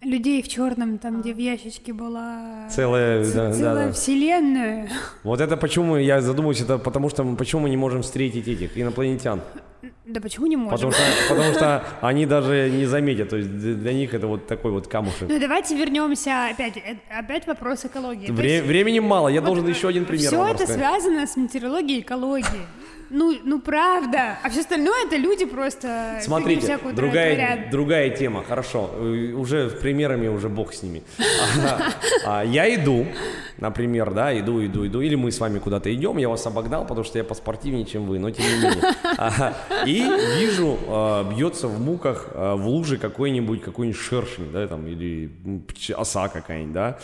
людей 0.00 0.40
в 0.42 0.48
черном, 0.48 0.98
там, 0.98 1.22
где 1.22 1.34
в 1.34 1.38
ящичке 1.38 1.92
была 1.92 2.68
Целая, 2.70 3.24
ц- 3.24 3.34
да, 3.34 3.48
да, 3.48 3.52
целая 3.52 3.86
да. 3.88 3.92
вселенная. 3.92 4.88
Вот 5.24 5.40
это 5.40 5.56
почему 5.56 5.96
я 5.96 6.20
задумываюсь, 6.20 6.60
это 6.60 6.78
потому 6.78 7.08
что 7.10 7.24
мы- 7.24 7.36
почему 7.36 7.62
мы 7.62 7.70
не 7.70 7.76
можем 7.76 8.02
встретить 8.02 8.46
этих 8.46 8.78
инопланетян. 8.78 9.40
Да 10.06 10.20
почему 10.20 10.46
не 10.46 10.56
можем? 10.56 10.70
Потому 10.70 10.92
что, 10.92 11.02
потому 11.28 11.54
что 11.54 11.84
они 12.00 12.26
даже 12.26 12.68
не 12.70 12.86
заметят, 12.86 13.28
то 13.28 13.36
есть 13.36 13.48
для 13.50 13.92
них 13.92 14.12
это 14.12 14.26
вот 14.26 14.46
такой 14.46 14.72
вот 14.72 14.88
камушек. 14.88 15.28
Ну 15.28 15.38
давайте 15.38 15.76
вернемся 15.76 16.48
опять, 16.50 16.76
э, 16.76 16.96
опять 17.10 17.46
вопрос 17.46 17.84
экологии. 17.84 18.30
Вре- 18.30 18.54
есть 18.56 18.66
времени 18.66 18.98
мало, 18.98 19.28
я 19.28 19.40
должен 19.40 19.66
еще 19.68 19.88
один 19.88 20.04
пример 20.04 20.26
Все 20.26 20.46
это 20.46 20.66
связано 20.66 21.26
с 21.26 21.36
метеорологией 21.36 21.98
и 21.98 22.02
экологией. 22.02 22.66
Ну, 23.10 23.34
ну 23.44 23.60
правда. 23.60 24.38
А 24.42 24.50
все 24.50 24.60
остальное 24.60 25.06
это 25.06 25.16
люди 25.16 25.46
просто 25.46 26.18
Смотрите, 26.22 26.78
другая, 26.92 27.34
творят. 27.34 27.70
другая 27.70 28.10
тема, 28.10 28.44
хорошо, 28.44 28.90
э, 28.94 29.32
уже 29.32 29.70
примерами 29.70 30.28
уже 30.28 30.48
бог 30.48 30.74
с 30.74 30.82
ними. 30.82 31.02
А, 31.64 32.40
а, 32.40 32.44
Я 32.44 32.72
иду, 32.74 33.06
например, 33.60 34.12
да, 34.12 34.38
иду, 34.38 34.64
иду, 34.64 34.86
иду, 34.86 35.00
или 35.00 35.14
мы 35.14 35.30
с 35.32 35.40
вами 35.40 35.58
куда-то 35.58 35.92
идем, 35.94 36.16
я 36.18 36.28
вас 36.28 36.46
обогнал, 36.46 36.86
потому 36.86 37.04
что 37.04 37.18
я 37.18 37.24
поспортивнее, 37.24 37.84
чем 37.84 38.06
вы, 38.06 38.18
но 38.18 38.30
тем 38.30 38.44
не 38.44 38.64
менее. 38.64 39.54
И 39.86 40.02
вижу, 40.38 40.78
а, 40.86 41.24
бьется 41.24 41.68
в 41.68 41.80
муках 41.80 42.28
а, 42.34 42.56
в 42.56 42.66
луже 42.68 42.98
какой-нибудь, 42.98 43.62
какой-нибудь 43.62 44.00
шершень, 44.00 44.52
да, 44.52 44.66
там, 44.66 44.86
или 44.86 45.30
оса 45.96 46.28
какая-нибудь, 46.28 46.72
да, 46.72 46.98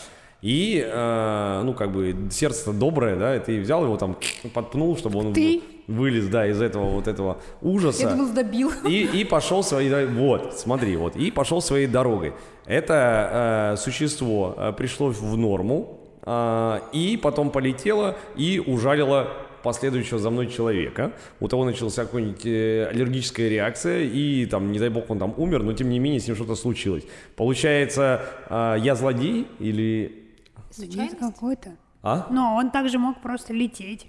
и, 0.45 0.79
э, 0.85 1.61
ну, 1.63 1.73
как 1.73 1.91
бы, 1.91 2.15
сердце 2.29 2.71
доброе, 2.71 3.15
да, 3.15 3.35
и 3.35 3.39
ты 3.39 3.59
взял 3.59 3.83
его 3.83 3.97
там, 3.97 4.15
подпнул, 4.53 4.95
чтобы 4.95 5.17
он 5.17 5.33
Ты? 5.33 5.63
вылез, 5.87 6.27
да, 6.27 6.45
из 6.45 6.61
этого 6.61 6.85
вот 6.85 7.07
этого 7.07 7.39
ужаса. 7.63 8.03
Я 8.03 8.09
думал, 8.09 8.31
добил. 8.31 8.71
И, 8.87 9.09
и 9.11 9.23
пошел 9.23 9.63
своей. 9.63 10.05
Вот, 10.05 10.53
смотри, 10.59 10.97
вот. 10.97 11.15
И 11.15 11.31
пошел 11.31 11.61
своей 11.61 11.87
дорогой. 11.87 12.33
Это 12.67 13.73
э, 13.73 13.77
существо 13.77 14.53
э, 14.55 14.73
пришло 14.73 15.07
в 15.07 15.35
норму, 15.35 15.94
и 16.27 17.19
потом 17.21 17.51
полетело 17.51 18.15
и 18.35 18.59
ужалило 18.65 19.45
последующего 19.65 20.19
за 20.19 20.29
мной 20.29 20.47
человека. 20.47 21.11
У 21.39 21.47
того 21.47 21.65
началась 21.65 21.95
какая-нибудь 21.95 22.45
э, 22.45 22.85
аллергическая 22.85 23.49
реакция, 23.49 24.03
и 24.03 24.45
там, 24.45 24.71
не 24.71 24.77
дай 24.77 24.89
бог, 24.89 25.09
он 25.09 25.17
там 25.17 25.33
умер, 25.37 25.63
но 25.63 25.73
тем 25.73 25.89
не 25.89 25.97
менее 25.97 26.19
с 26.19 26.27
ним 26.27 26.35
что-то 26.35 26.55
случилось. 26.55 27.03
Получается, 27.35 28.21
э, 28.47 28.75
я 28.79 28.93
злодей 28.93 29.47
или... 29.57 30.23
Случайность? 30.69 31.17
какой-то. 31.17 31.71
А? 32.03 32.27
Но 32.29 32.55
он 32.55 32.69
также 32.69 32.99
мог 32.99 33.21
просто 33.23 33.53
лететь. 33.53 34.05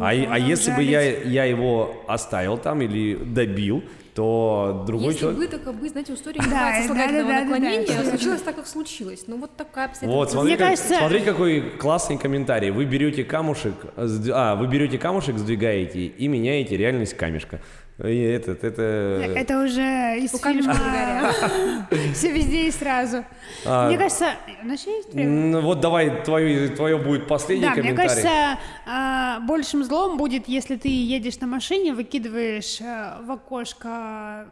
А, 0.00 0.08
а 0.08 0.38
если 0.38 0.72
бы 0.74 0.82
я, 0.82 1.00
я 1.22 1.44
его 1.44 2.02
оставил 2.08 2.58
там 2.58 2.82
или 2.82 3.14
добил, 3.14 3.84
то 4.14 4.84
другой 4.86 5.08
Если 5.08 5.20
человек... 5.20 5.40
бы 5.40 5.46
так 5.58 5.74
бы, 5.74 5.88
знаете, 5.88 6.12
история 6.14 6.40
Да, 6.40 6.44
называется 6.46 6.80
да, 6.82 6.86
слагательного 6.94 7.28
да, 7.28 7.34
да, 7.34 7.38
да, 7.38 7.44
наклонения, 7.44 7.86
да. 7.86 8.04
случилось 8.10 8.42
так, 8.42 8.56
как 8.56 8.66
случилось. 8.66 9.24
Ну 9.26 9.38
вот 9.38 9.56
такая 9.56 9.86
обстоятельства. 9.86 10.18
Вот, 10.18 10.30
смотри, 10.30 10.48
Мне 10.50 10.58
как- 10.58 10.68
кажется- 10.68 10.94
смотри, 10.98 11.20
какой 11.20 11.60
классный 11.78 12.18
комментарий. 12.18 12.70
Вы 12.70 12.84
берете 12.84 13.24
камушек, 13.24 13.74
а, 13.96 14.54
вы 14.56 14.66
берете 14.66 14.98
камушек, 14.98 15.38
сдвигаете 15.38 16.06
и 16.06 16.28
меняете 16.28 16.76
реальность 16.76 17.14
камешка. 17.14 17.60
И 18.04 18.20
этот, 18.20 18.64
это... 18.64 18.82
Это 18.82 19.62
уже 19.62 20.18
из 20.18 20.32
фильма 20.40 20.74
«Все 22.14 22.32
везде 22.32 22.66
и 22.66 22.70
сразу». 22.70 23.24
А, 23.64 23.88
Мне 23.88 23.96
кажется, 23.96 24.30
у 24.62 24.66
нас 24.66 24.84
есть 24.86 25.14
время? 25.14 25.60
Вот 25.60 25.80
давай, 25.80 26.24
твое, 26.24 26.68
твое 26.68 26.98
будет 26.98 27.28
последний 27.28 27.64
Да, 27.64 27.72
мне 27.72 27.82
комментарий. 27.82 28.08
кажется, 28.08 28.58
а, 28.86 29.40
большим 29.40 29.84
злом 29.84 30.16
будет, 30.16 30.48
если 30.48 30.76
ты 30.76 30.88
едешь 30.88 31.38
на 31.38 31.46
машине, 31.46 31.94
выкидываешь 31.94 32.80
а, 32.80 33.20
в 33.22 33.30
окошко 33.30 34.48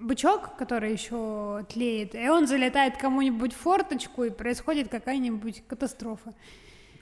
бычок, 0.00 0.56
который 0.56 0.92
еще 0.92 1.64
тлеет, 1.68 2.14
и 2.14 2.28
он 2.28 2.46
залетает 2.46 2.96
кому-нибудь 2.96 3.52
в 3.52 3.56
форточку, 3.58 4.24
и 4.24 4.30
происходит 4.30 4.88
какая-нибудь 4.88 5.62
катастрофа. 5.66 6.32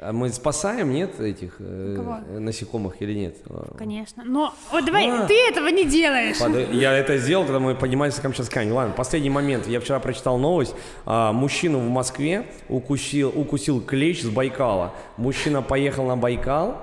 А 0.05 0.13
мы 0.13 0.29
спасаем, 0.31 0.91
нет, 0.93 1.21
этих 1.21 1.57
э, 1.61 1.95
Кого? 1.97 2.19
насекомых 2.41 3.01
или 3.01 3.15
нет? 3.15 3.37
Конечно. 3.79 4.25
Но 4.27 4.53
вот 4.73 4.85
давай, 4.85 5.09
А. 5.09 5.27
ты 5.27 5.35
этого 5.49 5.69
не 5.69 5.85
делаешь. 5.85 6.39
Под- 6.39 6.73
Я 6.75 6.93
это 6.93 7.19
сделал, 7.19 7.45
когда 7.45 7.61
мы 7.61 7.75
поднимались 7.75 8.17
на 8.17 8.23
Камчатскане. 8.23 8.73
Ладно, 8.73 8.95
последний 8.97 9.31
момент. 9.31 9.67
Я 9.69 9.81
вчера 9.81 10.01
прочитал 10.01 10.39
новость. 10.39 10.75
А, 11.07 11.33
мужчину 11.33 11.79
в 11.79 11.89
Москве 11.89 12.47
укусил, 12.69 13.33
укусил 13.35 13.81
клещ 13.81 14.23
с 14.23 14.29
Байкала. 14.29 14.93
Мужчина 15.17 15.63
поехал 15.63 16.07
на 16.07 16.17
Байкал, 16.17 16.77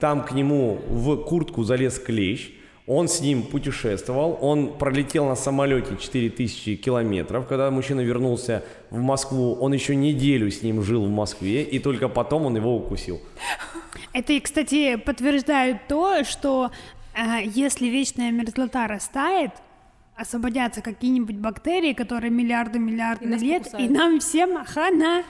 там 0.00 0.24
к 0.24 0.32
нему 0.32 0.78
в 0.88 1.16
куртку 1.24 1.62
залез 1.62 1.98
клещ. 1.98 2.50
Он 2.86 3.08
с 3.08 3.20
ним 3.20 3.42
путешествовал, 3.42 4.38
он 4.40 4.78
пролетел 4.78 5.26
на 5.26 5.34
самолете 5.34 5.96
4000 5.96 6.76
километров. 6.76 7.48
Когда 7.48 7.70
мужчина 7.72 8.00
вернулся 8.00 8.62
в 8.90 9.00
Москву, 9.00 9.54
он 9.54 9.72
еще 9.72 9.96
неделю 9.96 10.50
с 10.50 10.62
ним 10.62 10.82
жил 10.82 11.04
в 11.04 11.10
Москве, 11.10 11.64
и 11.64 11.80
только 11.80 12.08
потом 12.08 12.46
он 12.46 12.56
его 12.56 12.76
укусил. 12.76 13.20
Это, 14.12 14.40
кстати, 14.40 14.96
подтверждает 14.96 15.88
то, 15.88 16.22
что 16.22 16.70
э, 17.14 17.42
если 17.44 17.86
вечная 17.88 18.30
мерзлота 18.30 18.86
растает, 18.86 19.50
освободятся 20.16 20.80
какие-нибудь 20.80 21.36
бактерии, 21.36 21.92
которые 21.92 22.30
миллиарды-миллиарды 22.30 23.24
И 23.26 23.28
нас 23.28 23.42
лет, 23.42 23.64
покусают. 23.64 23.90
и 23.90 23.92
нам 23.92 24.18
всем 24.20 24.64
хана. 24.64 25.22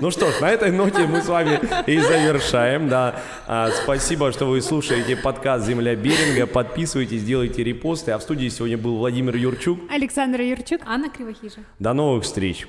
Ну 0.00 0.10
что 0.10 0.30
ж, 0.30 0.40
на 0.40 0.50
этой 0.50 0.72
ноте 0.72 1.06
мы 1.06 1.20
с 1.20 1.26
вами 1.28 1.60
и 1.86 1.98
завершаем. 1.98 2.88
Да. 2.88 3.16
А, 3.46 3.70
спасибо, 3.70 4.32
что 4.32 4.46
вы 4.46 4.62
слушаете 4.62 5.16
подкаст 5.16 5.66
«Земля 5.66 5.94
Беринга». 5.94 6.46
Подписывайтесь, 6.46 7.22
делайте 7.22 7.62
репосты. 7.62 8.12
А 8.12 8.18
в 8.18 8.22
студии 8.22 8.48
сегодня 8.48 8.78
был 8.78 8.96
Владимир 8.96 9.36
Юрчук. 9.36 9.78
Александр 9.90 10.40
Юрчук. 10.40 10.80
Анна 10.86 11.10
Кривохижа. 11.10 11.60
До 11.78 11.92
новых 11.92 12.24
встреч! 12.24 12.66